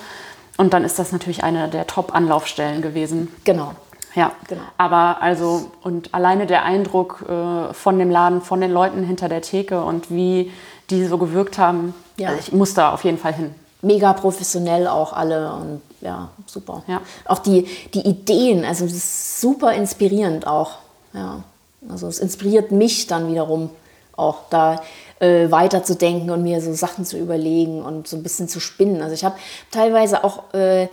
und 0.58 0.74
dann 0.74 0.84
ist 0.84 1.00
das 1.00 1.12
natürlich 1.12 1.44
eine 1.44 1.68
der 1.70 1.88
Top-Anlaufstellen 1.88 2.82
gewesen. 2.82 3.34
Genau. 3.44 3.74
Ja, 4.16 4.32
Genau. 4.48 4.62
aber 4.78 5.22
also 5.22 5.72
und 5.82 6.14
alleine 6.14 6.46
der 6.46 6.64
Eindruck 6.64 7.26
äh, 7.28 7.74
von 7.74 7.98
dem 7.98 8.12
Laden, 8.12 8.42
von 8.42 8.62
den 8.62 8.72
Leuten 8.72 9.04
hinter 9.04 9.28
der 9.28 9.42
Theke 9.42 9.84
und 9.84 10.12
wie 10.12 10.52
die 10.92 11.06
so 11.08 11.18
gewirkt 11.18 11.58
haben, 11.58 11.96
Ja. 12.18 12.30
also 12.30 12.40
ich 12.40 12.52
muss 12.54 12.76
da 12.76 12.94
auf 12.94 13.04
jeden 13.04 13.18
Fall 13.18 13.34
hin. 13.34 13.56
mega 13.82 14.14
professionell 14.14 14.88
auch 14.88 15.12
alle 15.14 15.52
und 15.54 15.82
ja, 16.02 16.30
super. 16.46 16.84
Ja. 16.88 17.02
Auch 17.26 17.40
die, 17.40 17.64
die 17.94 18.02
Ideen, 18.08 18.64
also 18.66 18.86
das 18.86 18.94
ist 18.94 19.42
super 19.42 19.74
inspirierend 19.74 20.46
auch. 20.48 20.74
Ja. 21.14 21.44
Also 21.90 22.08
es 22.08 22.20
inspiriert 22.20 22.72
mich 22.72 23.08
dann 23.08 23.30
wiederum 23.32 23.70
auch 24.16 24.38
da 24.50 24.80
äh, 25.20 25.50
weiterzudenken 25.52 26.30
und 26.32 26.44
mir 26.44 26.62
so 26.62 26.74
Sachen 26.74 27.06
zu 27.06 27.18
überlegen 27.18 27.82
und 27.82 28.08
so 28.08 28.18
ein 28.18 28.24
bisschen 28.24 28.48
zu 28.48 28.60
spinnen. 28.60 29.02
Also 29.02 29.14
ich 29.14 29.24
habe 29.24 29.36
teilweise 29.72 30.24
auch 30.24 30.54
äh, 30.54 30.88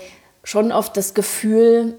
schon 0.45 0.73
oft 0.73 0.97
das 0.97 1.15
Gefühl, 1.15 1.95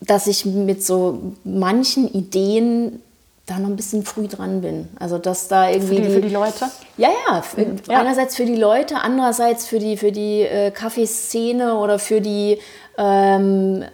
dass 0.00 0.26
ich 0.26 0.44
mit 0.44 0.84
so 0.84 1.18
manchen 1.44 2.12
Ideen 2.12 3.02
da 3.46 3.58
noch 3.60 3.68
ein 3.68 3.76
bisschen 3.76 4.04
früh 4.04 4.26
dran 4.26 4.60
bin. 4.60 4.88
Also 4.98 5.18
dass 5.18 5.46
da 5.48 5.66
Für 5.68 5.72
irgendwie 5.74 5.96
die, 6.02 6.10
für 6.10 6.20
die 6.20 6.28
Leute. 6.30 6.66
ja, 6.96 7.08
ja, 7.28 7.38
f- 7.38 7.56
Ja. 7.88 8.00
Einerseits 8.00 8.34
für 8.36 8.44
die 8.44 8.56
Leute, 8.56 8.96
andererseits 8.96 9.66
für 9.66 9.78
die, 9.78 9.96
für 9.96 10.10
die 10.12 10.40
äh, 10.42 10.70
Kaffeeszene 10.72 11.76
oder 11.78 11.98
für 12.00 12.20
die, 12.20 12.58
ähm, 12.98 13.84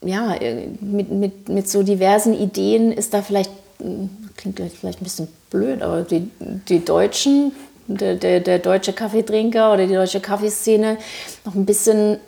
ja, 0.00 0.34
äh, 0.34 0.66
mit, 0.80 1.10
mit, 1.10 1.48
mit 1.50 1.68
so 1.68 1.82
diversen 1.82 2.32
Ideen 2.32 2.90
ist 2.90 3.12
da 3.12 3.20
vielleicht, 3.22 3.50
mh, 3.80 4.08
klingt 4.36 4.58
vielleicht 4.80 5.00
ein 5.00 5.04
bisschen 5.04 5.28
blöd, 5.50 5.82
aber 5.82 6.02
die, 6.02 6.30
die 6.40 6.84
Deutschen, 6.84 7.52
der, 7.86 8.14
der, 8.16 8.40
der 8.40 8.58
deutsche 8.58 8.92
Kaffeetrinker 8.92 9.72
oder 9.72 9.86
die 9.86 9.94
deutsche 9.94 10.20
Kaffeeszene 10.20 10.98
noch 11.44 11.54
ein 11.54 11.66
bisschen 11.66 12.18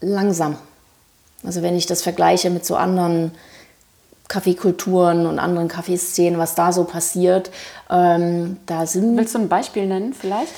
langsam. 0.00 0.56
Also 1.44 1.62
wenn 1.62 1.76
ich 1.76 1.86
das 1.86 2.02
vergleiche 2.02 2.50
mit 2.50 2.66
so 2.66 2.76
anderen 2.76 3.32
Kaffeekulturen 4.28 5.26
und 5.26 5.38
anderen 5.38 5.68
Kaffeeszenen, 5.68 6.38
was 6.38 6.54
da 6.56 6.72
so 6.72 6.84
passiert, 6.84 7.50
ähm, 7.88 8.56
da 8.66 8.86
sind 8.86 9.16
Willst 9.16 9.34
du 9.34 9.38
ein 9.38 9.48
Beispiel 9.48 9.86
nennen 9.86 10.12
vielleicht? 10.12 10.52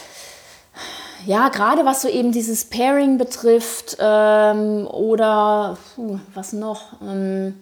ja, 1.27 1.49
gerade 1.51 1.85
was 1.85 2.03
so 2.03 2.09
eben 2.09 2.33
dieses 2.33 2.65
Pairing 2.65 3.19
betrifft 3.19 3.99
ähm, 4.01 4.87
oder 4.87 5.77
puh, 5.95 6.19
was 6.35 6.53
noch? 6.55 7.01
Ähm, 7.03 7.55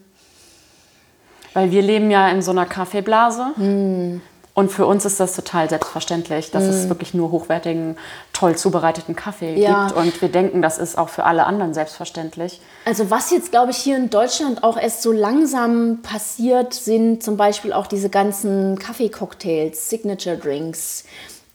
Weil 1.53 1.71
wir 1.73 1.83
leben 1.83 2.11
ja 2.11 2.29
in 2.29 2.43
so 2.43 2.53
einer 2.53 2.67
Kaffeeblase. 2.67 4.21
Und 4.57 4.73
für 4.73 4.87
uns 4.87 5.05
ist 5.05 5.21
das 5.21 5.37
total 5.37 5.69
selbstverständlich, 5.69 6.51
dass 6.51 6.65
es 6.65 6.89
wirklich 6.89 7.13
nur 7.13 7.31
hochwertigen, 7.31 7.99
toll 8.33 8.57
zubereiteten 8.57 9.15
Kaffee 9.15 9.55
Ja. 9.55 9.89
gibt. 9.89 9.99
Und 9.99 10.23
wir 10.23 10.31
denken, 10.31 10.63
das 10.63 10.79
ist 10.79 10.97
auch 10.97 11.11
für 11.11 11.25
alle 11.25 11.45
anderen 11.45 11.75
selbstverständlich. 11.75 12.63
also 12.87 13.11
was 13.11 13.31
jetzt, 13.31 13.51
glaube 13.51 13.73
ich, 13.73 13.77
hier 13.77 13.97
in 13.99 14.09
Deutschland 14.09 14.65
auch 14.65 14.79
erst 14.79 15.03
so 15.03 15.13
langsam 15.13 15.99
passiert, 16.01 16.73
sind 16.73 17.23
zum 17.23 17.37
Beispiel 17.37 17.75
auch 17.75 17.87
diese 17.87 18.09
ganzen 18.09 18.79
Kaffeecocktails, 18.79 19.91
Signature 19.91 20.39
Drinks. 20.39 21.05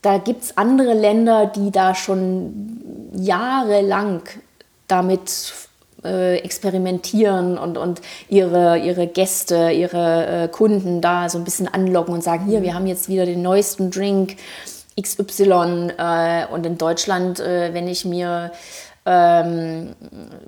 Da 0.02 0.18
gibt 0.18 0.44
es 0.44 0.56
andere 0.56 0.94
Länder, 0.94 1.46
die 1.46 1.72
da 1.72 1.96
schon 1.96 3.10
jahrelang 3.14 4.22
damit 4.86 5.52
äh, 6.04 6.38
experimentieren 6.38 7.58
und, 7.58 7.78
und 7.78 8.00
ihre, 8.28 8.78
ihre 8.78 9.06
Gäste, 9.06 9.70
ihre 9.70 10.44
äh, 10.44 10.48
Kunden 10.48 11.00
da 11.00 11.28
so 11.28 11.38
ein 11.38 11.44
bisschen 11.44 11.68
anlocken 11.68 12.14
und 12.14 12.22
sagen, 12.22 12.46
hier, 12.46 12.62
wir 12.62 12.74
haben 12.74 12.86
jetzt 12.86 13.08
wieder 13.08 13.26
den 13.26 13.42
neuesten 13.42 13.90
Drink 13.90 14.36
XY. 15.00 15.92
Äh, 15.96 16.46
und 16.52 16.66
in 16.66 16.78
Deutschland, 16.78 17.40
äh, 17.40 17.72
wenn 17.72 17.88
ich 17.88 18.04
mir 18.04 18.52
ähm, 19.04 19.96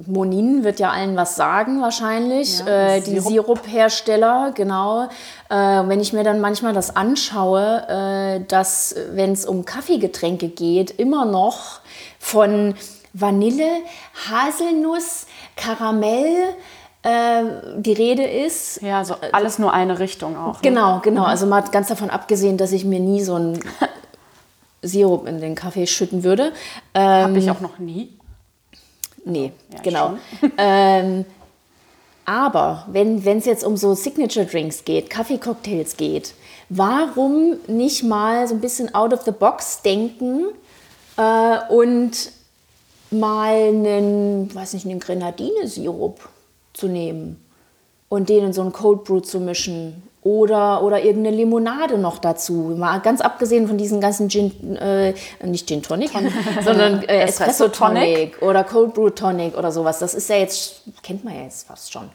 Monin 0.07 0.63
wird 0.63 0.79
ja 0.79 0.91
allen 0.91 1.17
was 1.17 1.35
sagen 1.35 1.81
wahrscheinlich, 1.81 2.61
Ja, 2.61 2.95
äh, 2.95 3.01
die 3.01 3.19
Sirup. 3.19 3.59
Siruphersteller, 3.65 4.53
genau. 4.55 5.09
Äh, 5.51 5.57
wenn 5.57 5.99
ich 6.01 6.13
mir 6.13 6.23
dann 6.23 6.41
manchmal 6.41 6.73
das 6.73 6.95
anschaue, 6.95 7.83
äh, 7.89 8.45
dass, 8.47 8.95
wenn 9.13 9.33
es 9.33 9.45
um 9.45 9.65
Kaffeegetränke 9.65 10.49
geht, 10.49 10.93
immer 10.93 11.25
noch 11.25 11.81
von 12.21 12.75
Vanille, 13.13 13.69
Haselnuss, 14.31 15.27
Karamell 15.57 16.55
äh, 17.03 17.43
die 17.77 17.93
Rede 17.93 18.25
ist. 18.25 18.81
Ja, 18.83 19.05
so 19.05 19.17
alles 19.33 19.59
nur 19.59 19.73
eine 19.73 19.99
Richtung 19.99 20.37
auch. 20.37 20.55
ne? 20.55 20.61
Genau, 20.63 21.01
genau. 21.01 21.25
Also 21.25 21.47
mal 21.47 21.63
ganz 21.71 21.89
davon 21.89 22.11
abgesehen, 22.11 22.57
dass 22.57 22.73
ich 22.73 22.85
mir 22.85 23.01
nie 23.01 23.23
so 23.23 23.35
einen 23.35 23.61
Sirup 24.83 25.27
in 25.27 25.41
den 25.41 25.55
Kaffee 25.55 25.87
schütten 25.87 26.25
würde. 26.25 26.53
Ähm, 26.95 27.03
Habe 27.25 27.39
ich 27.39 27.51
auch 27.51 27.61
noch 27.61 27.79
nie. 27.79 28.17
Nee, 29.25 29.53
Ja, 29.73 29.81
genau. 29.83 30.15
ähm, 30.59 31.25
aber 32.27 32.87
wenn 32.89 33.23
es 33.27 33.45
jetzt 33.45 33.65
um 33.65 33.77
so 33.77 33.95
Signature 33.95 34.47
Drinks 34.47 34.85
geht, 34.85 35.11
Kaffeecocktails 35.11 35.97
geht, 35.97 36.35
warum 36.71 37.57
nicht 37.67 38.03
mal 38.03 38.49
so 38.49 38.55
ein 38.55 38.61
bisschen 38.61 38.95
out 38.95 39.13
of 39.13 39.23
the 39.23 39.31
box 39.31 39.83
denken 39.83 40.45
äh, 41.17 41.59
und 41.69 42.31
mal 43.15 43.55
einen, 43.55 44.55
weiß 44.55 44.75
nicht, 44.75 44.87
einen 44.87 45.01
Grenadine-Sirup 45.01 46.29
zu 46.73 46.89
nehmen 46.89 47.45
und 48.09 48.29
den 48.29 48.45
in 48.45 48.53
so 48.53 48.63
einen 48.63 48.73
Cold 48.73 49.05
Brew 49.05 49.21
zu 49.21 49.41
mischen 49.41 50.03
oder, 50.23 50.83
oder 50.83 51.03
irgendeine 51.03 51.37
Limonade 51.37 51.99
noch 51.99 52.19
dazu. 52.19 52.75
Mal 52.77 52.99
ganz 53.01 53.21
abgesehen 53.21 53.69
von 53.69 53.77
diesen 53.77 54.01
ganzen 54.01 54.31
Gin, 54.31 54.77
äh, 54.77 55.15
nicht 55.43 55.69
Gin 55.69 55.83
Tonic, 55.83 56.13
sondern 56.65 57.03
äh, 57.03 57.25
Espresso 57.25 57.69
Tonic 57.69 58.41
oder 58.41 58.65
Cold 58.65 58.95
Brew 58.95 59.11
Tonic 59.11 59.57
oder 59.57 59.71
sowas. 59.71 59.99
Das 59.99 60.15
ist 60.15 60.29
ja 60.31 60.37
jetzt, 60.37 60.83
kennt 61.03 61.25
man 61.25 61.35
ja 61.35 61.43
jetzt 61.43 61.67
fast 61.67 61.93
schon. 61.93 62.09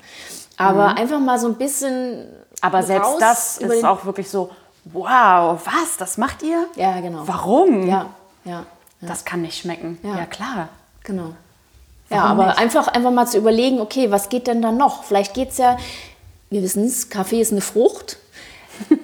Aber 0.58 0.98
einfach 0.98 1.20
mal 1.20 1.40
so 1.40 1.48
ein 1.48 1.56
bisschen. 1.56 2.28
Aber 2.62 2.84
selbst 2.84 3.16
das 3.20 3.60
ist 3.60 3.86
auch 3.86 4.04
wirklich 4.06 4.30
so, 4.30 4.50
wow, 4.86 5.60
was, 5.64 5.98
das 5.98 6.18
macht 6.18 6.42
ihr? 6.44 6.66
Ja, 6.76 7.00
genau. 7.00 7.22
Warum? 7.26 7.88
Ja, 7.88 8.08
ja, 8.44 8.66
Das 9.02 9.24
kann 9.24 9.42
nicht 9.44 9.58
schmecken. 9.58 10.00
Ja. 10.04 10.18
Ja, 10.18 10.26
klar. 10.26 10.70
Genau. 11.04 11.34
Ja, 12.10 12.24
Warum 12.24 12.32
aber 12.32 12.46
nicht? 12.48 12.58
einfach, 12.58 12.88
einfach 12.88 13.12
mal 13.12 13.28
zu 13.28 13.38
überlegen, 13.38 13.80
okay, 13.80 14.12
was 14.12 14.30
geht 14.30 14.48
denn 14.48 14.62
da 14.62 14.72
noch? 14.72 15.04
Vielleicht 15.04 15.34
geht 15.34 15.50
es 15.52 15.58
ja, 15.58 15.78
wir 16.50 16.64
wissen 16.64 16.86
es, 16.86 17.10
Kaffee 17.10 17.42
ist 17.42 17.52
eine 17.52 17.62
Frucht. 17.62 18.18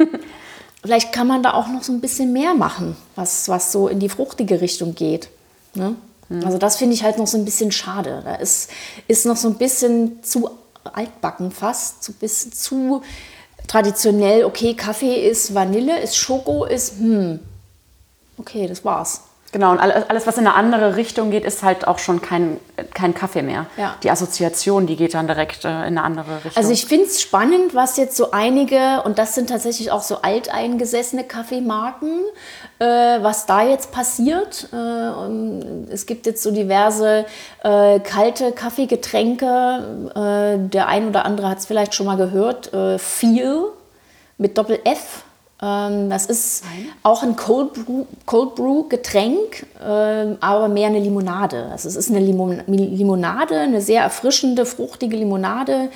Vielleicht 0.82 1.12
kann 1.14 1.28
man 1.28 1.42
da 1.44 1.54
auch 1.54 1.68
noch 1.68 1.84
so 1.84 1.92
ein 1.92 2.02
bisschen 2.02 2.32
mehr 2.34 2.54
machen, 2.54 2.96
was, 3.16 3.50
was 3.50 3.72
so 3.72 3.88
in 3.88 4.00
die 4.00 4.10
fruchtige 4.10 4.62
Richtung 4.62 4.96
geht. 4.96 5.30
Ne? 5.74 5.96
Also 6.44 6.58
das 6.58 6.78
finde 6.78 6.96
ich 6.96 7.04
halt 7.04 7.18
noch 7.18 7.28
so 7.28 7.38
ein 7.38 7.46
bisschen 7.46 7.72
schade. 7.72 8.22
Da 8.24 8.36
ist, 8.36 8.70
ist 9.08 9.26
noch 9.26 9.38
so 9.38 9.48
ein 9.48 9.56
bisschen 9.56 10.24
zu 10.24 10.50
altbacken 10.84 11.52
fast, 11.52 12.04
so 12.04 12.12
ein 12.12 12.16
bisschen 12.16 12.52
zu 12.52 13.04
traditionell. 13.68 14.46
Okay, 14.46 14.74
Kaffee 14.74 15.28
ist 15.28 15.54
Vanille, 15.54 16.00
ist 16.02 16.18
Schoko, 16.18 16.66
ist 16.66 16.98
hm. 16.98 17.40
Okay, 18.38 18.68
das 18.68 18.84
war's. 18.84 19.22
Genau, 19.56 19.72
und 19.72 19.80
alles, 19.80 20.28
was 20.28 20.38
in 20.38 20.48
eine 20.48 20.54
andere 20.54 20.98
Richtung 20.98 21.32
geht, 21.32 21.46
ist 21.46 21.64
halt 21.64 21.88
auch 21.88 21.98
schon 21.98 22.22
kein, 22.22 22.60
kein 22.94 23.14
Kaffee 23.14 23.42
mehr. 23.42 23.68
Ja. 23.78 23.96
Die 24.04 24.12
Assoziation, 24.12 24.86
die 24.86 24.98
geht 24.98 25.14
dann 25.14 25.28
direkt 25.28 25.64
äh, 25.64 25.70
in 25.70 25.98
eine 25.98 26.04
andere 26.04 26.36
Richtung. 26.44 26.58
Also 26.58 26.72
ich 26.74 26.86
finde 26.86 27.06
es 27.06 27.22
spannend, 27.22 27.74
was 27.74 27.96
jetzt 27.96 28.18
so 28.18 28.32
einige, 28.32 29.02
und 29.06 29.18
das 29.18 29.34
sind 29.34 29.48
tatsächlich 29.48 29.92
auch 29.92 30.02
so 30.02 30.18
alteingesessene 30.22 31.24
Kaffeemarken, 31.24 32.26
äh, 32.80 32.86
was 32.86 33.46
da 33.46 33.64
jetzt 33.64 33.94
passiert. 33.94 34.68
Äh, 34.74 35.90
es 35.90 36.06
gibt 36.06 36.26
jetzt 36.26 36.44
so 36.44 36.52
diverse 36.52 37.26
äh, 37.64 38.02
kalte 38.02 38.52
Kaffeegetränke. 38.52 40.10
Äh, 40.16 40.68
der 40.68 40.90
ein 40.90 41.08
oder 41.08 41.24
andere 41.24 41.48
hat 41.48 41.60
es 41.60 41.66
vielleicht 41.66 41.96
schon 41.96 42.08
mal 42.08 42.18
gehört. 42.18 42.74
Äh, 42.74 43.00
Feel 43.00 43.68
mit 44.38 44.58
Doppel-F 44.58 45.24
das 45.58 46.26
ist 46.26 46.66
auch 47.02 47.24
ein 47.24 47.38
Cold 47.38 47.74
Brew, 47.74 48.06
Cold 48.26 48.56
Brew 48.56 48.84
Getränk, 48.90 49.66
ähm, 49.82 50.38
aber 50.42 50.68
mehr 50.68 50.88
eine 50.88 51.00
Limonade. 51.00 51.70
Also 51.72 51.88
es 51.88 51.96
ist 51.96 52.10
eine 52.10 52.20
Limonade, 52.20 53.60
eine 53.60 53.82
sehr 53.82 54.02
erfrischende, 54.02 54.66
fruchtige 54.66 55.16
Limonade. 55.16 55.90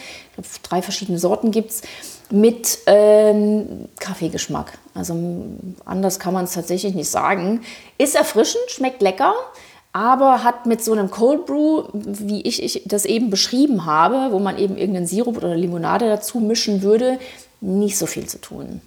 drei 0.64 0.82
verschiedene 0.82 1.20
Sorten 1.20 1.52
gibt 1.52 1.72
es 1.72 1.82
mit 2.30 2.80
ähm, 2.86 3.90
Kaffeegeschmack. 4.00 4.78
Also 4.94 5.16
anders 5.84 6.20
kann 6.20 6.34
man 6.34 6.46
es 6.46 6.54
tatsächlich 6.54 6.96
nicht 6.96 7.10
sagen. 7.10 7.62
Ist 7.98 8.16
erfrischend, 8.16 8.64
schmeckt 8.70 9.02
lecker, 9.02 9.34
aber 9.92 10.44
hat 10.44 10.68
mit 10.68 10.84
so 10.84 10.94
einem 10.94 11.12
Cold 11.12 11.46
Brew, 11.46 11.84
wie 11.94 12.42
ich, 12.44 12.64
ich 12.64 12.84
das 12.86 13.04
eben 13.04 13.30
beschrieben 13.30 13.86
habe, 13.86 14.32
wo 14.32 14.40
man 14.40 14.58
eben 14.58 14.78
irgendeinen 14.78 15.08
Sirup 15.08 15.36
oder 15.38 15.56
Limonade 15.56 16.08
dazu 16.08 16.40
mischen 16.40 16.82
würde, 16.82 17.20
nicht 17.60 17.98
so 17.98 18.06
viel 18.06 18.26
zu 18.26 18.40
tun. 18.40 18.82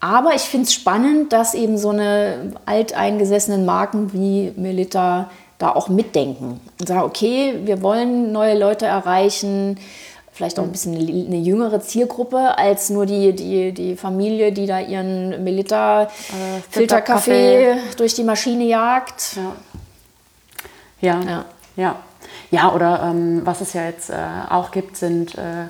Aber 0.00 0.34
ich 0.34 0.42
finde 0.42 0.66
es 0.66 0.74
spannend, 0.74 1.32
dass 1.32 1.54
eben 1.54 1.78
so 1.78 1.90
eine 1.90 2.52
alteingesessenen 2.66 3.64
Marken 3.64 4.12
wie 4.12 4.52
Melita 4.56 5.30
da 5.58 5.70
auch 5.70 5.88
mitdenken 5.88 6.60
und 6.78 6.86
sagen, 6.86 7.02
okay, 7.02 7.60
wir 7.64 7.82
wollen 7.82 8.30
neue 8.30 8.58
Leute 8.58 8.84
erreichen, 8.84 9.78
vielleicht 10.36 10.58
auch 10.58 10.64
ein 10.64 10.72
bisschen 10.72 10.94
eine, 10.94 11.38
jüngere 11.38 11.80
Zielgruppe 11.80 12.58
als 12.58 12.90
nur 12.90 13.06
die, 13.06 13.34
die, 13.34 13.72
die 13.72 13.96
Familie, 13.96 14.52
die 14.52 14.66
da 14.66 14.80
ihren 14.80 15.42
Melita 15.42 16.02
äh, 16.02 16.08
Filterkaffee 16.68 17.78
durch 17.96 18.14
die 18.14 18.24
Maschine 18.24 18.64
jagt. 18.64 19.38
Ja, 21.00 21.20
ja. 21.20 21.20
ja. 21.26 21.44
ja. 21.76 21.96
ja 22.50 22.74
oder 22.74 23.02
ähm, 23.02 23.40
was 23.44 23.62
es 23.62 23.72
ja 23.72 23.86
jetzt 23.86 24.10
äh, 24.10 24.14
auch 24.50 24.70
gibt, 24.72 24.98
sind 24.98 25.36
äh, 25.36 25.68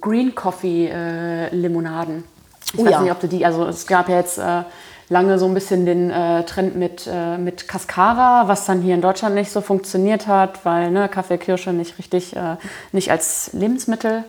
Green 0.00 0.34
Coffee 0.34 0.88
äh, 0.88 1.54
Limonaden. 1.54 2.24
Ich 2.72 2.78
oh, 2.78 2.84
weiß 2.84 2.92
ja. 2.92 3.00
nicht, 3.00 3.12
ob 3.12 3.20
du 3.20 3.28
die, 3.28 3.44
also 3.44 3.66
es 3.66 3.86
gab 3.86 4.08
ja 4.08 4.16
jetzt 4.16 4.38
äh, 4.38 4.62
lange 5.10 5.38
so 5.38 5.46
ein 5.46 5.54
bisschen 5.54 5.84
den 5.84 6.10
äh, 6.10 6.44
Trend 6.44 6.76
mit, 6.76 7.08
äh, 7.12 7.36
mit 7.36 7.66
Cascara, 7.66 8.46
was 8.46 8.64
dann 8.64 8.80
hier 8.80 8.94
in 8.94 9.00
Deutschland 9.00 9.34
nicht 9.34 9.50
so 9.50 9.60
funktioniert 9.60 10.28
hat, 10.28 10.64
weil 10.64 10.90
ne, 10.92 11.08
Kaffeekirsche 11.08 11.72
nicht 11.72 11.98
richtig, 11.98 12.36
äh, 12.36 12.56
nicht 12.92 13.10
als 13.10 13.50
Lebensmittel 13.52 14.24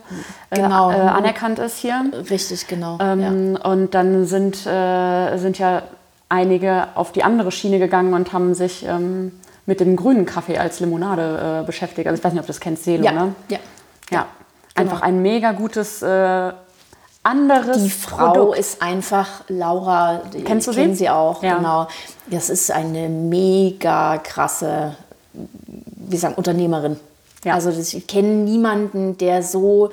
äh, 0.50 0.56
genau. 0.56 0.90
Äh, 0.90 0.94
anerkannt 0.94 1.60
ist 1.60 1.78
hier. 1.78 2.04
Richtig, 2.28 2.66
genau. 2.66 2.98
Ähm, 3.00 3.54
ja. 3.54 3.70
Und 3.70 3.94
dann 3.94 4.26
sind, 4.26 4.56
sind 4.56 5.58
ja 5.58 5.82
einige 6.28 6.88
auf 6.96 7.12
die 7.12 7.22
andere 7.22 7.52
Schiene 7.52 7.78
gegangen 7.78 8.12
und 8.12 8.32
haben 8.32 8.54
sich 8.54 8.84
ähm, 8.84 9.32
mit 9.66 9.78
dem 9.78 9.94
grünen 9.94 10.26
Kaffee 10.26 10.58
als 10.58 10.80
Limonade 10.80 11.62
beschäftigt. 11.64 12.08
Also 12.08 12.18
ich 12.18 12.24
weiß 12.24 12.32
nicht, 12.32 12.40
ob 12.40 12.46
du 12.46 12.52
das 12.52 12.58
kennst, 12.58 12.84
Selo, 12.84 13.04
ja. 13.04 13.12
ne? 13.12 13.34
Ja. 13.48 13.58
Ja. 14.10 14.26
Genau. 14.74 14.90
Einfach 14.90 15.02
ein 15.02 15.22
mega 15.22 15.52
gutes 15.52 16.02
anderes 17.22 17.82
Die 17.82 17.90
Frau 17.90 18.32
Produkt. 18.32 18.58
ist 18.58 18.82
einfach 18.82 19.44
Laura. 19.48 20.22
Kennst 20.44 20.66
du 20.66 20.72
kennen 20.72 20.94
sie? 20.94 21.04
sie 21.04 21.10
auch, 21.10 21.42
ja. 21.42 21.56
genau. 21.56 21.88
Das 22.26 22.50
ist 22.50 22.70
eine 22.70 23.08
mega 23.08 24.18
krasse, 24.18 24.96
wie 25.32 26.16
sagen, 26.16 26.34
Unternehmerin. 26.34 26.98
Ja. 27.44 27.54
Also 27.54 27.70
ich 27.70 28.06
kenne 28.06 28.28
niemanden, 28.28 29.18
der 29.18 29.42
so 29.42 29.90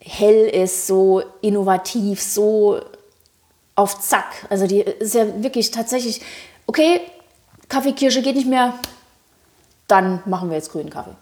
hell 0.00 0.46
ist, 0.46 0.86
so 0.86 1.22
innovativ, 1.40 2.22
so 2.22 2.80
auf 3.74 4.00
Zack. 4.00 4.46
Also 4.50 4.66
die 4.66 4.80
ist 4.80 5.14
ja 5.14 5.42
wirklich 5.42 5.70
tatsächlich, 5.70 6.20
okay, 6.66 7.00
Kaffeekirsche 7.68 8.22
geht 8.22 8.36
nicht 8.36 8.48
mehr, 8.48 8.74
dann 9.88 10.22
machen 10.26 10.50
wir 10.50 10.56
jetzt 10.56 10.70
grünen 10.70 10.90
Kaffee. 10.90 11.16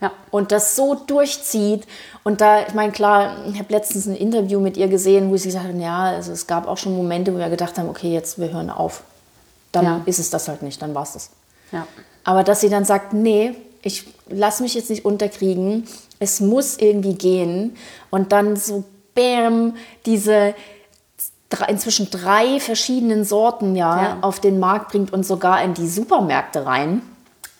Ja. 0.00 0.12
Und 0.30 0.52
das 0.52 0.76
so 0.76 0.94
durchzieht. 0.94 1.86
Und 2.22 2.40
da, 2.40 2.66
ich 2.66 2.74
meine, 2.74 2.92
klar, 2.92 3.36
ich 3.50 3.58
habe 3.58 3.72
letztens 3.72 4.06
ein 4.06 4.14
Interview 4.14 4.60
mit 4.60 4.76
ihr 4.76 4.88
gesehen, 4.88 5.30
wo 5.30 5.36
sie 5.36 5.48
gesagt 5.48 5.66
hat, 5.66 5.74
ja, 5.76 6.00
also 6.04 6.32
es 6.32 6.46
gab 6.46 6.68
auch 6.68 6.76
schon 6.76 6.94
Momente, 6.94 7.32
wo 7.34 7.38
wir 7.38 7.48
gedacht 7.48 7.78
haben, 7.78 7.88
okay, 7.88 8.12
jetzt 8.12 8.38
wir 8.38 8.52
hören 8.52 8.70
auf. 8.70 9.02
Dann 9.72 9.84
ja. 9.84 10.00
ist 10.04 10.18
es 10.18 10.30
das 10.30 10.48
halt 10.48 10.62
nicht, 10.62 10.80
dann 10.82 10.94
war 10.94 11.04
es 11.04 11.12
das. 11.12 11.30
Ja. 11.72 11.86
Aber 12.24 12.44
dass 12.44 12.60
sie 12.60 12.68
dann 12.68 12.84
sagt, 12.84 13.12
nee, 13.12 13.54
ich 13.82 14.06
lasse 14.28 14.62
mich 14.62 14.74
jetzt 14.74 14.90
nicht 14.90 15.04
unterkriegen, 15.04 15.86
es 16.18 16.40
muss 16.40 16.76
irgendwie 16.76 17.14
gehen. 17.14 17.76
Und 18.10 18.32
dann 18.32 18.56
so, 18.56 18.84
bam, 19.14 19.76
diese 20.04 20.54
inzwischen 21.68 22.10
drei 22.10 22.60
verschiedenen 22.60 23.24
Sorten 23.24 23.76
ja, 23.76 24.02
ja, 24.02 24.18
auf 24.20 24.40
den 24.40 24.58
Markt 24.58 24.90
bringt 24.90 25.12
und 25.12 25.24
sogar 25.24 25.62
in 25.62 25.74
die 25.74 25.88
Supermärkte 25.88 26.66
rein. 26.66 27.02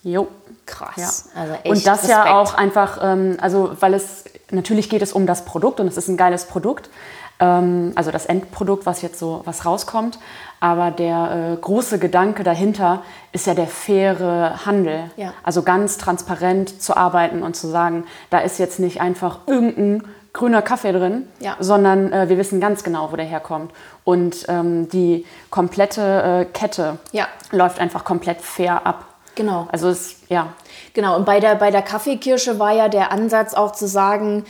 Jo 0.02 0.28
krass. 0.66 1.28
Ja. 1.34 1.40
Also 1.40 1.54
und 1.64 1.86
das 1.86 2.02
Respekt. 2.02 2.10
ja 2.10 2.36
auch 2.36 2.54
einfach, 2.54 2.98
ähm, 3.02 3.36
also 3.40 3.72
weil 3.80 3.94
es 3.94 4.24
natürlich 4.50 4.88
geht 4.88 5.02
es 5.02 5.12
um 5.12 5.26
das 5.26 5.44
Produkt 5.44 5.80
und 5.80 5.86
es 5.86 5.96
ist 5.96 6.08
ein 6.08 6.16
geiles 6.16 6.46
Produkt, 6.46 6.90
ähm, 7.40 7.92
also 7.94 8.10
das 8.10 8.26
Endprodukt, 8.26 8.86
was 8.86 9.02
jetzt 9.02 9.18
so 9.18 9.42
was 9.44 9.64
rauskommt. 9.64 10.18
Aber 10.58 10.90
der 10.90 11.52
äh, 11.52 11.56
große 11.60 11.98
Gedanke 11.98 12.42
dahinter 12.42 13.02
ist 13.32 13.46
ja 13.46 13.54
der 13.54 13.66
faire 13.66 14.64
Handel. 14.64 15.10
Ja. 15.16 15.34
Also 15.42 15.62
ganz 15.62 15.98
transparent 15.98 16.80
zu 16.82 16.96
arbeiten 16.96 17.42
und 17.42 17.54
zu 17.56 17.68
sagen, 17.68 18.04
da 18.30 18.38
ist 18.38 18.58
jetzt 18.58 18.80
nicht 18.80 19.00
einfach 19.00 19.40
irgendein 19.46 20.02
grüner 20.32 20.62
Kaffee 20.62 20.92
drin, 20.92 21.26
ja. 21.40 21.56
sondern 21.60 22.12
äh, 22.12 22.28
wir 22.28 22.36
wissen 22.36 22.60
ganz 22.60 22.84
genau, 22.84 23.10
wo 23.10 23.16
der 23.16 23.24
herkommt. 23.24 23.72
Und 24.04 24.44
ähm, 24.48 24.88
die 24.90 25.26
komplette 25.50 26.02
äh, 26.02 26.44
Kette 26.44 26.98
läuft 27.50 27.80
einfach 27.80 28.04
komplett 28.04 28.40
fair 28.42 28.86
ab. 28.86 29.04
Genau. 29.36 29.68
Also 29.70 29.90
es, 29.90 30.16
ja. 30.28 30.54
Genau, 30.94 31.14
und 31.14 31.24
bei 31.24 31.38
der, 31.38 31.54
bei 31.54 31.70
der 31.70 31.82
Kaffeekirsche 31.82 32.58
war 32.58 32.72
ja 32.72 32.88
der 32.88 33.12
Ansatz 33.12 33.54
auch 33.54 33.70
zu 33.70 33.86
sagen, 33.86 34.44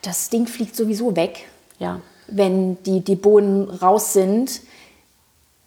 das 0.00 0.30
Ding 0.30 0.46
fliegt 0.46 0.74
sowieso 0.74 1.14
weg, 1.16 1.46
ja. 1.78 2.00
wenn 2.28 2.82
die, 2.84 3.00
die 3.00 3.16
Bohnen 3.16 3.68
raus 3.68 4.14
sind. 4.14 4.62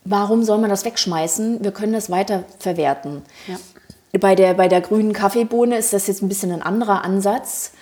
Warum 0.04 0.44
soll 0.44 0.58
man 0.58 0.70
das 0.70 0.86
wegschmeißen? 0.86 1.64
Wir 1.64 1.72
können 1.72 1.94
das 1.94 2.10
weiter 2.10 2.46
verwerten. 2.58 3.22
Ja. 3.48 3.58
Bei, 4.20 4.36
der, 4.36 4.56
bei 4.56 4.68
der 4.68 4.82
grünen 4.82 5.14
Kaffeebohne 5.14 5.78
ist 5.78 5.94
das 5.94 6.08
jetzt 6.08 6.24
ein 6.24 6.30
bisschen 6.30 6.52
ein 6.52 6.64
anderer 6.64 7.04
Ansatz. 7.04 7.74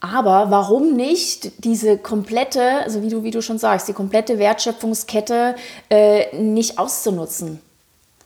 Aber 0.00 0.50
warum 0.50 0.94
nicht 0.94 1.64
diese 1.64 1.96
komplette, 1.96 2.82
also 2.84 3.02
wie 3.02 3.08
du, 3.08 3.22
wie 3.22 3.30
du 3.30 3.40
schon 3.40 3.58
sagst, 3.58 3.88
die 3.88 3.94
komplette 3.94 4.38
Wertschöpfungskette 4.38 5.56
äh, 5.88 6.36
nicht 6.36 6.78
auszunutzen? 6.78 7.60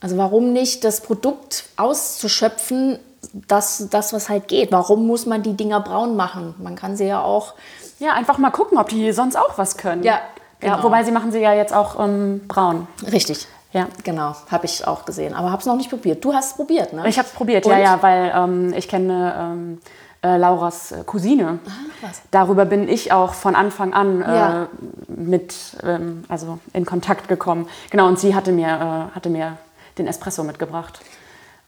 Also 0.01 0.17
warum 0.17 0.53
nicht 0.53 0.83
das 0.83 1.01
Produkt 1.01 1.65
auszuschöpfen, 1.77 2.99
das, 3.33 3.87
das, 3.89 4.13
was 4.13 4.29
halt 4.29 4.47
geht? 4.47 4.71
Warum 4.71 5.05
muss 5.05 5.25
man 5.25 5.43
die 5.43 5.53
Dinger 5.53 5.81
braun 5.81 6.15
machen? 6.15 6.55
Man 6.57 6.75
kann 6.75 6.95
sie 6.95 7.05
ja 7.05 7.21
auch... 7.21 7.53
Ja, 7.99 8.13
einfach 8.13 8.37
mal 8.37 8.49
gucken, 8.49 8.77
ob 8.77 8.87
die 8.89 9.11
sonst 9.11 9.35
auch 9.35 9.57
was 9.57 9.75
können. 9.75 10.03
Ja, 10.03 10.21
genau. 10.61 10.77
ja 10.77 10.83
wobei 10.83 11.03
sie 11.03 11.11
machen 11.11 11.33
sie 11.33 11.39
ja 11.39 11.53
jetzt 11.53 11.73
auch 11.73 11.99
ähm, 11.99 12.47
braun. 12.47 12.87
Richtig. 13.11 13.45
Ja. 13.73 13.87
Genau, 14.03 14.35
habe 14.49 14.65
ich 14.65 14.87
auch 14.87 15.05
gesehen. 15.05 15.35
Aber 15.35 15.51
habe 15.51 15.59
es 15.59 15.65
noch 15.65 15.75
nicht 15.75 15.89
probiert. 15.89 16.23
Du 16.23 16.33
hast 16.33 16.51
es 16.51 16.53
probiert, 16.53 16.93
ne? 16.93 17.07
Ich 17.07 17.17
habe 17.17 17.27
es 17.27 17.33
probiert, 17.33 17.65
Und? 17.65 17.71
ja, 17.73 17.79
ja, 17.79 18.01
weil 18.01 18.31
ähm, 18.33 18.73
ich 18.73 18.87
kenne 18.87 19.35
ähm, 19.37 19.81
äh, 20.23 20.37
Lauras 20.37 20.91
äh, 20.91 21.03
Cousine. 21.05 21.59
Ah, 21.67 22.07
Darüber 22.31 22.65
bin 22.65 22.89
ich 22.89 23.11
auch 23.11 23.33
von 23.33 23.55
Anfang 23.55 23.93
an 23.93 24.21
äh, 24.21 24.35
ja. 24.35 24.67
mit, 25.07 25.55
ähm, 25.83 26.23
also 26.29 26.59
in 26.73 26.85
Kontakt 26.85 27.27
gekommen. 27.27 27.67
Genau, 27.91 28.07
und 28.07 28.19
sie 28.19 28.33
hatte 28.33 28.51
mir, 28.51 28.67
äh, 28.67 29.15
hatte 29.15 29.29
mir 29.29 29.57
den 29.99 30.07
Espresso 30.07 30.43
mitgebracht. 30.43 30.99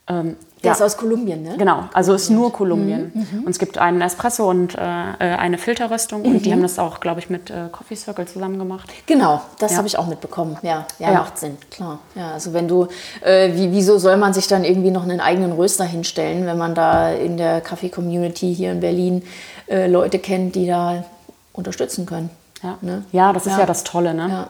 Ähm, 0.07 0.35
der 0.63 0.69
ja. 0.69 0.73
ist 0.73 0.81
aus 0.81 0.97
Kolumbien, 0.97 1.41
ne? 1.41 1.55
Genau, 1.57 1.85
also 1.93 2.13
ist 2.13 2.29
nur 2.29 2.51
Kolumbien. 2.51 3.11
Mhm. 3.13 3.27
mhm. 3.39 3.43
Und 3.45 3.51
es 3.51 3.59
gibt 3.59 3.77
einen 3.77 4.01
Espresso 4.01 4.49
und 4.49 4.75
äh, 4.75 4.79
eine 4.79 5.57
Filterröstung 5.57 6.21
mhm. 6.21 6.27
und 6.27 6.45
die 6.45 6.49
mhm. 6.49 6.53
haben 6.53 6.61
das 6.61 6.79
auch, 6.79 6.99
glaube 6.99 7.19
ich, 7.19 7.29
mit 7.29 7.49
äh, 7.49 7.67
Coffee 7.71 7.95
Circle 7.95 8.27
zusammen 8.27 8.59
gemacht. 8.59 8.91
Genau, 9.05 9.41
das 9.59 9.71
ja. 9.71 9.77
habe 9.77 9.87
ich 9.87 9.97
auch 9.97 10.07
mitbekommen. 10.07 10.57
Ja, 10.61 10.85
ja, 10.99 11.11
ja, 11.11 11.19
macht 11.19 11.37
Sinn, 11.37 11.57
klar. 11.69 11.99
Ja, 12.15 12.33
also 12.33 12.53
wenn 12.53 12.67
du, 12.67 12.87
äh, 13.21 13.53
wie, 13.53 13.71
wieso 13.71 13.97
soll 13.97 14.17
man 14.17 14.33
sich 14.33 14.47
dann 14.47 14.63
irgendwie 14.63 14.91
noch 14.91 15.03
einen 15.03 15.19
eigenen 15.19 15.51
Röster 15.51 15.85
hinstellen, 15.85 16.45
wenn 16.45 16.57
man 16.57 16.75
da 16.75 17.11
in 17.11 17.37
der 17.37 17.61
Kaffee-Community 17.61 18.53
hier 18.53 18.71
in 18.71 18.81
Berlin 18.81 19.23
äh, 19.67 19.87
Leute 19.87 20.19
kennt, 20.19 20.55
die 20.55 20.67
da 20.67 21.05
unterstützen 21.53 22.05
können? 22.05 22.29
Ja, 22.61 22.77
ne? 22.81 23.05
ja 23.11 23.33
das 23.33 23.47
ist 23.47 23.57
ja, 23.57 23.65
das 23.65 23.83
Tolle, 23.83 24.13
ne? 24.13 24.27
Ja. 24.29 24.47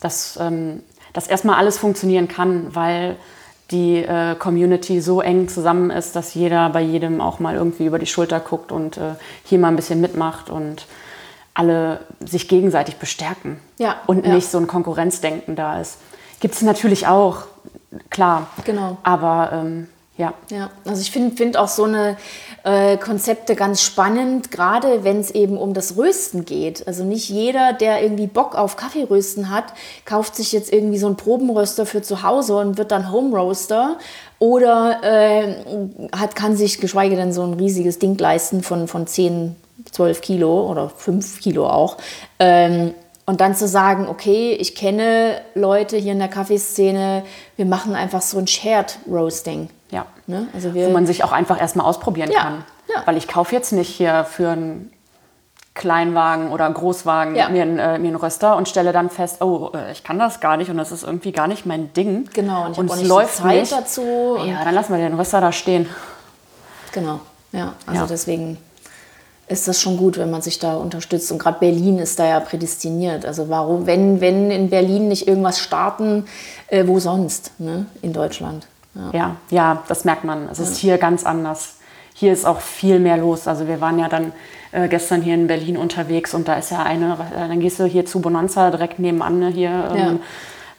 Das 0.00 0.38
ähm, 0.40 0.82
dass 1.18 1.26
erstmal 1.26 1.56
alles 1.56 1.78
funktionieren 1.78 2.28
kann, 2.28 2.76
weil 2.76 3.16
die 3.72 3.96
äh, 3.96 4.36
Community 4.36 5.00
so 5.00 5.20
eng 5.20 5.48
zusammen 5.48 5.90
ist, 5.90 6.14
dass 6.14 6.34
jeder 6.34 6.70
bei 6.70 6.80
jedem 6.80 7.20
auch 7.20 7.40
mal 7.40 7.56
irgendwie 7.56 7.86
über 7.86 7.98
die 7.98 8.06
Schulter 8.06 8.38
guckt 8.38 8.70
und 8.70 8.98
äh, 8.98 9.14
hier 9.42 9.58
mal 9.58 9.66
ein 9.66 9.74
bisschen 9.74 10.00
mitmacht 10.00 10.48
und 10.48 10.86
alle 11.54 11.98
sich 12.24 12.46
gegenseitig 12.46 12.98
bestärken 12.98 13.58
ja, 13.78 13.96
und 14.06 14.24
ja. 14.24 14.32
nicht 14.32 14.48
so 14.48 14.58
ein 14.58 14.68
Konkurrenzdenken 14.68 15.56
da 15.56 15.80
ist. 15.80 15.98
Gibt 16.38 16.54
es 16.54 16.62
natürlich 16.62 17.08
auch, 17.08 17.46
klar. 18.10 18.46
Genau. 18.64 18.98
Aber 19.02 19.50
ähm, 19.52 19.88
ja. 20.18 20.34
Ja, 20.50 20.70
also 20.84 21.00
ich 21.00 21.12
finde 21.12 21.36
find 21.36 21.56
auch 21.56 21.68
so 21.68 21.84
eine 21.84 22.16
äh, 22.64 22.96
Konzepte 22.96 23.54
ganz 23.54 23.80
spannend, 23.82 24.50
gerade 24.50 25.04
wenn 25.04 25.20
es 25.20 25.30
eben 25.30 25.56
um 25.56 25.74
das 25.74 25.96
Rösten 25.96 26.44
geht. 26.44 26.86
Also 26.88 27.04
nicht 27.04 27.28
jeder, 27.28 27.72
der 27.72 28.02
irgendwie 28.02 28.26
Bock 28.26 28.56
auf 28.56 28.74
Kaffeerösten 28.76 29.48
hat, 29.48 29.66
kauft 30.04 30.34
sich 30.34 30.50
jetzt 30.50 30.72
irgendwie 30.72 30.98
so 30.98 31.06
einen 31.06 31.16
Probenröster 31.16 31.86
für 31.86 32.02
zu 32.02 32.24
Hause 32.24 32.56
und 32.56 32.78
wird 32.78 32.90
dann 32.90 33.12
Home 33.12 33.34
Roaster 33.34 33.96
oder 34.40 34.98
äh, 35.04 35.54
hat, 36.10 36.34
kann 36.34 36.56
sich 36.56 36.80
geschweige 36.80 37.14
denn 37.14 37.32
so 37.32 37.44
ein 37.44 37.54
riesiges 37.54 38.00
Ding 38.00 38.18
leisten 38.18 38.64
von, 38.64 38.88
von 38.88 39.06
10, 39.06 39.54
12 39.92 40.20
Kilo 40.20 40.68
oder 40.68 40.88
5 40.88 41.38
Kilo 41.40 41.68
auch. 41.68 41.96
Ähm, 42.40 42.92
und 43.24 43.40
dann 43.40 43.54
zu 43.54 43.68
sagen, 43.68 44.08
okay, 44.08 44.56
ich 44.58 44.74
kenne 44.74 45.42
Leute 45.54 45.96
hier 45.96 46.12
in 46.12 46.18
der 46.18 46.28
Kaffeeszene, 46.28 47.22
wir 47.54 47.66
machen 47.66 47.94
einfach 47.94 48.22
so 48.22 48.38
ein 48.38 48.48
Shared 48.48 48.98
Roasting. 49.08 49.68
Ja. 49.90 50.06
Ne? 50.26 50.48
Also 50.54 50.74
wir, 50.74 50.86
Wo 50.88 50.90
man 50.92 51.06
sich 51.06 51.24
auch 51.24 51.32
einfach 51.32 51.60
erstmal 51.60 51.86
ausprobieren 51.86 52.30
Ja, 52.30 52.40
kann. 52.40 52.64
ja. 52.94 53.02
Weil 53.06 53.16
ich 53.16 53.28
kaufe 53.28 53.54
jetzt 53.54 53.72
nicht 53.72 53.88
hier 53.88 54.24
für 54.24 54.50
einen 54.50 54.92
Kleinwagen 55.74 56.50
oder 56.50 56.68
Großwagen 56.70 57.36
Ja. 57.36 57.48
mir, 57.48 57.62
einen, 57.62 57.78
äh, 57.78 57.98
mir 57.98 58.08
einen 58.08 58.16
Röster 58.16 58.56
und 58.56 58.68
stelle 58.68 58.92
dann 58.92 59.10
fest, 59.10 59.40
oh, 59.42 59.70
äh, 59.74 59.92
ich 59.92 60.02
kann 60.04 60.18
das 60.18 60.40
gar 60.40 60.56
nicht 60.56 60.70
und 60.70 60.76
das 60.76 60.92
ist 60.92 61.04
irgendwie 61.04 61.32
gar 61.32 61.46
nicht 61.46 61.66
mein 61.66 61.92
Ding. 61.92 62.28
Genau, 62.34 62.66
und 62.66 62.72
ich 62.72 62.78
und 62.78 62.90
es 62.90 62.96
nicht 62.96 63.08
läuft 63.08 63.36
Zeit 63.36 63.60
nicht. 63.60 63.72
dazu. 63.72 64.36
Ja, 64.44 64.64
dann 64.64 64.74
lassen 64.74 64.92
wir 64.92 64.98
den 64.98 65.14
Röster 65.14 65.40
da 65.40 65.52
stehen. 65.52 65.88
Genau, 66.92 67.20
ja. 67.52 67.74
Also 67.86 68.06
deswegen 68.06 68.58
ist 69.46 69.66
das 69.68 69.80
schon 69.80 69.96
gut, 69.96 70.18
wenn 70.18 70.30
man 70.30 70.42
sich 70.42 70.58
da 70.58 70.76
unterstützt. 70.76 71.30
Und 71.32 71.38
gerade 71.38 71.58
Berlin 71.60 71.98
ist 71.98 72.18
da 72.18 72.26
ja 72.26 72.40
prädestiniert. 72.40 73.24
Also 73.24 73.48
warum, 73.48 73.86
wenn, 73.86 74.20
wenn 74.20 74.50
in 74.50 74.68
Berlin 74.68 75.08
nicht 75.08 75.26
irgendwas 75.26 75.58
starten, 75.60 76.26
äh, 76.66 76.86
wo 76.86 76.98
sonst 76.98 77.52
ne? 77.58 77.86
in 78.02 78.12
Deutschland? 78.12 78.66
Ja. 78.98 79.10
Ja, 79.12 79.36
ja, 79.50 79.82
das 79.88 80.04
merkt 80.04 80.24
man. 80.24 80.48
Es 80.50 80.58
ist 80.58 80.76
hier 80.76 80.98
ganz 80.98 81.24
anders. 81.24 81.76
Hier 82.14 82.32
ist 82.32 82.44
auch 82.44 82.60
viel 82.60 82.98
mehr 82.98 83.16
los. 83.16 83.46
Also 83.46 83.68
wir 83.68 83.80
waren 83.80 83.98
ja 83.98 84.08
dann 84.08 84.32
äh, 84.72 84.88
gestern 84.88 85.22
hier 85.22 85.34
in 85.34 85.46
Berlin 85.46 85.76
unterwegs 85.76 86.34
und 86.34 86.48
da 86.48 86.54
ist 86.54 86.70
ja 86.70 86.82
eine, 86.82 87.14
äh, 87.14 87.48
dann 87.48 87.60
gehst 87.60 87.78
du 87.78 87.84
hier 87.84 88.06
zu 88.06 88.20
Bonanza 88.20 88.70
direkt 88.70 88.98
nebenan 88.98 89.38
ne, 89.38 89.48
hier. 89.48 89.92
Ähm, 89.94 90.20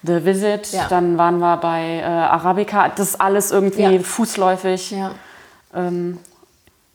The 0.02 0.24
Visit, 0.24 0.78
dann 0.90 1.18
waren 1.18 1.40
wir 1.40 1.58
bei 1.58 1.98
äh, 1.98 2.04
Arabica, 2.04 2.88
das 2.88 3.10
ist 3.10 3.22
alles 3.22 3.52
irgendwie 3.52 4.00
fußläufig. 4.00 4.92
Ja. 4.92 5.12
Ähm, 5.76 6.20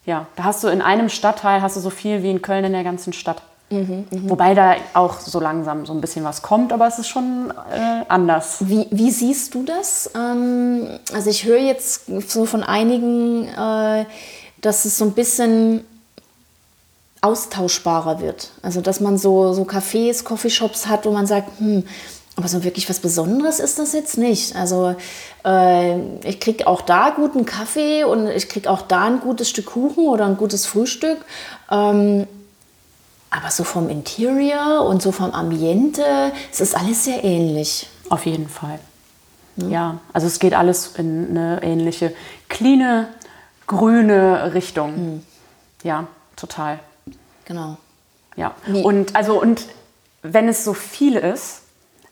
ja, 0.06 0.26
da 0.36 0.44
hast 0.44 0.64
du 0.64 0.68
in 0.68 0.80
einem 0.80 1.10
Stadtteil 1.10 1.60
hast 1.60 1.76
du 1.76 1.80
so 1.80 1.90
viel 1.90 2.22
wie 2.22 2.30
in 2.30 2.40
Köln 2.40 2.64
in 2.64 2.72
der 2.72 2.84
ganzen 2.84 3.12
Stadt. 3.12 3.42
Mhm, 3.70 4.06
Wobei 4.28 4.54
da 4.54 4.74
auch 4.92 5.20
so 5.20 5.40
langsam 5.40 5.86
so 5.86 5.92
ein 5.94 6.00
bisschen 6.00 6.24
was 6.24 6.42
kommt, 6.42 6.72
aber 6.72 6.86
es 6.86 6.98
ist 6.98 7.08
schon 7.08 7.50
äh, 7.72 8.04
anders. 8.08 8.58
Wie, 8.60 8.86
wie 8.90 9.10
siehst 9.10 9.54
du 9.54 9.64
das? 9.64 10.10
Ähm, 10.14 10.86
also 11.12 11.30
ich 11.30 11.44
höre 11.44 11.58
jetzt 11.60 12.02
so 12.28 12.44
von 12.44 12.62
einigen, 12.62 13.48
äh, 13.48 14.04
dass 14.60 14.84
es 14.84 14.98
so 14.98 15.06
ein 15.06 15.12
bisschen 15.12 15.84
austauschbarer 17.22 18.20
wird. 18.20 18.50
Also 18.62 18.82
dass 18.82 19.00
man 19.00 19.16
so, 19.16 19.54
so 19.54 19.62
Cafés, 19.62 20.24
Coffeeshops 20.24 20.86
hat, 20.86 21.06
wo 21.06 21.10
man 21.10 21.26
sagt, 21.26 21.58
hm, 21.58 21.84
aber 22.36 22.48
so 22.48 22.64
wirklich 22.64 22.88
was 22.90 22.98
Besonderes 22.98 23.60
ist 23.60 23.78
das 23.78 23.92
jetzt 23.92 24.18
nicht. 24.18 24.56
Also 24.56 24.94
äh, 25.44 25.98
ich 26.28 26.38
kriege 26.40 26.66
auch 26.66 26.82
da 26.82 27.10
guten 27.10 27.46
Kaffee 27.46 28.04
und 28.04 28.26
ich 28.28 28.48
kriege 28.48 28.68
auch 28.70 28.82
da 28.82 29.04
ein 29.04 29.20
gutes 29.20 29.48
Stück 29.48 29.66
Kuchen 29.66 30.06
oder 30.06 30.26
ein 30.26 30.36
gutes 30.36 30.66
Frühstück. 30.66 31.18
Ähm, 31.70 32.26
aber 33.37 33.51
so 33.51 33.64
vom 33.64 33.89
Interior 33.89 34.87
und 34.87 35.03
so 35.03 35.12
vom 35.12 35.32
Ambiente, 35.32 36.03
es 36.53 36.61
ist 36.61 36.76
alles 36.76 37.05
sehr 37.05 37.24
ähnlich. 37.24 37.89
Auf 38.11 38.26
jeden 38.26 38.49
Fall. 38.49 38.78
Ja, 39.57 39.99
also 40.12 40.26
es 40.26 40.39
geht 40.39 40.55
alles 40.55 40.93
in 40.97 41.30
eine 41.30 41.62
ähnliche, 41.62 42.12
cleane, 42.49 43.09
grüne 43.66 44.53
Richtung. 44.55 45.22
Ja, 45.82 46.07
total. 46.37 46.80
Genau. 47.45 47.76
Ja. 48.37 48.55
Wie- 48.66 48.82
Und 48.82 49.14
also 49.16 49.41
und 49.41 49.66
wenn 50.22 50.49
es 50.49 50.64
so 50.64 50.74
viel 50.74 51.16
ist, 51.16 51.62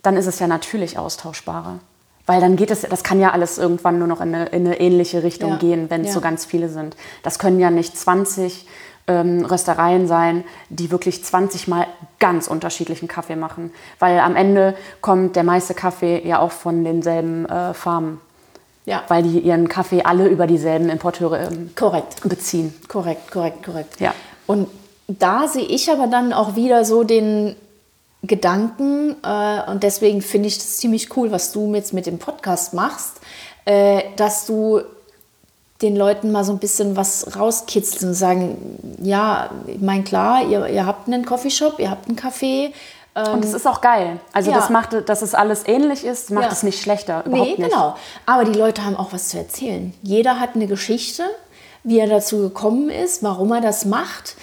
dann 0.03 0.16
ist 0.16 0.27
es 0.27 0.39
ja 0.39 0.47
natürlich 0.47 0.99
austauschbarer. 0.99 1.79
Weil 2.27 2.41
dann 2.41 2.55
geht 2.55 2.70
es, 2.70 2.83
das 2.83 3.03
kann 3.03 3.18
ja 3.20 3.33
alles 3.33 3.59
irgendwann 3.59 3.99
nur 3.99 4.07
noch 4.07 4.20
in 4.20 4.33
eine, 4.35 4.47
in 4.47 4.64
eine 4.66 4.79
ähnliche 4.79 5.25
Richtung 5.25 5.51
Ja. 5.53 5.57
gehen, 5.57 5.91
wenn 5.91 6.03
es 6.03 6.09
Ja. 6.09 6.12
so 6.14 6.20
ganz 6.20 6.45
viele 6.45 6.68
sind. 6.68 6.97
Das 7.25 7.39
können 7.41 7.59
ja 7.59 7.70
nicht 7.70 7.99
20 7.99 8.66
ähm, 9.20 9.44
Röstereien 9.44 10.06
sein, 10.06 10.44
die 10.68 10.90
wirklich 10.90 11.22
20 11.24 11.68
Mal 11.68 11.86
ganz 12.18 12.48
unterschiedlichen 12.48 13.08
Kaffee 13.08 13.36
machen. 13.36 13.72
Weil 13.98 14.18
am 14.20 14.36
Ende 14.36 14.74
kommt 15.00 15.36
der 15.36 15.44
meiste 15.44 15.74
Kaffee 15.74 16.26
ja 16.26 16.38
auch 16.38 16.52
von 16.52 16.84
denselben 16.84 17.46
äh, 17.46 17.74
Farmen. 17.74 18.20
Ja, 18.84 19.04
Weil 19.06 19.22
die 19.22 19.38
ihren 19.38 19.68
Kaffee 19.68 20.02
alle 20.02 20.26
über 20.26 20.48
dieselben 20.48 20.88
Importeure 20.88 21.38
ähm, 21.40 21.70
korrekt. 21.76 22.20
beziehen. 22.28 22.74
Korrekt, 22.88 23.30
korrekt, 23.30 23.62
korrekt. 23.62 24.00
Ja. 24.00 24.12
Und 24.46 24.68
da 25.06 25.46
sehe 25.46 25.64
ich 25.64 25.90
aber 25.90 26.08
dann 26.08 26.32
auch 26.32 26.56
wieder 26.56 26.84
so 26.84 27.04
den 27.04 27.54
Gedanken, 28.24 29.16
äh, 29.24 29.70
und 29.70 29.82
deswegen 29.82 30.22
finde 30.22 30.48
ich 30.48 30.58
das 30.58 30.78
ziemlich 30.78 31.16
cool, 31.16 31.30
was 31.30 31.52
du 31.52 31.74
jetzt 31.74 31.92
mit 31.92 32.06
dem 32.06 32.18
Podcast 32.18 32.74
machst, 32.74 33.20
äh, 33.64 34.02
dass 34.16 34.46
du 34.46 34.80
den 35.83 35.97
Leuten 35.97 36.30
mal 36.33 36.45
so 36.45 36.53
ein 36.53 36.59
bisschen 36.59 36.97
was 36.97 37.37
rauskitzeln 37.37 38.11
und 38.11 38.14
sagen, 38.14 38.97
ja, 39.03 39.51
ich 39.66 39.80
meine, 39.80 40.05
klar, 40.05 40.45
ihr, 40.47 40.66
ihr 40.68 40.87
habt 40.87 41.09
einen 41.09 41.24
Coffeeshop, 41.24 41.78
ihr 41.78 41.91
habt 41.91 42.09
einen 42.09 42.16
Café. 42.18 42.72
Ähm, 43.14 43.33
Und 43.35 43.45
es 43.45 43.53
ist 43.53 43.66
auch 43.66 43.80
geil. 43.83 44.20
Also 44.33 44.51
Ja. 44.51 44.57
das 44.57 44.70
macht, 44.70 45.09
dass 45.09 45.20
es 45.20 45.35
alles 45.35 45.66
ähnlich 45.66 46.05
ist, 46.05 46.30
macht 46.30 46.47
Ja. 46.47 46.53
es 46.53 46.62
nicht 46.62 46.80
schlechter. 46.80 47.24
Überhaupt 47.26 47.59
Nee, 47.59 47.62
nicht. 47.64 47.70
genau. 47.70 47.97
Aber 48.24 48.45
die 48.45 48.59
Leute 48.59 48.85
haben 48.85 48.97
auch 48.97 49.12
was 49.12 49.28
zu 49.28 49.37
erzählen. 49.39 49.93
Jeder 50.03 50.41
hat 50.41 50.51
eine 50.55 50.66
Geschichte, 50.66 51.24
wie 51.85 51.99
er 51.99 52.07
dazu 52.07 52.39
gekommen 52.39 52.89
ist, 52.89 53.22
warum 53.22 53.53
er 53.53 53.61
das 53.61 53.85
macht. 53.85 54.37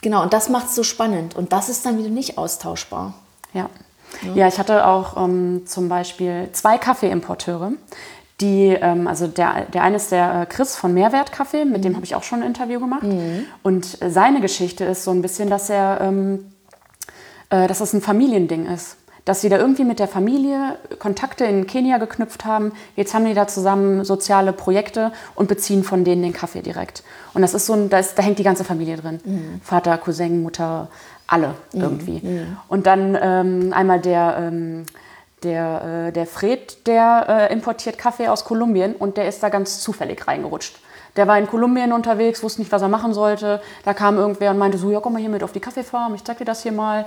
Genau, 0.00 0.22
und 0.22 0.32
das 0.32 0.48
macht 0.48 0.68
es 0.68 0.74
so 0.74 0.82
spannend. 0.84 1.36
Und 1.36 1.52
das 1.52 1.68
ist 1.68 1.84
dann 1.84 1.98
wieder 1.98 2.08
nicht 2.08 2.38
austauschbar. 2.38 3.14
Ja. 3.52 3.68
ja, 4.34 4.46
ich 4.48 4.58
hatte 4.58 4.86
auch 4.86 5.16
ähm, 5.22 5.64
zum 5.66 5.88
Beispiel 5.88 6.48
zwei 6.52 6.78
Kaffeeimporteure. 6.78 7.72
Die, 8.40 8.68
ähm, 8.68 9.08
also 9.08 9.26
der, 9.26 9.66
der 9.72 9.82
eine 9.82 9.96
ist 9.96 10.12
der 10.12 10.42
äh, 10.42 10.46
Chris 10.46 10.76
von 10.76 10.94
Mehrwert 10.94 11.32
Kaffee, 11.32 11.64
mit 11.64 11.84
dem 11.84 11.96
habe 11.96 12.04
ich 12.04 12.14
auch 12.14 12.22
schon 12.22 12.42
ein 12.42 12.46
Interview 12.46 12.78
gemacht. 12.78 13.02
Und 13.64 14.00
äh, 14.00 14.10
seine 14.10 14.40
Geschichte 14.40 14.84
ist 14.84 15.02
so 15.02 15.10
ein 15.10 15.22
bisschen, 15.22 15.50
dass 15.50 15.68
er, 15.70 16.00
ähm, 16.00 16.52
äh, 17.50 17.66
dass 17.66 17.78
das 17.78 17.92
ein 17.94 18.00
Familiending 18.00 18.66
ist. 18.66 18.96
Dass 19.24 19.40
sie 19.40 19.48
da 19.48 19.58
irgendwie 19.58 19.84
mit 19.84 19.98
der 19.98 20.06
Familie 20.08 20.76
Kontakte 21.00 21.44
in 21.44 21.66
Kenia 21.66 21.98
geknüpft 21.98 22.44
haben. 22.44 22.72
Jetzt 22.94 23.12
haben 23.12 23.26
die 23.26 23.34
da 23.34 23.48
zusammen 23.48 24.04
soziale 24.04 24.52
Projekte 24.52 25.12
und 25.34 25.48
beziehen 25.48 25.82
von 25.82 26.04
denen 26.04 26.22
den 26.22 26.32
Kaffee 26.32 26.62
direkt. 26.62 27.02
Und 27.34 27.42
das 27.42 27.54
ist 27.54 27.66
so 27.66 27.74
ein, 27.74 27.90
da, 27.90 27.98
ist, 27.98 28.16
da 28.16 28.22
hängt 28.22 28.38
die 28.38 28.44
ganze 28.44 28.64
Familie 28.64 28.96
drin. 28.96 29.60
Vater, 29.62 29.98
Cousin, 29.98 30.42
Mutter, 30.42 30.88
alle 31.26 31.56
irgendwie. 31.74 32.22
Und 32.68 32.86
dann 32.86 33.18
ähm, 33.20 33.72
einmal 33.74 34.00
der, 34.00 34.36
ähm, 34.40 34.86
der, 35.42 36.06
äh, 36.08 36.12
der 36.12 36.26
Fred, 36.26 36.86
der 36.86 37.48
äh, 37.50 37.52
importiert 37.52 37.98
Kaffee 37.98 38.28
aus 38.28 38.44
Kolumbien 38.44 38.94
und 38.94 39.16
der 39.16 39.28
ist 39.28 39.42
da 39.42 39.48
ganz 39.48 39.80
zufällig 39.80 40.26
reingerutscht. 40.26 40.78
Der 41.16 41.26
war 41.26 41.38
in 41.38 41.46
Kolumbien 41.48 41.92
unterwegs, 41.92 42.42
wusste 42.42 42.60
nicht, 42.60 42.70
was 42.70 42.82
er 42.82 42.88
machen 42.88 43.12
sollte. 43.12 43.60
Da 43.84 43.92
kam 43.92 44.18
irgendwer 44.18 44.50
und 44.52 44.58
meinte 44.58 44.78
so, 44.78 44.90
ja, 44.90 45.00
komm 45.00 45.14
mal 45.14 45.18
hier 45.20 45.28
mit 45.30 45.42
auf 45.42 45.52
die 45.52 45.58
Kaffeefarm, 45.60 46.14
ich 46.14 46.22
zeig 46.22 46.38
dir 46.38 46.44
das 46.44 46.62
hier 46.62 46.72
mal. 46.72 47.06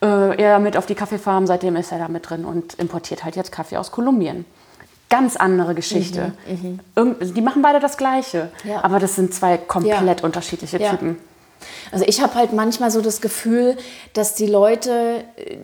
Äh, 0.00 0.36
er 0.42 0.58
mit 0.58 0.76
auf 0.76 0.86
die 0.86 0.94
Kaffeefarm, 0.96 1.46
seitdem 1.46 1.76
ist 1.76 1.92
er 1.92 1.98
da 1.98 2.08
mit 2.08 2.28
drin 2.28 2.44
und 2.44 2.74
importiert 2.74 3.24
halt 3.24 3.36
jetzt 3.36 3.52
Kaffee 3.52 3.76
aus 3.76 3.92
Kolumbien. 3.92 4.44
Ganz 5.10 5.36
andere 5.36 5.74
Geschichte. 5.74 6.32
Irgend, 6.96 7.36
die 7.36 7.42
machen 7.42 7.60
beide 7.62 7.78
das 7.80 7.98
Gleiche, 7.98 8.50
Ja. 8.64 8.82
aber 8.82 8.98
das 8.98 9.14
sind 9.14 9.34
zwei 9.34 9.58
komplett 9.58 10.20
Ja. 10.20 10.24
unterschiedliche 10.26 10.78
Ja. 10.78 10.90
Typen. 10.90 11.18
Also 11.92 12.04
ich 12.08 12.20
habe 12.22 12.34
halt 12.34 12.52
manchmal 12.52 12.90
so 12.90 13.00
das 13.02 13.20
Gefühl, 13.20 13.76
dass 14.14 14.34
die 14.34 14.46
Leute, 14.46 15.22
äh, 15.36 15.58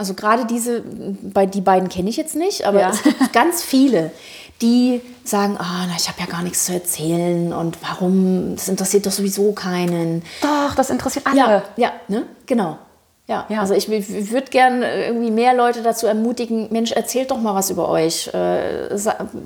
also 0.00 0.14
gerade 0.14 0.46
diese, 0.46 0.82
bei 1.22 1.44
die 1.46 1.60
beiden 1.60 1.88
kenne 1.90 2.08
ich 2.08 2.16
jetzt 2.16 2.34
nicht, 2.34 2.64
aber 2.66 2.80
Ja. 2.80 2.88
es 2.90 3.02
gibt 3.02 3.32
ganz 3.34 3.62
viele, 3.62 4.10
die 4.62 5.02
sagen, 5.24 5.56
ah, 5.58 5.84
na, 5.86 5.92
ich 5.98 6.08
habe 6.08 6.18
ja 6.20 6.26
gar 6.26 6.42
nichts 6.42 6.64
zu 6.64 6.72
erzählen 6.72 7.52
und 7.52 7.76
warum, 7.82 8.56
das 8.56 8.68
interessiert 8.68 9.04
doch 9.06 9.12
sowieso 9.12 9.52
keinen. 9.52 10.22
Doch, 10.42 10.74
das 10.74 10.88
interessiert 10.90 11.26
alle. 11.26 11.36
Ja, 11.36 11.62
ja, 11.76 11.92
ne? 12.08 12.24
Genau. 12.46 12.78
Ja, 13.28 13.46
Ja. 13.48 13.60
also 13.60 13.74
ich, 13.74 13.88
ich 13.88 14.32
würde 14.32 14.50
gern 14.50 14.82
irgendwie 14.82 15.30
mehr 15.30 15.54
Leute 15.54 15.82
dazu 15.82 16.06
ermutigen, 16.06 16.66
Mensch, 16.72 16.90
erzählt 16.92 17.30
doch 17.30 17.38
mal 17.38 17.54
was 17.54 17.70
über 17.70 17.88
euch. 17.88 18.26
Äh, 18.34 18.88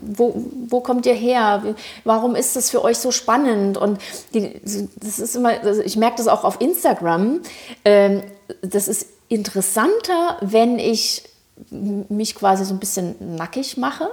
wo, 0.03 0.35
wo 0.69 0.81
kommt 0.81 1.05
ihr 1.05 1.13
her? 1.15 1.63
Warum 2.05 2.35
ist 2.35 2.57
das 2.57 2.71
für 2.71 2.83
euch 2.83 2.97
so 2.99 3.11
spannend? 3.11 3.77
Und 3.77 3.99
die, 4.33 4.59
das 4.63 5.19
ist 5.19 5.37
immer, 5.37 5.51
also 5.63 5.83
ich 5.83 5.97
merke 5.97 6.17
das 6.17 6.29
auch 6.29 6.45
auf 6.45 6.61
Instagram. 6.63 7.41
Ähm, 7.85 8.23
das 8.63 8.89
ist 8.89 9.09
interessanter, 9.29 10.39
wenn 10.41 10.79
ich 10.79 11.23
mich 11.71 12.35
quasi 12.35 12.65
so 12.65 12.75
ein 12.75 12.81
bisschen 12.81 13.37
nackig 13.37 13.77
mache. 13.77 14.09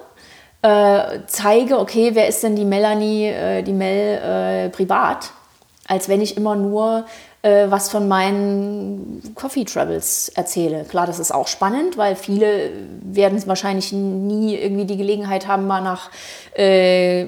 Äh, 0.62 1.22
zeige, 1.26 1.80
okay, 1.80 2.12
wer 2.14 2.28
ist 2.28 2.44
denn 2.44 2.56
die 2.56 2.66
Melanie, 2.66 3.26
äh, 3.26 3.64
die 3.64 3.74
Mel 3.74 4.68
äh, 4.68 4.70
privat, 4.70 5.32
als 5.88 6.08
wenn 6.08 6.22
ich 6.22 6.38
immer 6.38 6.56
nur 6.56 7.06
äh, 7.42 7.66
was 7.70 7.90
von 7.90 8.08
meinen 8.08 9.34
Coffee 9.34 9.66
Travels 9.66 10.30
erzähle. 10.30 10.86
Klar, 10.86 11.08
das 11.08 11.18
ist 11.18 11.34
auch 11.34 11.48
spannend, 11.48 11.98
weil 11.98 12.16
viele 12.16 12.70
werden 13.02 13.42
wahrscheinlich 13.48 13.92
nie 13.92 14.56
irgendwie 14.56 14.86
die 14.86 14.98
Gelegenheit 14.98 15.48
haben, 15.48 15.66
mal 15.66 15.82
nach, 15.82 16.12
äh, 16.54 17.26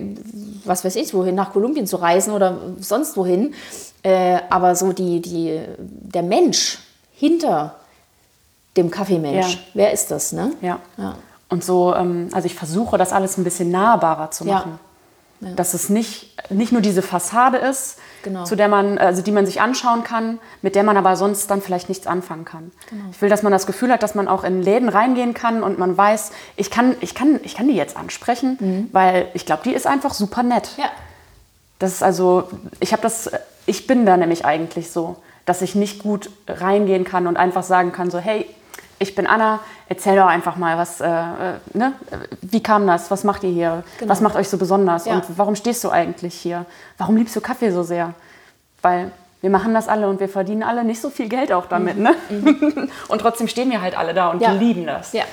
was 0.66 0.86
weiß 0.86 0.96
ich, 0.98 1.14
wohin, 1.16 1.34
nach 1.34 1.54
Kolumbien 1.54 1.88
zu 1.88 1.96
reisen 1.96 2.34
oder 2.34 2.60
sonst 2.80 3.18
wohin. 3.18 3.56
Äh, 4.04 4.38
aber 4.52 4.76
so 4.76 4.94
die, 4.94 5.22
die, 5.22 5.60
der 5.80 6.24
Mensch 6.24 6.78
hinter 7.24 7.76
dem 8.76 8.91
Kaffeemensch, 8.91 9.53
Ja. 9.53 9.59
wer 9.76 9.93
ist 9.93 10.11
das, 10.11 10.34
ne? 10.34 10.51
Ja. 10.61 10.80
Ja. 10.97 11.15
Und 11.47 11.63
so, 11.63 11.95
ähm, 11.95 12.28
also 12.34 12.47
ich 12.47 12.55
versuche 12.55 12.97
das 12.97 13.13
alles 13.13 13.38
ein 13.38 13.45
bisschen 13.45 13.71
nahbarer 13.71 14.30
zu 14.32 14.43
Ja. 14.45 14.55
machen. 14.55 14.80
Dass 15.55 15.74
es 15.74 15.89
nicht, 15.89 16.36
nicht 16.49 16.71
nur 16.71 16.82
diese 16.82 17.01
Fassade 17.01 17.57
ist, 17.57 17.97
Genau. 18.24 18.43
zu 18.45 18.55
der 18.55 18.67
man, 18.69 18.97
also 18.97 19.21
die 19.21 19.32
man 19.32 19.45
sich 19.45 19.59
anschauen 19.61 20.03
kann, 20.05 20.39
mit 20.61 20.76
der 20.76 20.84
man 20.84 20.95
aber 20.97 21.15
sonst 21.17 21.49
dann 21.51 21.61
vielleicht 21.61 21.89
nichts 21.89 22.07
anfangen 22.07 22.43
kann. 22.45 22.71
Genau. 22.89 23.03
Ich 23.11 23.21
will, 23.21 23.30
dass 23.30 23.43
man 23.43 23.51
das 23.51 23.65
Gefühl 23.67 23.91
hat, 23.91 24.03
dass 24.03 24.15
man 24.15 24.28
auch 24.30 24.43
in 24.45 24.61
Läden 24.61 24.88
reingehen 24.89 25.34
kann 25.34 25.61
und 25.63 25.78
man 25.80 25.97
weiß, 25.97 26.32
ich 26.55 26.71
kann, 26.71 26.95
ich 27.01 27.13
kann, 27.13 27.39
ich 27.43 27.55
kann 27.55 27.67
die 27.67 27.76
jetzt 27.76 27.95
ansprechen, 27.97 28.89
weil 28.93 29.28
ich 29.34 29.45
glaube, 29.45 29.63
die 29.65 29.74
ist 29.74 29.86
einfach 29.88 30.13
super 30.13 30.43
nett. 30.43 30.69
Mhm. 30.78 30.84
Ja. 30.84 30.89
Das 31.80 31.91
ist 31.91 32.03
also, 32.03 32.49
ich 32.80 32.91
habe 32.93 33.01
das, 33.01 33.30
ich 33.65 33.86
bin 33.88 34.05
da 34.05 34.15
nämlich 34.17 34.45
eigentlich 34.45 34.91
so, 34.91 35.17
dass 35.46 35.62
ich 35.62 35.76
nicht 35.76 36.02
gut 36.02 36.30
reingehen 36.48 37.04
kann 37.04 37.28
und 37.28 37.38
einfach 37.38 37.64
sagen 37.64 37.91
kann, 37.91 38.10
so, 38.12 38.18
hey, 38.20 38.46
ich 39.00 39.16
bin 39.16 39.28
Anna, 39.28 39.60
erzähl 39.89 40.16
doch 40.16 40.28
einfach 40.28 40.56
mal, 40.56 40.78
was, 40.78 41.02
äh, 41.02 41.06
äh, 41.08 41.54
ne? 41.74 41.94
wie 42.41 42.64
kam 42.64 42.88
das, 42.88 43.12
was 43.12 43.24
macht 43.26 43.44
ihr 43.44 43.50
hier, 43.50 43.84
Genau. 44.00 44.10
was 44.12 44.22
macht 44.22 44.36
euch 44.36 44.48
so 44.48 44.58
besonders 44.58 45.06
Ja. 45.06 45.16
und 45.16 45.26
warum 45.38 45.56
stehst 45.56 45.84
du 45.84 45.89
eigentlich 45.89 46.34
hier, 46.36 46.66
warum 46.98 47.18
liebst 47.18 47.36
du 47.36 47.41
Kaffee 47.41 47.72
so 47.72 47.84
sehr? 47.84 48.14
Weil 48.82 49.12
wir 49.41 49.50
machen 49.50 49.74
das 49.74 49.89
alle 49.89 50.08
und 50.08 50.22
wir 50.22 50.30
verdienen 50.30 50.64
alle 50.64 50.86
nicht 50.86 51.02
so 51.02 51.10
viel 51.10 51.28
Geld 51.28 51.52
auch 51.52 51.66
damit, 51.66 51.98
ne? 51.98 52.16
und 53.10 53.20
trotzdem 53.20 53.50
stehen 53.50 53.70
wir 53.72 53.82
halt 53.82 53.98
alle 53.98 54.14
da 54.14 54.30
und 54.30 54.38
Mhm. 54.38 54.44
Ja. 54.44 54.52
lieben 54.54 54.86
das. 54.86 55.12
Ja. 55.12 55.24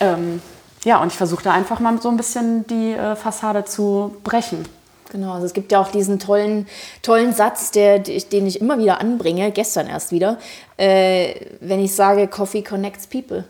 Ähm, 0.00 0.42
ja, 0.84 0.98
und 1.00 1.08
ich 1.08 1.16
versuche 1.16 1.42
da 1.44 1.52
einfach 1.52 1.80
mal 1.80 1.98
so 2.02 2.08
ein 2.10 2.16
bisschen 2.18 2.66
die 2.66 2.92
äh, 2.92 3.16
Fassade 3.16 3.64
zu 3.64 4.16
brechen. 4.24 4.66
Genau, 5.10 5.32
also 5.32 5.46
es 5.46 5.52
gibt 5.52 5.72
ja 5.72 5.80
auch 5.80 5.90
diesen 5.90 6.18
tollen, 6.18 6.66
tollen 7.02 7.32
Satz, 7.32 7.70
der, 7.70 7.98
den 7.98 8.46
ich 8.46 8.60
immer 8.60 8.78
wieder 8.78 9.00
anbringe, 9.00 9.50
gestern 9.50 9.88
erst 9.88 10.12
wieder, 10.12 10.38
äh, 10.76 11.34
wenn 11.60 11.80
ich 11.80 11.94
sage, 11.94 12.28
Coffee 12.28 12.62
connects 12.62 13.06
people. 13.06 13.44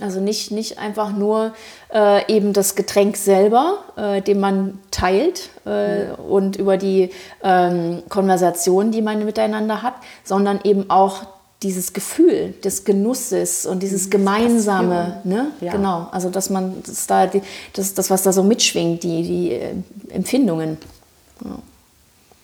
Also 0.00 0.20
nicht, 0.20 0.50
nicht 0.50 0.78
einfach 0.78 1.12
nur 1.12 1.52
äh, 1.94 2.34
eben 2.34 2.52
das 2.54 2.74
Getränk 2.74 3.16
selber, 3.16 3.78
äh, 3.96 4.22
den 4.22 4.40
man 4.40 4.78
teilt 4.90 5.50
äh, 5.66 6.12
und 6.14 6.56
über 6.56 6.78
die 6.78 7.10
ähm, 7.42 8.02
Konversation, 8.08 8.90
die 8.90 9.02
man 9.02 9.24
miteinander 9.24 9.82
hat, 9.82 9.94
sondern 10.24 10.60
eben 10.64 10.88
auch 10.88 11.26
dieses 11.62 11.92
Gefühl 11.92 12.54
des 12.64 12.84
Genusses 12.84 13.66
und 13.66 13.82
dieses 13.82 14.10
Gemeinsame, 14.10 15.20
ne? 15.24 15.52
Ja. 15.60 15.72
Genau. 15.72 16.08
Also 16.10 16.28
dass 16.28 16.50
man 16.50 16.82
das 16.84 17.06
da 17.06 17.26
die, 17.26 17.42
das, 17.72 17.94
das 17.94 18.10
was 18.10 18.22
da 18.22 18.32
so 18.32 18.42
mitschwingt, 18.42 19.02
die 19.02 19.22
die 19.22 19.52
äh, 19.52 19.74
Empfindungen. 20.10 20.78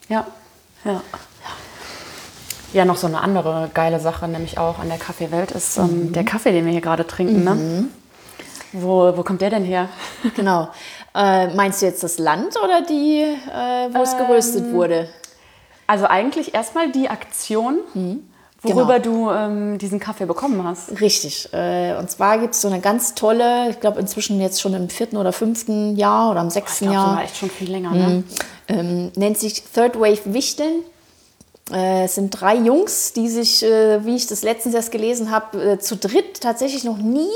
Ja, 0.09 0.27
ja. 0.85 1.03
Ja, 2.73 2.85
noch 2.85 2.97
so 2.97 3.07
eine 3.07 3.23
andere 3.23 3.71
geile 3.73 3.99
Sache, 3.99 4.29
nämlich 4.29 4.59
auch 4.59 4.79
an 4.79 4.89
der 4.89 4.99
Kaffeewelt, 4.99 5.53
ist 5.53 5.79
ähm, 5.79 6.13
der 6.13 6.25
Kaffee, 6.25 6.53
den 6.53 6.67
wir 6.67 6.73
hier 6.73 6.83
gerade 6.83 7.07
trinken. 7.07 7.43
Ne? 7.43 7.89
Wo, 8.73 9.17
wo 9.17 9.23
kommt 9.23 9.41
der 9.41 9.51
denn 9.51 9.65
her? 9.65 9.89
Genau. 10.37 10.69
Äh, 11.15 11.49
meinst 11.55 11.81
du 11.81 11.87
jetzt 11.87 12.03
das 12.03 12.19
Land 12.19 12.57
oder 12.63 12.83
die, 12.83 13.23
äh, 13.23 13.95
wo 13.95 14.03
es 14.03 14.17
geröstet 14.19 14.73
wurde? 14.73 15.09
Also 15.87 16.07
eigentlich 16.07 16.55
erstmal 16.55 16.93
die 16.93 17.09
Aktion, 17.09 17.79
worüber 18.63 18.99
du 18.99 19.31
ähm, 19.31 19.79
diesen 19.79 20.01
Kaffee 20.01 20.27
bekommen 20.27 20.65
hast. 20.65 21.01
Richtig. 21.01 21.53
Äh, 21.53 21.97
und 21.97 22.11
zwar 22.11 22.39
gibt 22.39 22.55
es 22.55 22.61
so 22.61 22.69
eine 22.69 22.81
ganz 22.81 23.15
tolle, 23.15 23.71
ich 23.71 23.81
glaube 23.81 24.01
inzwischen 24.01 24.41
jetzt 24.41 24.61
schon 24.61 24.75
im 24.75 24.89
vierten 24.89 25.17
oder 25.17 25.33
fünften 25.33 25.97
Jahr 25.97 26.31
oder 26.31 26.41
im 26.41 26.49
Ich 26.49 26.55
sechsten 26.55 26.87
glaube, 26.87 26.97
das 26.97 27.07
war 27.07 27.15
Jahr, 27.17 27.25
echt 27.25 27.37
schon 27.37 27.51
viel 27.51 27.71
länger. 27.71 27.91
Ne? 27.93 28.25
ähm, 28.69 29.13
nennt 29.17 29.39
sich 29.39 29.63
Third 29.63 29.99
Wave 29.99 30.21
Wichteln. 30.35 30.83
Äh, 31.73 32.05
es 32.05 32.15
sind 32.17 32.31
drei 32.31 32.57
Jungs, 32.57 33.13
die 33.13 33.29
sich, 33.29 33.63
äh, 33.63 34.05
wie 34.05 34.17
ich 34.17 34.27
das 34.27 34.43
letztens 34.43 34.75
erst 34.75 34.91
gelesen 34.91 35.31
habe, 35.31 35.73
äh, 35.73 35.79
zu 35.79 35.97
dritt 35.97 36.41
tatsächlich 36.41 36.85
noch 36.85 36.97
nie 36.99 37.29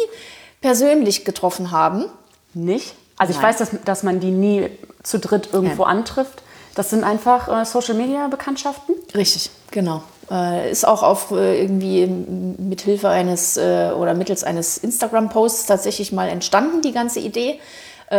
persönlich 0.61 1.25
getroffen 1.25 1.71
haben. 1.71 2.07
Nicht? 2.55 2.95
Also 3.19 3.31
ich 3.33 3.37
Nein. 3.41 3.49
weiß, 3.51 3.59
dass, 3.59 3.71
dass 3.85 4.03
man 4.03 4.21
die 4.21 4.31
nie 4.31 4.69
zu 5.03 5.19
dritt 5.19 5.51
irgendwo 5.53 5.83
Ja. 5.83 5.89
antrifft. 5.89 6.43
Das 6.75 6.89
sind 6.91 7.05
einfach 7.05 7.67
Social-Media-Bekanntschaften. 7.67 8.95
Richtig, 9.15 9.51
genau. 9.71 10.03
Äh, 10.33 10.71
ist 10.71 10.87
auch 10.87 11.03
auf 11.03 11.31
äh, 11.31 11.61
irgendwie 11.61 12.07
mit 12.07 12.81
Hilfe 12.81 13.11
eines 13.11 13.59
äh, 13.59 13.91
oder 13.95 14.15
mittels 14.15 14.45
eines 14.45 14.79
Instagram-Posts 14.79 15.67
tatsächlich 15.67 16.11
mal 16.11 16.29
entstanden, 16.29 16.81
die 16.81 16.93
ganze 16.93 17.21
Idee, 17.21 17.61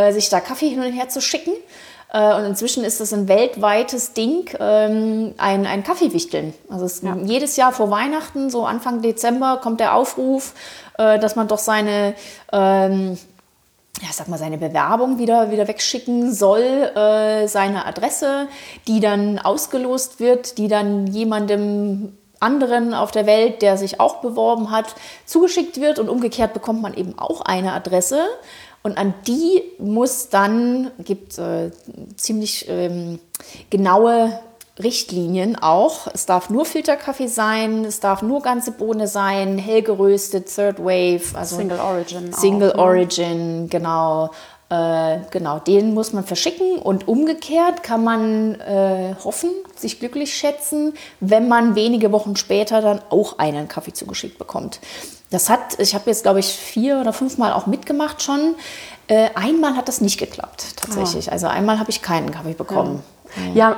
sich 0.09 0.29
da 0.29 0.39
Kaffee 0.39 0.69
hin 0.69 0.79
und 0.79 0.91
her 0.91 1.07
zu 1.09 1.21
schicken. 1.21 1.51
Und 2.11 2.45
inzwischen 2.45 2.83
ist 2.83 2.99
das 2.99 3.13
ein 3.13 3.27
weltweites 3.27 4.13
Ding, 4.13 4.49
ähm, 4.59 5.35
ein, 5.37 5.67
ein 5.67 5.83
Kaffeewichteln. 5.83 6.55
Also 6.67 7.05
Ja. 7.05 7.15
jedes 7.23 7.57
Jahr 7.57 7.71
vor 7.71 7.91
Weihnachten, 7.91 8.49
so 8.49 8.65
Anfang 8.65 9.03
Dezember, 9.03 9.59
kommt 9.61 9.79
der 9.79 9.93
Aufruf, 9.93 10.53
dass 10.97 11.35
man 11.35 11.47
doch 11.47 11.59
seine 11.59 12.15
ähm, 12.51 13.19
ja, 14.01 14.09
sag 14.11 14.27
mal, 14.27 14.39
seine 14.39 14.57
Bewerbung 14.57 15.19
wieder, 15.19 15.51
wieder 15.51 15.67
wegschicken 15.67 16.33
soll, 16.33 16.61
äh, 16.61 17.47
seine 17.47 17.85
Adresse, 17.85 18.47
die 18.87 18.99
dann 18.99 19.39
ausgelost 19.39 20.19
wird, 20.19 20.57
die 20.57 20.67
dann 20.67 21.07
jemandem 21.07 22.17
anderen 22.39 22.93
auf 22.93 23.11
der 23.11 23.25
Welt, 23.25 23.61
der 23.61 23.77
sich 23.77 23.99
auch 23.99 24.15
beworben 24.15 24.71
hat, 24.71 24.95
zugeschickt 25.25 25.79
wird 25.79 25.99
und 25.99 26.09
umgekehrt 26.09 26.53
bekommt 26.53 26.81
man 26.81 26.93
eben 26.93 27.17
auch 27.17 27.41
eine 27.41 27.71
Adresse. 27.73 28.25
Und 28.81 28.97
an 28.97 29.13
die 29.27 29.63
muss 29.79 30.27
dann, 30.27 30.91
gibt 30.99 31.37
äh, 31.37 31.71
ziemlich 32.17 32.67
ähm, 32.67 33.19
genaue 33.69 34.37
Richtlinien 34.81 35.55
auch. 35.55 36.07
Es 36.13 36.25
darf 36.25 36.49
nur 36.49 36.65
Filterkaffee 36.65 37.27
sein, 37.27 37.85
es 37.85 37.99
darf 37.99 38.21
nur 38.21 38.41
ganze 38.41 38.71
Bohne 38.71 39.07
sein, 39.07 39.57
hell 39.57 39.83
geröstet, 39.83 40.53
Third 40.53 40.79
Wave, 40.79 41.21
also 41.33 41.57
Single 41.57 41.79
Origin. 41.79 42.33
Single 42.33 42.71
auch, 42.71 42.77
ne? 42.77 42.81
Origin, 42.83 43.69
genau. 43.69 44.31
Äh, 44.69 45.19
genau, 45.29 45.59
den 45.59 45.93
muss 45.93 46.13
man 46.13 46.23
verschicken 46.23 46.79
und 46.79 47.07
umgekehrt 47.07 47.83
kann 47.83 48.03
man 48.03 48.59
äh, 48.61 49.13
hoffen, 49.23 49.51
sich 49.75 49.99
glücklich 49.99 50.33
schätzen, 50.33 50.95
wenn 51.19 51.47
man 51.47 51.75
wenige 51.75 52.11
Wochen 52.11 52.35
später 52.35 52.81
dann 52.81 52.99
auch 53.11 53.37
einen 53.37 53.67
Kaffee 53.67 53.93
zugeschickt 53.93 54.39
bekommt. 54.39 54.79
Das 55.29 55.49
hat, 55.49 55.79
ich 55.79 55.93
habe 55.93 56.09
jetzt 56.09 56.23
glaube 56.23 56.39
ich 56.39 56.47
vier 56.47 56.99
oder 56.99 57.13
fünfmal 57.13 57.53
auch 57.53 57.67
mitgemacht 57.67 58.23
schon. 58.23 58.55
Äh, 59.07 59.29
einmal 59.35 59.75
hat 59.75 59.87
das 59.87 60.01
nicht 60.01 60.17
geklappt, 60.17 60.77
tatsächlich. 60.77 61.31
Also 61.31 61.47
einmal 61.47 61.77
habe 61.77 61.91
ich 61.91 62.01
keinen 62.01 62.31
Kaffee 62.31 62.53
bekommen. 62.53 62.95
Ja, 62.95 63.12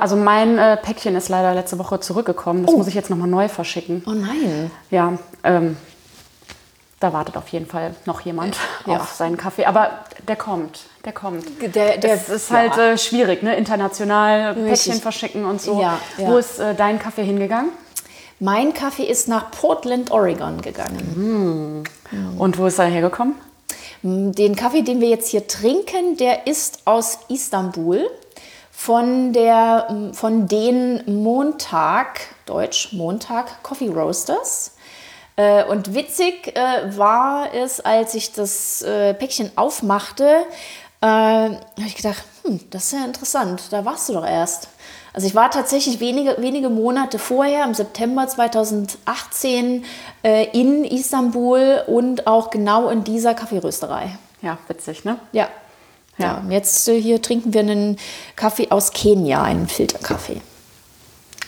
also 0.00 0.16
mein 0.16 0.58
äh, 0.58 0.76
Päckchen 0.76 1.16
ist 1.16 1.28
leider 1.28 1.54
letzte 1.54 1.78
Woche 1.78 2.00
zurückgekommen. 2.00 2.66
Das 2.66 2.74
muss 2.74 2.86
ich 2.86 2.94
jetzt 2.94 3.10
nochmal 3.10 3.28
neu 3.28 3.48
verschicken. 3.48 4.02
Oh 4.06 4.12
nein. 4.12 4.70
Ja, 4.90 5.14
ähm, 5.44 5.76
da 7.00 7.12
wartet 7.12 7.36
auf 7.36 7.48
jeden 7.48 7.66
Fall 7.66 7.94
noch 8.06 8.20
jemand 8.22 8.56
Ja. 8.86 8.96
auf 9.00 9.12
seinen 9.12 9.36
Kaffee. 9.36 9.66
Aber 9.66 9.90
der 10.26 10.36
kommt, 10.36 10.80
der 11.04 11.12
kommt. 11.12 11.44
Der, 11.74 11.98
der 11.98 12.14
Es 12.14 12.28
ist 12.28 12.50
halt 12.50 12.76
äh, 12.78 12.96
schwierig, 12.96 13.42
ne? 13.42 13.54
international 13.56 14.52
Richtig. 14.52 14.68
Päckchen 14.68 15.02
verschicken 15.02 15.44
und 15.44 15.60
so. 15.60 15.80
Ja, 15.80 15.98
ja. 16.18 16.28
Wo 16.28 16.38
ist 16.38 16.58
äh, 16.58 16.74
dein 16.74 16.98
Kaffee 16.98 17.24
hingegangen? 17.24 17.70
mein 18.38 18.74
Kaffee 18.74 19.04
ist 19.04 19.28
nach 19.28 19.50
Portland, 19.50 20.10
Oregon 20.10 20.60
gegangen. 20.60 21.84
Und 22.38 22.58
wo 22.58 22.66
ist 22.66 22.78
er 22.78 22.86
hergekommen? 22.86 23.34
Den 24.02 24.54
Kaffee, 24.56 24.82
den 24.82 25.00
wir 25.00 25.08
jetzt 25.08 25.28
hier 25.30 25.46
trinken, 25.46 26.16
der 26.18 26.46
ist 26.46 26.80
aus 26.84 27.18
Istanbul 27.28 28.06
von, 28.76 29.32
der, 29.32 30.10
von 30.12 30.46
den 30.46 31.02
Montag, 31.22 32.20
Deutsch 32.44 32.92
Montag 32.92 33.62
Coffee 33.62 33.88
Roasters. 33.88 34.72
Äh, 35.36 35.64
Und 35.64 35.94
witzig 35.94 36.54
äh, 36.54 36.96
war 36.96 37.54
es, 37.54 37.80
als 37.80 38.14
ich 38.14 38.32
das 38.32 38.82
äh, 38.82 39.14
Päckchen 39.14 39.50
aufmachte, 39.56 40.44
habe 41.02 41.60
ich 41.86 41.94
gedacht, 41.94 42.24
hm, 42.42 42.58
das 42.70 42.84
ist 42.84 42.92
ja 42.92 43.04
interessant, 43.04 43.70
da 43.70 43.84
warst 43.84 44.08
du 44.08 44.14
doch 44.14 44.26
erst. 44.26 44.68
Also 45.12 45.28
ich 45.28 45.34
war 45.34 45.50
tatsächlich 45.50 46.00
wenige, 46.00 46.36
wenige 46.38 46.68
Monate 46.68 47.18
vorher, 47.18 47.64
im 47.64 47.74
September 47.74 48.26
2018, 48.26 49.84
äh, 50.24 50.44
in 50.58 50.84
Istanbul 50.84 51.82
und 51.86 52.26
auch 52.26 52.50
genau 52.50 52.88
in 52.88 53.04
dieser 53.04 53.34
Kaffeerösterei. 53.34 54.18
Ja, 54.42 54.58
witzig, 54.68 55.04
ne? 55.04 55.18
Ja. 55.32 55.48
Ja, 56.18 56.38
und 56.38 56.50
jetzt 56.50 56.88
äh, 56.88 57.00
hier 57.00 57.20
trinken 57.20 57.52
wir 57.52 57.60
einen 57.60 57.98
Kaffee 58.36 58.70
aus 58.70 58.92
Kenia, 58.92 59.42
einen 59.42 59.68
Filterkaffee. 59.68 60.40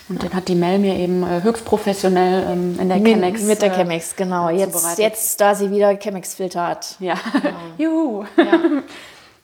Und 0.08 0.22
den 0.22 0.32
hat 0.32 0.48
die 0.48 0.54
Mel 0.54 0.78
mir 0.78 0.96
eben 0.96 1.22
äh, 1.22 1.42
höchst 1.42 1.64
professionell 1.64 2.46
ähm, 2.50 2.78
in 2.80 2.88
der 2.88 2.98
Mit, 2.98 3.12
Chemex. 3.12 3.42
mit 3.42 3.60
der 3.60 3.72
äh, 3.72 3.76
Chemex, 3.76 4.16
genau. 4.16 4.48
Jetzt, 4.48 4.98
jetzt, 4.98 5.40
da 5.40 5.54
sie 5.54 5.70
wieder 5.70 5.94
Chemex-Filter 5.98 6.66
hat. 6.66 6.96
Ja, 6.98 7.16
juhu. 7.78 8.24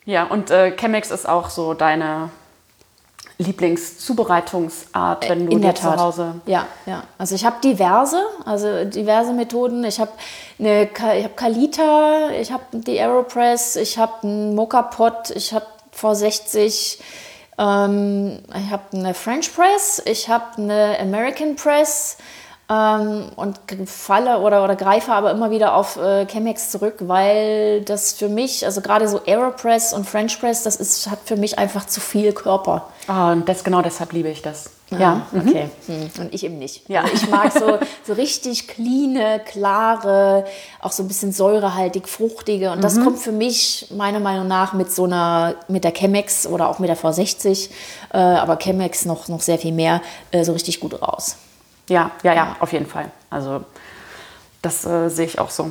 Ja, 0.06 0.24
und 0.24 0.50
äh, 0.50 0.72
Chemex 0.76 1.10
ist 1.10 1.26
auch 1.26 1.48
so 1.48 1.72
deine 1.72 2.28
Lieblingszubereitungsart, 3.38 5.28
wenn 5.28 5.46
du 5.46 5.52
In 5.52 5.58
dir 5.60 5.72
der 5.72 5.74
zu. 5.74 5.96
Hause. 5.96 6.34
Ja, 6.46 6.66
ja. 6.86 7.02
Also 7.18 7.34
ich 7.34 7.44
habe 7.44 7.56
diverse, 7.62 8.22
also 8.44 8.84
diverse 8.84 9.32
Methoden. 9.32 9.84
Ich 9.84 9.98
habe 9.98 10.12
eine, 10.58 10.84
ich 10.84 11.24
habe 11.24 11.34
Kalita, 11.34 12.30
ich 12.30 12.52
habe 12.52 12.64
die 12.72 13.00
Aeropress, 13.00 13.76
ich 13.76 13.98
habe 13.98 14.12
einen 14.22 14.54
Mocha 14.54 14.82
Pot, 14.82 15.30
ich 15.34 15.52
habe 15.52 15.66
V60, 15.98 16.98
ähm, 17.58 18.38
ich 18.56 18.70
habe 18.70 18.82
eine 18.92 19.14
French 19.14 19.54
Press, 19.54 20.02
ich 20.04 20.28
habe 20.28 20.44
eine 20.56 20.96
American 21.00 21.56
Press 21.56 22.16
ähm, 22.70 23.26
und 23.36 23.58
falle 23.86 24.40
oder, 24.40 24.64
oder 24.64 24.74
greife 24.76 25.12
aber 25.12 25.30
immer 25.30 25.50
wieder 25.50 25.74
auf 25.74 25.96
äh, 25.96 26.26
Chemex 26.26 26.70
zurück, 26.70 26.96
weil 27.00 27.82
das 27.82 28.14
für 28.14 28.28
mich, 28.28 28.64
also 28.64 28.80
gerade 28.80 29.06
so 29.08 29.20
Aeropress 29.26 29.92
und 29.92 30.08
French 30.08 30.40
Press, 30.40 30.62
das 30.62 30.76
ist, 30.76 31.10
hat 31.10 31.18
für 31.24 31.36
mich 31.36 31.58
einfach 31.58 31.86
zu 31.86 32.00
viel 32.00 32.32
Körper. 32.32 32.88
Ah, 33.06 33.32
und 33.32 33.48
das, 33.48 33.64
genau 33.64 33.82
deshalb 33.82 34.12
liebe 34.12 34.30
ich 34.30 34.40
das. 34.40 34.70
Ja. 34.90 35.26
Ah, 35.32 35.38
okay. 35.38 35.68
Hm. 35.86 36.10
Und 36.20 36.34
ich 36.34 36.44
eben 36.44 36.58
nicht. 36.58 36.88
Ja. 36.88 37.02
Also 37.02 37.14
ich 37.14 37.28
mag 37.28 37.52
so, 37.52 37.78
so 38.06 38.12
richtig 38.12 38.68
cleane, 38.68 39.40
klare, 39.44 40.44
auch 40.80 40.92
so 40.92 41.02
ein 41.02 41.08
bisschen 41.08 41.32
säurehaltig, 41.32 42.06
fruchtige. 42.08 42.70
Und 42.70 42.78
Mhm. 42.78 42.82
das 42.82 43.00
kommt 43.00 43.18
für 43.18 43.32
mich 43.32 43.88
meiner 43.96 44.20
Meinung 44.20 44.46
nach 44.46 44.72
mit 44.72 44.92
so 44.92 45.04
einer, 45.04 45.54
mit 45.68 45.84
der 45.84 45.92
Chemex 45.92 46.46
oder 46.46 46.68
auch 46.68 46.78
mit 46.78 46.88
der 46.88 46.96
V60, 46.96 47.70
äh, 48.12 48.16
aber 48.18 48.56
Chemex 48.58 49.04
noch, 49.04 49.28
noch 49.28 49.40
sehr 49.40 49.58
viel 49.58 49.72
mehr, 49.72 50.00
äh, 50.30 50.44
so 50.44 50.52
richtig 50.52 50.80
gut 50.80 51.00
raus. 51.02 51.36
Ja, 51.88 52.10
ja, 52.22 52.34
ja, 52.34 52.56
auf 52.60 52.72
jeden 52.72 52.86
Fall. 52.86 53.10
Also 53.30 53.64
das 54.62 54.84
äh, 54.86 55.08
sehe 55.08 55.26
ich 55.26 55.38
auch 55.38 55.50
so. 55.50 55.70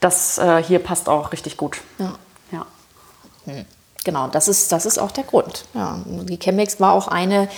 Das 0.00 0.38
äh, 0.38 0.62
hier 0.62 0.78
passt 0.78 1.08
auch 1.08 1.32
richtig 1.32 1.56
gut. 1.56 1.80
Ja. 1.98 2.14
Ja. 2.52 2.66
Genau, 4.04 4.28
das 4.28 4.48
ist, 4.48 4.70
das 4.70 4.84
ist 4.86 4.98
auch 4.98 5.10
der 5.10 5.24
Grund. 5.24 5.64
Ja, 5.74 5.98
die 6.06 6.38
Chemex 6.38 6.78
war 6.78 6.92
auch 6.92 7.08
eine 7.08 7.48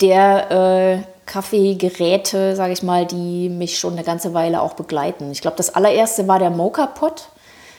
der 0.00 0.50
äh, 0.50 1.02
Kaffeegeräte, 1.26 2.56
sage 2.56 2.72
ich 2.72 2.82
mal, 2.82 3.06
die 3.06 3.48
mich 3.48 3.78
schon 3.78 3.92
eine 3.92 4.02
ganze 4.02 4.34
Weile 4.34 4.62
auch 4.62 4.74
begleiten. 4.74 5.30
Ich 5.30 5.40
glaube, 5.40 5.56
das 5.56 5.74
allererste 5.74 6.26
war 6.26 6.40
der 6.40 6.50
Mocha 6.50 6.86
Pot, 6.86 7.28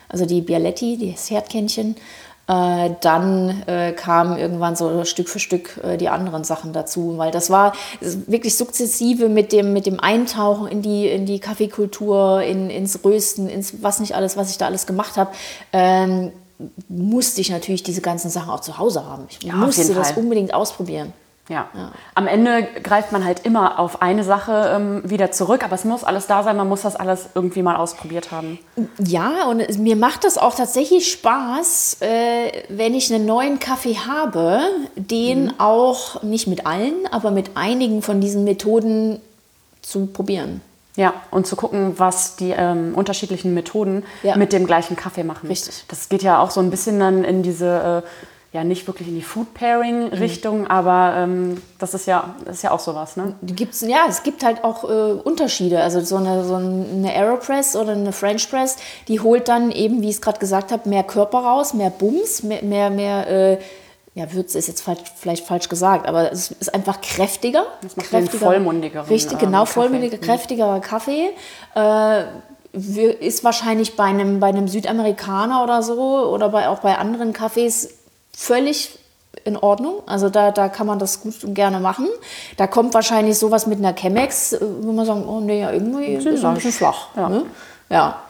also 0.07 0.25
die 0.25 0.41
Bialetti, 0.41 1.11
das 1.11 1.29
Herdkännchen. 1.29 1.97
Äh, 2.45 2.91
dann 2.99 3.63
äh, 3.67 3.93
kamen 3.93 4.37
irgendwann 4.37 4.75
so 4.75 5.05
Stück 5.05 5.29
für 5.29 5.39
Stück 5.39 5.79
äh, 5.81 5.95
die 5.95 6.09
anderen 6.09 6.43
Sachen 6.43 6.73
dazu, 6.73 7.17
weil 7.17 7.31
das 7.31 7.49
war 7.49 7.71
wirklich 8.01 8.57
sukzessive 8.57 9.29
mit 9.29 9.53
dem, 9.53 9.71
mit 9.71 9.85
dem 9.85 10.01
Eintauchen 10.01 10.67
in 10.67 10.81
die, 10.81 11.07
in 11.07 11.25
die 11.25 11.39
Kaffeekultur, 11.39 12.41
in, 12.41 12.69
ins 12.69 12.99
Rösten, 13.05 13.47
ins 13.47 13.81
was 13.81 14.01
nicht 14.01 14.13
alles, 14.15 14.35
was 14.35 14.51
ich 14.51 14.57
da 14.57 14.65
alles 14.65 14.85
gemacht 14.85 15.15
habe. 15.15 15.31
Ähm, 15.71 16.33
musste 16.89 17.39
ich 17.39 17.49
natürlich 17.49 17.83
diese 17.83 18.01
ganzen 18.01 18.29
Sachen 18.29 18.49
auch 18.49 18.59
zu 18.59 18.77
Hause 18.77 19.05
haben. 19.05 19.25
Ich 19.29 19.41
Ja, 19.43 19.55
musste 19.55 19.93
das 19.93 20.11
unbedingt 20.11 20.53
ausprobieren. 20.53 21.13
Ja. 21.49 21.67
Am 22.15 22.25
Ende 22.27 22.63
greift 22.83 23.11
man 23.11 23.25
halt 23.25 23.45
immer 23.45 23.77
auf 23.77 24.01
eine 24.01 24.23
Sache 24.23 24.71
ähm, 24.75 25.01
wieder 25.03 25.31
zurück, 25.31 25.63
aber 25.65 25.75
es 25.75 25.83
muss 25.83 26.05
alles 26.05 26.25
da 26.25 26.41
sein, 26.41 26.55
man 26.55 26.69
muss 26.69 26.83
das 26.83 26.95
alles 26.95 27.27
irgendwie 27.35 27.61
mal 27.61 27.75
ausprobiert 27.75 28.31
haben. 28.31 28.59
Ja, 28.97 29.47
und 29.47 29.77
mir 29.79 29.97
macht 29.97 30.23
das 30.23 30.37
auch 30.37 30.55
tatsächlich 30.55 31.11
Spaß, 31.11 31.97
äh, 31.99 32.63
wenn 32.69 32.93
ich 32.95 33.13
einen 33.13 33.25
neuen 33.25 33.59
Kaffee 33.59 33.97
habe, 33.97 34.61
den 34.95 35.45
Mhm. 35.45 35.53
auch 35.57 36.23
nicht 36.23 36.47
mit 36.47 36.65
allen, 36.65 36.93
aber 37.11 37.29
mit 37.31 37.51
einigen 37.55 38.01
von 38.01 38.21
diesen 38.21 38.45
Methoden 38.45 39.19
zu 39.81 40.05
probieren. 40.05 40.61
Ja, 40.95 41.13
und 41.31 41.45
zu 41.47 41.55
gucken, 41.57 41.95
was 41.97 42.35
die 42.37 42.51
ähm, 42.51 42.93
unterschiedlichen 42.95 43.53
Methoden 43.53 44.03
Ja. 44.21 44.37
mit 44.37 44.53
dem 44.53 44.65
gleichen 44.65 44.95
Kaffee 44.95 45.23
machen. 45.23 45.47
Richtig. 45.47 45.83
Das 45.89 46.07
geht 46.07 46.21
ja 46.23 46.39
auch 46.39 46.51
so 46.51 46.59
ein 46.61 46.69
bisschen 46.69 46.99
dann 46.99 47.23
in 47.25 47.43
diese, 47.43 48.03
äh, 48.05 48.09
ja 48.53 48.63
nicht 48.63 48.85
wirklich 48.85 49.07
in 49.07 49.15
die 49.15 49.23
Food 49.23 49.55
Pairing-Richtung, 49.55 50.67
aber 50.67 51.15
ähm, 51.17 51.59
das, 51.79 51.95
ist 51.95 52.05
ja, 52.05 52.35
das 52.45 52.57
ist 52.57 52.61
ja 52.61 52.71
auch 52.71 52.79
sowas, 52.79 53.17
ne? 53.17 53.35
Gibt's, 53.41 53.81
ja, 53.81 54.05
es 54.07 54.21
gibt 54.21 54.43
halt 54.43 54.63
auch 54.63 54.83
äh, 54.83 55.13
Unterschiede. 55.13 55.81
Also 55.81 56.01
so 56.01 56.17
eine, 56.17 56.45
so 56.45 56.55
eine 56.55 57.11
Aeropress 57.11 57.75
oder 57.75 57.93
eine 57.93 58.13
French 58.13 58.49
Press, 58.49 58.77
die 59.07 59.19
holt 59.19 59.47
dann 59.47 59.71
eben, 59.71 60.03
wie 60.03 60.09
ich 60.09 60.15
es 60.15 60.21
gerade 60.21 60.37
gesagt 60.37 60.71
habe, 60.71 60.87
mehr 60.87 61.03
Körper 61.03 61.39
raus, 61.39 61.73
mehr 61.73 61.89
Bums, 61.89 62.43
mehr, 62.43 62.61
mehr, 62.61 62.91
mehr 62.91 63.27
äh, 63.27 63.57
ja, 64.13 64.31
Würze 64.31 64.59
ist 64.59 64.67
jetzt 64.67 64.81
falsch, 64.81 64.99
vielleicht 65.15 65.47
falsch 65.47 65.67
gesagt, 65.67 66.07
aber 66.07 66.31
es 66.31 66.51
ist 66.51 66.71
einfach 66.75 67.01
kräftiger. 67.01 67.65
Das 67.81 67.97
macht 67.97 68.13
den 68.13 68.27
vollmundigeren, 68.27 69.07
Richtig, 69.07 69.33
ähm, 69.33 69.39
genau, 69.47 69.61
Kaffee. 69.61 69.73
vollmundiger, 69.73 70.17
kräftigerer 70.19 70.79
Kaffee. 70.79 71.31
Äh, 71.75 72.25
ist 72.73 73.43
wahrscheinlich 73.43 73.95
bei 73.95 74.03
einem, 74.03 74.39
bei 74.39 74.47
einem 74.47 74.67
Südamerikaner 74.67 75.63
oder 75.63 75.81
so 75.83 76.27
oder 76.31 76.49
bei, 76.49 76.67
auch 76.67 76.79
bei 76.79 76.97
anderen 76.97 77.33
Kaffees 77.33 78.02
völlig 78.35 78.99
in 79.43 79.57
Ordnung. 79.57 80.01
Also 80.05 80.29
da, 80.29 80.51
da 80.51 80.69
kann 80.69 80.87
man 80.87 80.99
das 80.99 81.21
gut 81.21 81.43
und 81.43 81.53
gerne 81.53 81.79
machen. 81.79 82.07
Da 82.57 82.67
kommt 82.67 82.93
wahrscheinlich 82.93 83.37
sowas 83.37 83.67
mit 83.67 83.79
einer 83.79 83.93
Chemex, 83.93 84.53
äh, 84.53 84.59
wo 84.81 84.91
man 84.91 85.05
sagen, 85.05 85.25
oh 85.27 85.39
nee, 85.39 85.61
ja, 85.61 85.71
irgendwie 85.71 86.05
ist 86.05 86.25
es 86.25 86.43
ein 86.43 86.53
bisschen 86.53 86.71
flach. 86.71 87.07
Ja. 87.15 87.29
Ne? 87.29 87.45
ja, 87.89 88.21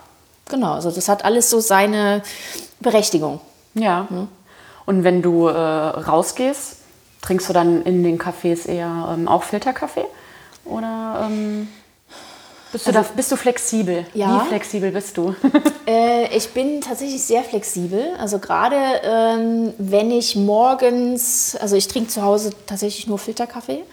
genau. 0.49 0.73
Also 0.73 0.91
das 0.91 1.07
hat 1.09 1.25
alles 1.25 1.49
so 1.49 1.59
seine 1.59 2.23
Berechtigung. 2.79 3.39
Ja. 3.73 4.07
Und 4.85 5.03
wenn 5.03 5.21
du 5.21 5.47
äh, 5.47 5.57
rausgehst, 5.57 6.77
trinkst 7.21 7.49
du 7.49 7.53
dann 7.53 7.83
in 7.83 8.03
den 8.03 8.19
Cafés 8.19 8.67
eher 8.67 9.13
ähm, 9.13 9.27
auch 9.27 9.43
Filterkaffee? 9.43 10.05
Oder 10.65 11.27
ähm, 11.27 11.67
bist, 12.73 12.87
du 12.87 12.91
da, 12.91 13.05
bist 13.15 13.31
du 13.31 13.35
flexibel? 13.37 13.99
Also 13.99 14.09
Ja. 14.19 14.41
Wie 14.43 14.47
flexibel 14.49 14.91
bist 14.91 15.15
du? 15.17 15.35
Äh, 15.85 16.33
ich 16.35 16.53
bin 16.53 16.79
tatsächlich 16.79 17.21
sehr 17.21 17.43
flexibel. 17.43 18.13
Also 18.17 18.39
gerade 18.39 18.75
ähm, 19.03 19.73
wenn 19.77 20.11
ich 20.11 20.37
morgens, 20.37 21.57
also 21.59 21.75
ich 21.75 21.89
trinke 21.89 22.07
zu 22.07 22.21
Hause 22.21 22.51
tatsächlich 22.65 23.05
nur 23.07 23.19
Filterkaffee. 23.19 23.83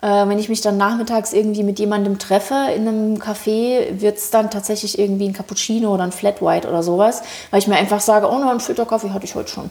Äh, 0.00 0.28
wenn 0.28 0.38
ich 0.38 0.48
mich 0.48 0.60
dann 0.60 0.76
nachmittags 0.76 1.32
irgendwie 1.32 1.64
mit 1.64 1.80
jemandem 1.80 2.20
treffe 2.20 2.54
in 2.76 2.86
einem 2.86 3.16
Café, 3.16 4.00
wird 4.00 4.18
es 4.18 4.30
dann 4.30 4.52
tatsächlich 4.52 5.00
irgendwie 5.00 5.28
ein 5.28 5.32
Cappuccino 5.32 5.92
oder 5.92 6.04
ein 6.04 6.12
Flat 6.12 6.40
White 6.40 6.68
oder 6.68 6.84
sowas, 6.84 7.22
weil 7.50 7.58
ich 7.58 7.66
mir 7.66 7.76
einfach 7.76 8.00
sage, 8.00 8.28
oh, 8.30 8.40
einen 8.40 8.60
Filterkaffee 8.60 9.10
hatte 9.10 9.24
ich 9.24 9.34
heute 9.34 9.48
schon. 9.48 9.70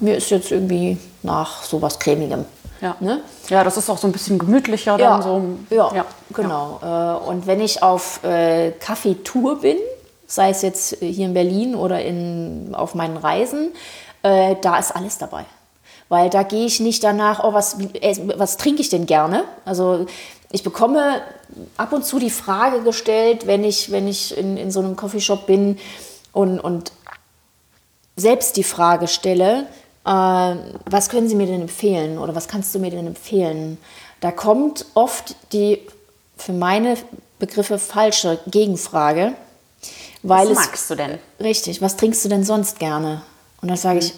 Mir 0.00 0.16
ist 0.16 0.30
jetzt 0.30 0.50
irgendwie 0.50 0.98
nach 1.22 1.62
sowas 1.62 1.98
cremigem. 1.98 2.44
Ja. 2.82 2.96
Ne? 3.00 3.22
ja, 3.48 3.64
das 3.64 3.76
ist 3.76 3.88
auch 3.88 3.96
so 3.96 4.08
ein 4.08 4.12
bisschen 4.12 4.38
gemütlicher 4.38 4.98
Ja, 4.98 5.18
dann 5.18 5.22
so. 5.22 5.74
ja, 5.74 6.04
genau. 6.34 6.80
Äh, 6.82 7.28
Und 7.28 7.46
wenn 7.46 7.60
ich 7.60 7.82
auf 7.82 8.22
äh, 8.24 8.72
Kaffeetour 8.72 9.60
bin, 9.60 9.76
sei 10.26 10.50
es 10.50 10.62
jetzt 10.62 10.96
hier 11.00 11.26
in 11.26 11.34
Berlin 11.34 11.74
oder 11.76 12.02
in, 12.02 12.74
auf 12.74 12.94
meinen 12.94 13.16
Reisen, 13.16 13.72
äh, 14.22 14.56
da 14.60 14.78
ist 14.78 14.94
alles 14.94 15.16
dabei. 15.16 15.44
Weil 16.08 16.28
da 16.28 16.42
gehe 16.42 16.66
ich 16.66 16.80
nicht 16.80 17.04
danach, 17.04 17.44
oh, 17.44 17.54
was, 17.54 17.78
äh, 17.78 18.16
was 18.36 18.56
trinke 18.56 18.82
ich 18.82 18.88
denn 18.88 19.06
gerne? 19.06 19.44
Also 19.64 20.06
ich 20.50 20.64
bekomme 20.64 21.22
ab 21.76 21.92
und 21.92 22.04
zu 22.04 22.18
die 22.18 22.30
Frage 22.30 22.82
gestellt, 22.82 23.46
wenn 23.46 23.62
ich, 23.62 23.92
wenn 23.92 24.08
ich 24.08 24.36
in, 24.36 24.56
in 24.56 24.70
so 24.72 24.80
einem 24.80 24.96
Coffeeshop 24.96 25.46
bin 25.46 25.78
und, 26.32 26.58
und 26.58 26.92
selbst 28.16 28.56
die 28.56 28.64
Frage 28.64 29.06
stelle, 29.06 29.60
äh, 29.60 29.81
was 30.04 31.08
können 31.08 31.28
Sie 31.28 31.34
mir 31.34 31.46
denn 31.46 31.62
empfehlen 31.62 32.18
oder 32.18 32.34
was 32.34 32.48
kannst 32.48 32.74
du 32.74 32.78
mir 32.78 32.90
denn 32.90 33.06
empfehlen? 33.06 33.78
Da 34.20 34.30
kommt 34.30 34.86
oft 34.94 35.36
die 35.52 35.80
für 36.36 36.52
meine 36.52 36.96
Begriffe 37.38 37.78
falsche 37.78 38.38
Gegenfrage, 38.46 39.32
weil 40.22 40.46
Was 40.48 40.58
es 40.58 40.66
magst 40.66 40.90
du 40.90 40.94
denn? 40.94 41.18
richtig, 41.40 41.82
was 41.82 41.96
trinkst 41.96 42.24
du 42.24 42.28
denn 42.28 42.44
sonst 42.44 42.78
gerne? 42.78 43.22
Und 43.60 43.68
da 43.68 43.76
sage 43.76 43.98
ich 44.00 44.12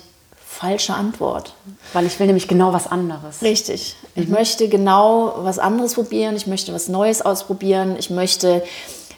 falsche 0.47 0.95
Antwort. 0.95 1.55
Weil 1.93 2.07
ich 2.07 2.19
will 2.21 2.27
nämlich 2.27 2.49
genau 2.49 2.73
was 2.73 2.87
anderes. 2.87 3.43
Richtig. 3.43 3.97
Ich 4.15 4.29
möchte 4.29 4.69
genau 4.69 5.35
was 5.39 5.59
anderes 5.59 5.95
probieren. 5.95 6.37
Ich 6.37 6.47
möchte 6.47 6.73
was 6.73 6.89
Neues 6.89 7.23
ausprobieren. 7.23 7.97
Ich 7.99 8.09
möchte 8.11 8.63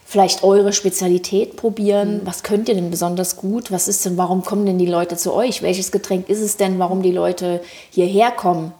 vielleicht 0.07 0.44
eure 0.44 0.72
Spezialität 0.72 1.57
probieren. 1.57 2.20
Was 2.24 2.44
könnt 2.44 2.68
ihr 2.68 2.76
denn 2.76 2.90
besonders 2.90 3.36
gut? 3.36 3.72
Was 3.72 3.88
ist 3.88 4.04
denn, 4.04 4.16
warum 4.16 4.44
kommen 4.44 4.64
denn 4.64 4.78
die 4.78 4.86
Leute 4.86 5.16
zu 5.16 5.34
euch? 5.34 5.62
Welches 5.62 5.90
Getränk 5.90 6.28
ist 6.28 6.40
es 6.40 6.57
denn, 6.57 6.78
warum 6.78 7.02
die 7.02 7.11
Leute 7.11 7.61
hierher 7.90 8.30
kommen? 8.30 8.72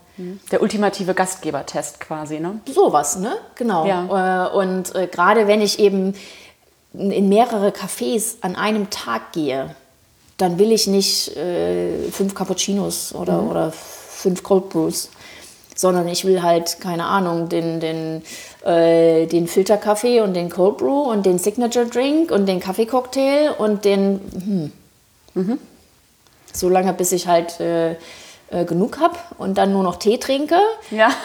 Der 0.51 0.63
ultimative 0.63 1.13
Gastgebertest 1.13 2.01
quasi, 2.01 2.41
ne? 2.41 2.61
Sowas, 2.73 3.19
ne? 3.19 3.37
Genau. 3.57 3.85
Ja. 3.87 4.47
Äh, 4.47 4.57
Und 4.57 4.95
äh, 4.95 5.09
gerade 5.09 5.47
wenn 5.47 5.61
ich 5.61 5.79
eben 5.79 6.15
in 6.95 7.29
mehrere 7.29 7.69
Cafés 7.69 8.37
an 8.41 8.57
einem 8.57 8.89
Tag 8.89 9.33
gehe, 9.33 9.75
dann 10.39 10.59
will 10.59 10.73
ich 10.73 10.87
nicht 10.87 11.37
äh, 11.37 12.09
fünf 12.11 12.35
Cappuccinos 12.35 13.15
oder, 13.15 13.43
oder 13.43 13.73
fünf 13.73 14.43
Cold 14.43 14.71
Brews, 14.71 15.11
sondern 15.75 16.09
ich 16.09 16.25
will 16.25 16.43
halt, 16.43 16.81
keine 16.81 17.05
Ahnung, 17.05 17.51
den, 17.51 17.81
den, 17.81 18.23
äh, 18.67 19.27
den 19.27 19.47
Filterkaffee 19.47 20.21
und 20.21 20.35
den 20.35 20.51
Cold 20.51 20.79
Brew 20.79 21.11
und 21.11 21.25
den 21.25 21.39
Signature 21.39 21.87
Drink 21.87 22.31
und 22.31 22.47
den 22.47 22.61
Kaffeecocktail 22.61 23.53
und 23.59 23.85
den, 23.85 24.73
hm. 25.35 25.59
so 26.53 26.69
lange, 26.69 26.93
bis 26.93 27.13
ich 27.13 27.27
halt 27.29 27.61
äh, 27.61 27.93
äh, 28.51 28.65
genug 28.65 28.99
habe 29.01 29.17
und 29.39 29.57
dann 29.59 29.73
nur 29.73 29.83
noch 29.83 29.97
Tee 29.97 30.19
trinke. 30.19 30.59
Ja. 30.91 31.11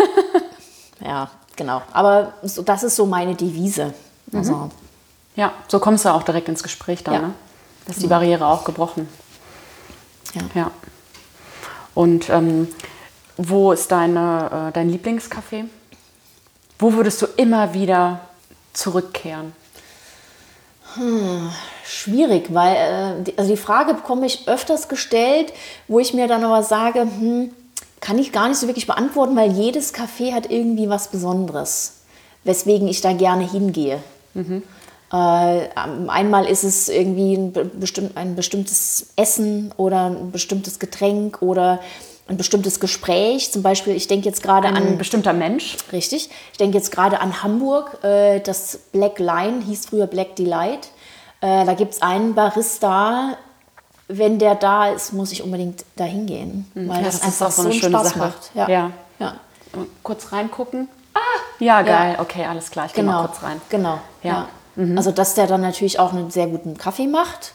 Ja, 1.03 1.31
genau. 1.55 1.81
Aber 1.93 2.33
so, 2.43 2.61
das 2.61 2.83
ist 2.83 2.95
so 2.95 3.07
meine 3.07 3.33
Devise. 3.33 3.95
Also, 4.31 4.69
ja, 5.35 5.51
so 5.67 5.79
kommst 5.79 6.05
du 6.05 6.09
auch 6.09 6.21
direkt 6.21 6.47
ins 6.47 6.61
Gespräch 6.61 7.03
dann, 7.03 7.13
Ja. 7.15 7.21
ne? 7.21 7.33
Da 7.87 7.91
ist 7.93 8.03
die 8.03 8.07
Barriere 8.07 8.45
auch 8.45 8.63
gebrochen. 8.65 9.09
ja. 10.35 10.41
Ja. 10.53 10.71
Und 11.95 12.29
ähm, 12.29 12.67
wo 13.35 13.71
ist 13.71 13.91
deine, 13.91 14.67
äh, 14.69 14.71
dein 14.73 14.91
Lieblingscafé? 14.91 15.65
Wo 16.81 16.93
würdest 16.93 17.21
du 17.21 17.27
immer 17.37 17.73
wieder 17.73 18.19
zurückkehren? 18.73 19.53
Schwierig, 21.85 22.53
weil 22.53 22.75
äh, 22.75 23.23
die, 23.23 23.37
also 23.37 23.51
die 23.51 23.57
Frage 23.57 23.93
bekomme 23.93 24.25
ich 24.25 24.47
öfters 24.47 24.89
gestellt, 24.89 25.53
wo 25.87 25.99
ich 25.99 26.13
mir 26.13 26.27
dann 26.27 26.43
aber 26.43 26.63
sage, 26.63 27.01
hm, 27.01 27.51
kann 28.01 28.17
ich 28.17 28.31
gar 28.31 28.49
nicht 28.49 28.57
so 28.57 28.67
wirklich 28.67 28.87
beantworten, 28.87 29.35
weil 29.35 29.51
jedes 29.51 29.93
Café 29.93 30.33
hat 30.33 30.49
irgendwie 30.49 30.89
was 30.89 31.09
Besonderes, 31.09 31.97
weswegen 32.43 32.87
ich 32.87 32.99
da 33.01 33.13
gerne 33.13 33.49
hingehe. 33.49 33.99
Äh, 35.13 35.13
einmal 35.13 36.45
ist 36.45 36.63
es 36.63 36.89
irgendwie 36.89 37.35
ein, 37.35 37.51
be- 37.53 37.65
bestimmt, 37.65 38.17
ein 38.17 38.35
bestimmtes 38.35 39.07
Essen 39.15 39.71
oder 39.77 40.05
ein 40.07 40.31
bestimmtes 40.31 40.79
Getränk 40.79 41.41
oder 41.43 41.79
ein 42.31 42.37
bestimmtes 42.37 42.79
Gespräch. 42.79 43.51
Zum 43.51 43.61
Beispiel, 43.61 43.95
ich 43.95 44.07
denke 44.07 44.27
jetzt 44.27 44.41
gerade 44.41 44.67
an 44.69 44.75
Ein 44.77 44.97
bestimmter 44.97 45.33
Mensch? 45.33 45.77
Richtig. 45.91 46.29
Ich 46.51 46.57
denke 46.57 46.77
jetzt 46.77 46.91
gerade 46.91 47.19
an 47.19 47.43
Hamburg. 47.43 48.03
Äh, 48.03 48.39
das 48.39 48.79
Black 48.91 49.19
Line 49.19 49.61
hieß 49.65 49.87
früher 49.87 50.07
Black 50.07 50.35
Delight. 50.37 50.87
Äh, 51.41 51.65
da 51.65 51.73
gibt 51.73 51.93
es 51.93 52.01
einen 52.01 52.33
Barista. 52.33 53.37
Wenn 54.07 54.39
der 54.39 54.55
da 54.55 54.87
ist, 54.89 55.13
muss 55.13 55.31
ich 55.31 55.43
unbedingt 55.43 55.85
da 55.95 56.03
hingehen. 56.05 56.69
Weil 56.73 56.83
Hm. 56.83 56.89
Ja, 56.89 57.01
das, 57.01 57.19
das 57.19 57.29
ist 57.29 57.41
einfach 57.41 57.51
so 57.51 57.61
so 57.63 57.67
eine 57.67 57.71
einen 57.73 57.81
schöne 57.81 57.97
Spaß 57.97 58.07
Sache. 58.09 58.19
macht. 58.19 58.51
Ja. 58.55 58.69
Ja. 58.69 58.91
ja. 59.19 59.35
Kurz 60.03 60.31
reingucken. 60.31 60.87
Ah, 61.13 61.19
ja, 61.59 61.81
geil. 61.81 62.15
Okay, 62.19 62.45
alles 62.45 62.71
klar. 62.71 62.85
Ich 62.87 62.93
gehe 62.93 63.03
Genau. 63.03 63.21
mal 63.21 63.27
kurz 63.27 63.43
rein. 63.43 63.61
Genau. 63.69 63.99
Ja. 64.23 64.47
Mhm. 64.75 64.91
Ja. 64.91 64.97
Also, 64.97 65.11
dass 65.11 65.33
der 65.33 65.47
dann 65.47 65.61
natürlich 65.61 65.99
auch 65.99 66.13
einen 66.13 66.31
sehr 66.31 66.47
guten 66.47 66.77
Kaffee 66.77 67.07
macht. 67.07 67.53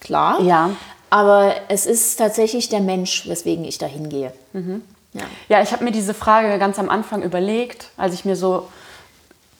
Klar. 0.00 0.40
Ja. 0.42 0.70
Aber 1.10 1.54
es 1.68 1.86
ist 1.86 2.16
tatsächlich 2.16 2.68
der 2.68 2.80
Mensch, 2.80 3.28
weswegen 3.28 3.64
ich 3.64 3.78
da 3.78 3.86
hingehe. 3.86 4.32
Mhm. 4.52 4.82
Ja. 5.12 5.22
Ja, 5.48 5.60
ich 5.62 5.72
habe 5.72 5.82
mir 5.84 5.90
diese 5.90 6.14
Frage 6.14 6.56
ganz 6.58 6.78
am 6.78 6.88
Anfang 6.88 7.22
überlegt, 7.22 7.88
als 7.96 8.14
ich 8.14 8.24
mir 8.24 8.36
so 8.36 8.68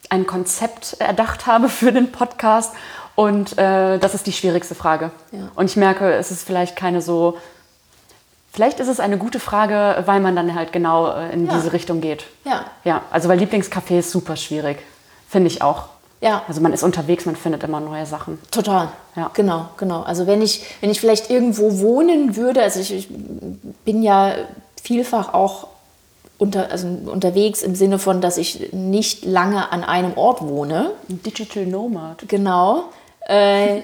ein 0.09 0.27
Konzept 0.27 0.97
erdacht 1.01 1.47
habe 1.47 1.69
für 1.81 1.93
den 1.93 2.13
Podcast. 2.13 2.73
Und 3.17 3.59
äh, 3.59 3.99
das 3.99 4.15
ist 4.15 4.27
die 4.27 4.33
schwierigste 4.33 4.75
Frage. 4.75 5.11
Ja. 5.33 5.49
Und 5.57 5.67
ich 5.67 5.77
merke, 5.77 6.13
es 6.15 6.31
ist 6.31 6.47
vielleicht 6.47 6.77
keine 6.77 7.03
so. 7.03 7.37
Vielleicht 8.53 8.81
ist 8.81 8.89
es 8.89 8.99
eine 8.99 9.19
gute 9.19 9.39
Frage, 9.41 10.03
weil 10.07 10.21
man 10.21 10.35
dann 10.35 10.55
halt 10.55 10.73
genau 10.73 11.13
äh, 11.13 11.33
in 11.33 11.47
Ja. 11.47 11.55
diese 11.55 11.73
Richtung 11.73 12.01
geht. 12.01 12.25
Ja. 12.45 12.65
Ja, 12.85 13.03
also 13.11 13.29
weil 13.29 13.39
Lieblingscafé 13.41 13.99
ist 13.99 14.11
super 14.11 14.37
schwierig. 14.37 14.79
Finde 15.29 15.49
ich 15.49 15.63
auch. 15.63 15.85
Ja. 16.21 16.43
Also 16.49 16.61
man 16.61 16.73
ist 16.73 16.83
unterwegs, 16.83 17.25
man 17.27 17.37
findet 17.37 17.63
immer 17.65 17.81
neue 17.81 18.07
Sachen. 18.07 18.39
Total. 18.51 18.89
Ja. 19.17 19.31
Genau, 19.35 19.67
genau. 19.77 20.03
Also 20.03 20.27
wenn 20.27 20.43
ich, 20.43 20.63
wenn 20.81 20.91
ich 20.91 21.01
vielleicht 21.01 21.31
irgendwo 21.31 21.81
wohnen 21.81 22.37
würde, 22.37 22.63
also 22.63 22.81
ich, 22.81 22.93
ich 22.93 23.09
bin 23.85 24.03
ja 24.03 24.35
vielfach 24.83 25.35
auch 25.35 25.69
unter, 26.39 26.71
also 26.71 26.89
unterwegs 26.89 27.63
im 27.63 27.75
Sinne 27.75 27.99
von, 27.99 28.21
dass 28.21 28.39
ich 28.39 28.73
nicht 28.73 29.25
lange 29.25 29.73
an 29.73 29.85
einem 29.85 30.17
Ort 30.17 30.43
wohne. 30.43 30.93
Digital 31.09 31.67
Nomad. 31.67 32.25
Genau. 32.29 32.85
Äh, 33.27 33.83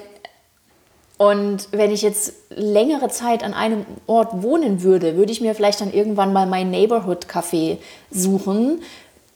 und 1.17 1.69
wenn 1.71 1.91
ich 1.91 2.03
jetzt 2.03 2.33
längere 2.49 3.09
Zeit 3.09 3.43
an 3.43 3.53
einem 3.53 3.85
Ort 4.05 4.43
wohnen 4.43 4.83
würde, 4.83 5.17
würde 5.17 5.31
ich 5.31 5.41
mir 5.41 5.55
vielleicht 5.55 5.81
dann 5.81 5.91
irgendwann 5.91 6.33
mal 6.33 6.45
mein 6.45 6.71
Neighborhood-Café 6.71 7.77
suchen, 8.11 8.81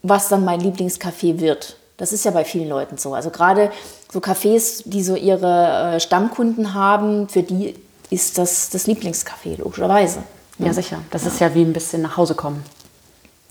was 0.04 0.30
dann 0.30 0.45
mein 0.45 0.62
Lieblingscafé 0.62 1.39
wird. 1.39 1.78
Das 2.02 2.12
ist 2.14 2.26
ja 2.26 2.32
bei 2.32 2.43
vielen 2.43 2.68
Leuten 2.68 2.97
so. 2.97 3.14
Also 3.14 3.30
gerade 3.30 3.70
so 4.12 4.18
Cafés, 4.18 4.82
die 4.86 5.04
so 5.04 5.16
ihre 5.16 5.93
äh, 5.97 5.99
Stammkunden 5.99 6.74
haben, 6.74 7.30
für 7.30 7.43
die 7.43 7.76
ist 8.10 8.39
das 8.39 8.72
das 8.72 8.88
Lieblingscafé, 8.88 9.60
logischerweise. 9.60 10.24
Ja, 10.58 10.74
sicher. 10.74 10.97
Das 11.12 11.28
ist 11.28 11.39
ja 11.39 11.54
wie 11.54 11.62
ein 11.62 11.74
bisschen 11.74 12.02
nach 12.02 12.18
Hause 12.18 12.34
kommen. 12.34 12.64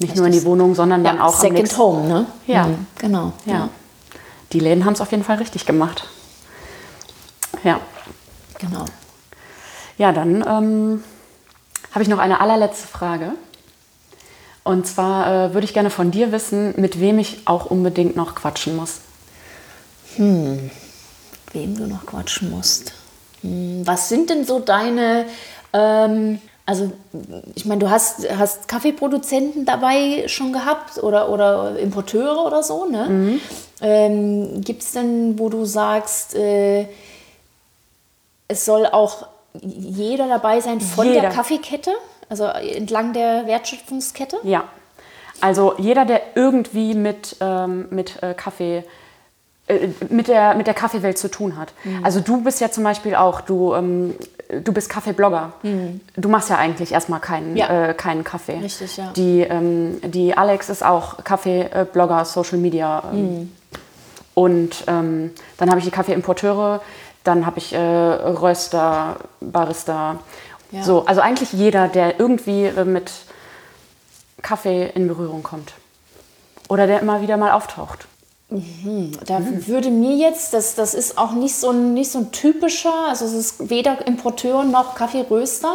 Nicht 0.00 0.16
nur 0.16 0.26
in 0.26 0.32
die 0.32 0.44
Wohnung, 0.44 0.74
sondern 0.74 1.04
dann 1.04 1.20
auch 1.20 1.32
am 1.34 1.40
Second 1.40 1.58
nächsten- 1.58 1.78
Home, 1.78 2.08
ne? 2.08 2.26
Ja. 2.48 2.66
Mhm, 2.66 2.86
genau. 2.98 3.32
Ja. 3.46 3.68
Die 4.52 4.58
Läden 4.58 4.84
haben 4.84 4.94
es 4.94 5.00
auf 5.00 5.12
jeden 5.12 5.22
Fall 5.22 5.36
richtig 5.36 5.64
gemacht. 5.64 6.08
Ja. 7.62 7.78
Genau. 8.58 8.84
Ja, 9.96 10.10
dann 10.10 10.44
ähm, 10.44 11.04
habe 11.92 12.02
ich 12.02 12.08
noch 12.08 12.18
eine 12.18 12.40
allerletzte 12.40 12.88
Frage. 12.88 13.30
Und 14.64 14.86
zwar 14.86 15.46
äh, 15.50 15.54
würde 15.54 15.64
ich 15.64 15.72
gerne 15.74 15.90
von 15.90 16.10
dir 16.10 16.32
wissen, 16.32 16.74
mit 16.76 17.00
wem 17.00 17.18
ich 17.18 17.46
auch 17.46 17.66
unbedingt 17.66 18.14
noch 18.16 18.34
quatschen 18.34 18.76
muss. 18.76 19.00
wem 20.16 20.70
du 21.76 21.86
noch 21.86 22.04
quatschen 22.06 22.50
musst. 22.50 22.92
Hm, 23.42 23.82
Was 23.86 24.08
sind 24.08 24.28
denn 24.30 24.44
so 24.44 24.58
deine, 24.60 25.24
ähm, 25.72 26.40
also 26.66 26.92
ich 27.54 27.64
meine, 27.64 27.80
du 27.80 27.90
hast, 27.90 28.28
hast 28.36 28.68
Kaffeeproduzenten 28.68 29.64
dabei 29.64 30.24
schon 30.28 30.52
gehabt 30.52 31.02
oder, 31.02 31.30
oder 31.30 31.78
Importeure 31.78 32.44
oder 32.44 32.62
so, 32.62 32.84
ne? 32.84 33.40
Ähm, 33.80 34.60
Gibt 34.60 34.82
es 34.82 34.92
denn, 34.92 35.38
wo 35.38 35.48
du 35.48 35.64
sagst, 35.64 36.34
äh, 36.34 36.86
es 38.46 38.64
soll 38.66 38.84
auch 38.86 39.26
jeder 39.62 40.28
dabei 40.28 40.60
sein 40.60 40.80
von 40.80 41.06
Jeder. 41.06 41.22
der 41.22 41.30
Kaffeekette, 41.30 41.92
also 42.30 42.44
entlang 42.44 43.12
der 43.12 43.46
Wertschöpfungskette? 43.46 44.36
Ja. 44.42 44.64
Also 45.42 45.74
jeder, 45.78 46.04
der 46.06 46.20
irgendwie 46.34 46.94
mit, 46.94 47.36
ähm, 47.40 47.86
mit 47.90 48.22
äh, 48.22 48.34
Kaffee 48.34 48.84
äh, 49.68 49.88
mit 50.08 50.28
der, 50.28 50.54
mit 50.54 50.66
der 50.66 50.74
Kaffeewelt 50.74 51.16
zu 51.18 51.30
tun 51.30 51.56
hat. 51.58 51.72
Mhm. 51.84 52.04
Also 52.04 52.20
du 52.20 52.42
bist 52.42 52.60
ja 52.60 52.70
zum 52.70 52.84
Beispiel 52.84 53.14
auch, 53.14 53.40
du, 53.40 53.74
ähm, 53.74 54.14
du 54.64 54.72
bist 54.72 54.88
Kaffeeblogger. 54.90 55.52
Du 56.16 56.28
machst 56.28 56.50
ja 56.50 56.56
eigentlich 56.56 56.92
erstmal 56.92 57.20
keinen, 57.20 57.52
Mhm. 57.52 57.56
Ja. 57.56 57.88
äh, 57.90 57.94
keinen 57.94 58.24
Kaffee. 58.24 58.58
Richtig, 58.58 58.96
ja. 58.96 59.12
Die, 59.16 59.40
ähm, 59.42 60.00
die 60.02 60.36
Alex 60.36 60.68
ist 60.70 60.84
auch 60.84 61.22
Kaffeeblogger, 61.24 62.24
Social 62.24 62.58
Media. 62.58 63.02
Ähm, 63.12 63.18
Mhm. 63.40 63.52
Und 64.34 64.84
ähm, 64.86 65.32
dann 65.58 65.68
habe 65.70 65.80
ich 65.80 65.84
die 65.84 65.90
Kaffeeimporteure, 65.90 66.80
dann 67.24 67.44
habe 67.46 67.58
ich 67.58 67.72
äh, 67.74 67.78
Röster, 67.78 69.16
Barista. 69.40 70.18
Ja. 70.72 70.82
So, 70.82 71.04
also 71.06 71.20
eigentlich 71.20 71.52
jeder, 71.52 71.88
der 71.88 72.20
irgendwie 72.20 72.64
äh, 72.64 72.84
mit 72.84 73.10
Kaffee 74.42 74.90
in 74.94 75.08
Berührung 75.08 75.42
kommt. 75.42 75.72
Oder 76.68 76.86
der 76.86 77.00
immer 77.00 77.20
wieder 77.22 77.36
mal 77.36 77.52
auftaucht. 77.52 78.06
Da 78.50 79.40
würde 79.66 79.90
mir 79.90 80.16
jetzt, 80.16 80.52
das, 80.54 80.74
das 80.74 80.94
ist 80.94 81.18
auch 81.18 81.32
nicht 81.32 81.54
so, 81.54 81.70
ein, 81.70 81.94
nicht 81.94 82.10
so 82.10 82.18
ein 82.18 82.32
typischer, 82.32 83.06
also 83.08 83.24
es 83.24 83.32
ist 83.32 83.70
weder 83.70 84.04
Importeur 84.08 84.64
noch 84.64 84.96
Kaffeeröster. 84.96 85.72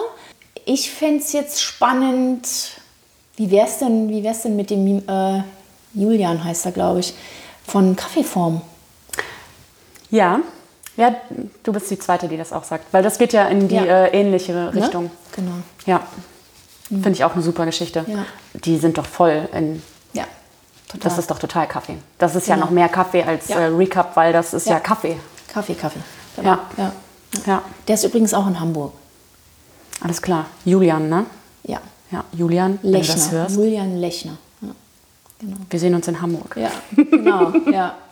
Ich 0.65 0.91
fände 0.91 1.23
es 1.23 1.31
jetzt 1.31 1.61
spannend, 1.61 2.47
wie 3.37 3.49
wäre 3.49 3.67
es 3.67 3.79
denn, 3.79 4.09
wie 4.09 4.23
wär's 4.23 4.41
denn 4.41 4.57
mit 4.57 4.69
dem 4.69 5.07
äh, 5.07 5.43
Julian, 5.93 6.43
heißt 6.43 6.65
er, 6.65 6.73
glaube 6.73 6.99
ich, 6.99 7.13
von 7.65 7.95
Kaffeeform. 7.95 8.61
Ja, 10.11 10.41
ja, 10.97 11.15
du 11.63 11.73
bist 11.73 11.89
die 11.91 11.99
Zweite, 11.99 12.27
die 12.27 12.37
das 12.37 12.53
auch 12.53 12.63
sagt. 12.63 12.85
Weil 12.93 13.03
das 13.03 13.17
geht 13.17 13.33
ja 13.33 13.47
in 13.47 13.67
die 13.67 13.75
Ja. 13.75 13.83
äh, 14.05 14.07
ähnliche 14.19 14.73
Richtung. 14.73 15.05
Ne? 15.05 15.11
Genau. 15.35 15.51
Ja, 15.85 16.01
finde 16.87 17.11
ich 17.11 17.23
auch 17.23 17.33
eine 17.33 17.41
super 17.41 17.65
Geschichte. 17.65 18.05
Ja. 18.07 18.25
Die 18.53 18.77
sind 18.77 18.97
doch 18.97 19.05
voll 19.05 19.47
in. 19.53 19.81
Ja, 20.13 20.23
total. 20.87 21.01
Das 21.09 21.17
ist 21.19 21.29
doch 21.31 21.39
total 21.39 21.67
Kaffee. 21.67 21.97
Das 22.17 22.35
ist 22.35 22.47
ja 22.47 22.55
Genau. 22.55 22.67
noch 22.67 22.71
mehr 22.73 22.89
Kaffee 22.89 23.23
als 23.23 23.47
Ja. 23.49 23.59
äh, 23.59 23.65
Recap, 23.67 24.15
weil 24.15 24.31
das 24.33 24.53
ist 24.53 24.67
ja, 24.67 24.73
Ja. 24.73 24.79
Kaffee. 24.79 25.17
Kaffee, 25.47 25.73
Kaffee. 25.75 25.99
Ja. 26.43 26.59
ja. 26.77 26.91
Ja, 27.45 27.61
Der 27.87 27.95
ist 27.95 28.03
übrigens 28.05 28.33
auch 28.33 28.47
in 28.47 28.57
Hamburg. 28.59 28.93
alles 30.01 30.21
klar. 30.21 30.45
Julian, 30.63 31.09
ne? 31.09 31.25
Ja. 31.63 31.79
Ja, 32.11 32.23
Julian, 32.31 32.79
wenn 32.81 32.91
du 32.93 32.97
das 32.99 33.07
Lechner. 33.09 33.31
hörst. 33.31 33.55
Julian 33.57 33.97
Lechner. 33.97 34.37
Ja, 34.61 34.69
genau. 35.39 35.57
Wir 35.70 35.79
sehen 35.79 35.95
uns 35.95 36.07
in 36.07 36.21
Hamburg. 36.21 36.55
Ja, 36.55 36.71
genau. 36.95 37.51
ja. 37.71 37.95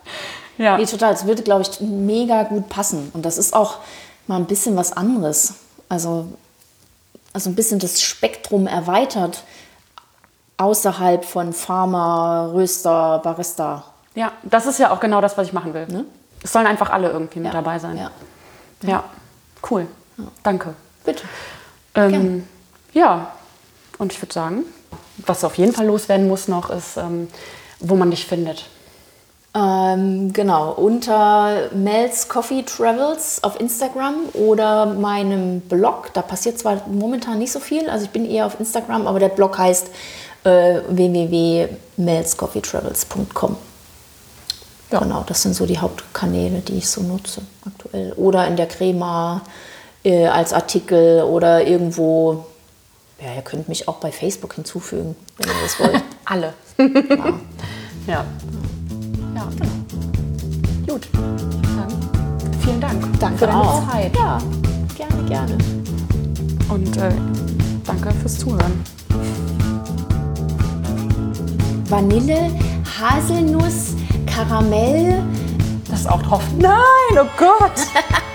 Ja. 0.57 0.77
Nee, 0.77 0.85
total. 0.85 1.13
Es 1.13 1.25
würde, 1.25 1.41
glaube 1.43 1.63
ich, 1.63 1.79
mega 1.81 2.43
gut 2.43 2.69
passen. 2.69 3.09
Und 3.13 3.23
das 3.25 3.37
ist 3.37 3.53
auch 3.53 3.77
mal 4.27 4.37
ein 4.37 4.45
bisschen 4.45 4.75
was 4.75 4.91
anderes. 4.93 5.55
Also, 5.89 6.27
also 7.33 7.49
ein 7.49 7.55
bisschen 7.55 7.79
das 7.79 8.01
Spektrum 8.01 8.67
erweitert 8.67 9.43
außerhalb 10.57 11.25
von 11.25 11.51
Pharma, 11.53 12.47
Röster, 12.53 13.19
Barista. 13.23 13.83
ja, 14.15 14.31
das 14.43 14.65
ist 14.65 14.79
ja 14.79 14.91
auch 14.91 14.99
genau 14.99 15.19
das, 15.19 15.37
was 15.37 15.47
ich 15.47 15.53
machen 15.53 15.73
will. 15.73 16.05
Es 16.43 16.51
sollen 16.51 16.67
einfach 16.67 16.89
alle 16.89 17.09
irgendwie 17.09 17.39
mit 17.39 17.51
Ne? 17.51 17.57
Ja. 17.57 17.61
dabei 17.61 17.79
sein. 17.79 17.97
Ja. 17.97 18.11
Ja, 18.83 19.03
cool. 19.69 19.87
Danke. 20.43 20.75
Bitte. 21.05 21.23
Ähm, 21.95 22.47
ja, 22.93 23.31
und 23.97 24.11
ich 24.13 24.21
würde 24.21 24.33
sagen, 24.33 24.63
was 25.17 25.43
auf 25.43 25.57
jeden 25.57 25.73
Fall 25.73 25.85
loswerden 25.87 26.27
muss 26.27 26.47
noch, 26.47 26.69
ist, 26.69 26.97
ähm, 26.97 27.27
wo 27.79 27.95
man 27.95 28.11
dich 28.11 28.25
findet. 28.25 28.65
Ähm, 29.55 30.33
genau, 30.33 30.71
unter 30.71 31.69
Mel's 31.75 32.27
Coffee 32.27 32.63
Travels 32.63 33.43
auf 33.43 33.59
Instagram 33.59 34.15
oder 34.33 34.87
meinem 34.87 35.61
Blog. 35.61 36.09
Da 36.13 36.23
passiert 36.23 36.57
zwar 36.57 36.81
momentan 36.87 37.37
nicht 37.37 37.51
so 37.51 37.59
viel, 37.59 37.87
also 37.87 38.05
ich 38.05 38.11
bin 38.11 38.27
eher 38.29 38.47
auf 38.47 38.59
Instagram, 38.59 39.05
aber 39.05 39.19
der 39.19 39.29
Blog 39.29 39.59
heißt 39.59 39.91
äh, 40.43 40.79
www.melscoffeetravels.com. 40.89 43.55
Genau, 44.89 45.23
das 45.25 45.43
sind 45.43 45.53
so 45.55 45.65
die 45.67 45.79
Hauptkanäle, 45.79 46.59
die 46.61 46.77
ich 46.77 46.89
so 46.89 47.01
nutze 47.01 47.41
aktuell. 47.65 48.13
Oder 48.13 48.47
in 48.47 48.55
der 48.55 48.67
Crema 48.67 49.41
äh, 50.03 50.27
als 50.27 50.53
Artikel 50.53 51.23
oder 51.23 51.65
irgendwo 51.65 52.45
Ja, 53.19 53.33
ihr 53.35 53.41
könnt 53.43 53.69
mich 53.69 53.87
auch 53.87 53.97
bei 53.97 54.11
Facebook 54.11 54.53
hinzufügen, 54.55 55.15
wenn 55.37 55.47
ihr 55.47 55.53
das 55.63 55.79
wollt. 55.79 56.03
Alle. 56.25 56.53
ja. 56.77 57.33
Ja. 58.05 58.25
Ja, 59.35 59.47
genau. 59.57 60.93
Gut. 60.93 61.07
Dann 61.13 62.59
vielen 62.61 62.81
Dank 62.81 63.19
Danke 63.19 63.37
für 63.39 63.45
deine 63.47 63.59
auch. 63.59 63.89
Zeit. 63.91 64.15
Ja, 64.15 64.37
gerne, 64.95 65.23
gerne. 65.27 65.57
Und 66.69 66.97
äh, 66.97 67.11
danke 67.85 68.11
fürs 68.11 68.39
Zuhören. 68.39 68.83
Vanille, 71.89 72.51
Haselnuss, 72.99 73.93
Karamell. 74.25 75.21
Das 75.89 76.01
ist 76.01 76.09
auch 76.09 76.21
drauf. 76.21 76.43
Nein, 76.57 76.73
oh 77.13 77.27
Gott. 77.37 77.71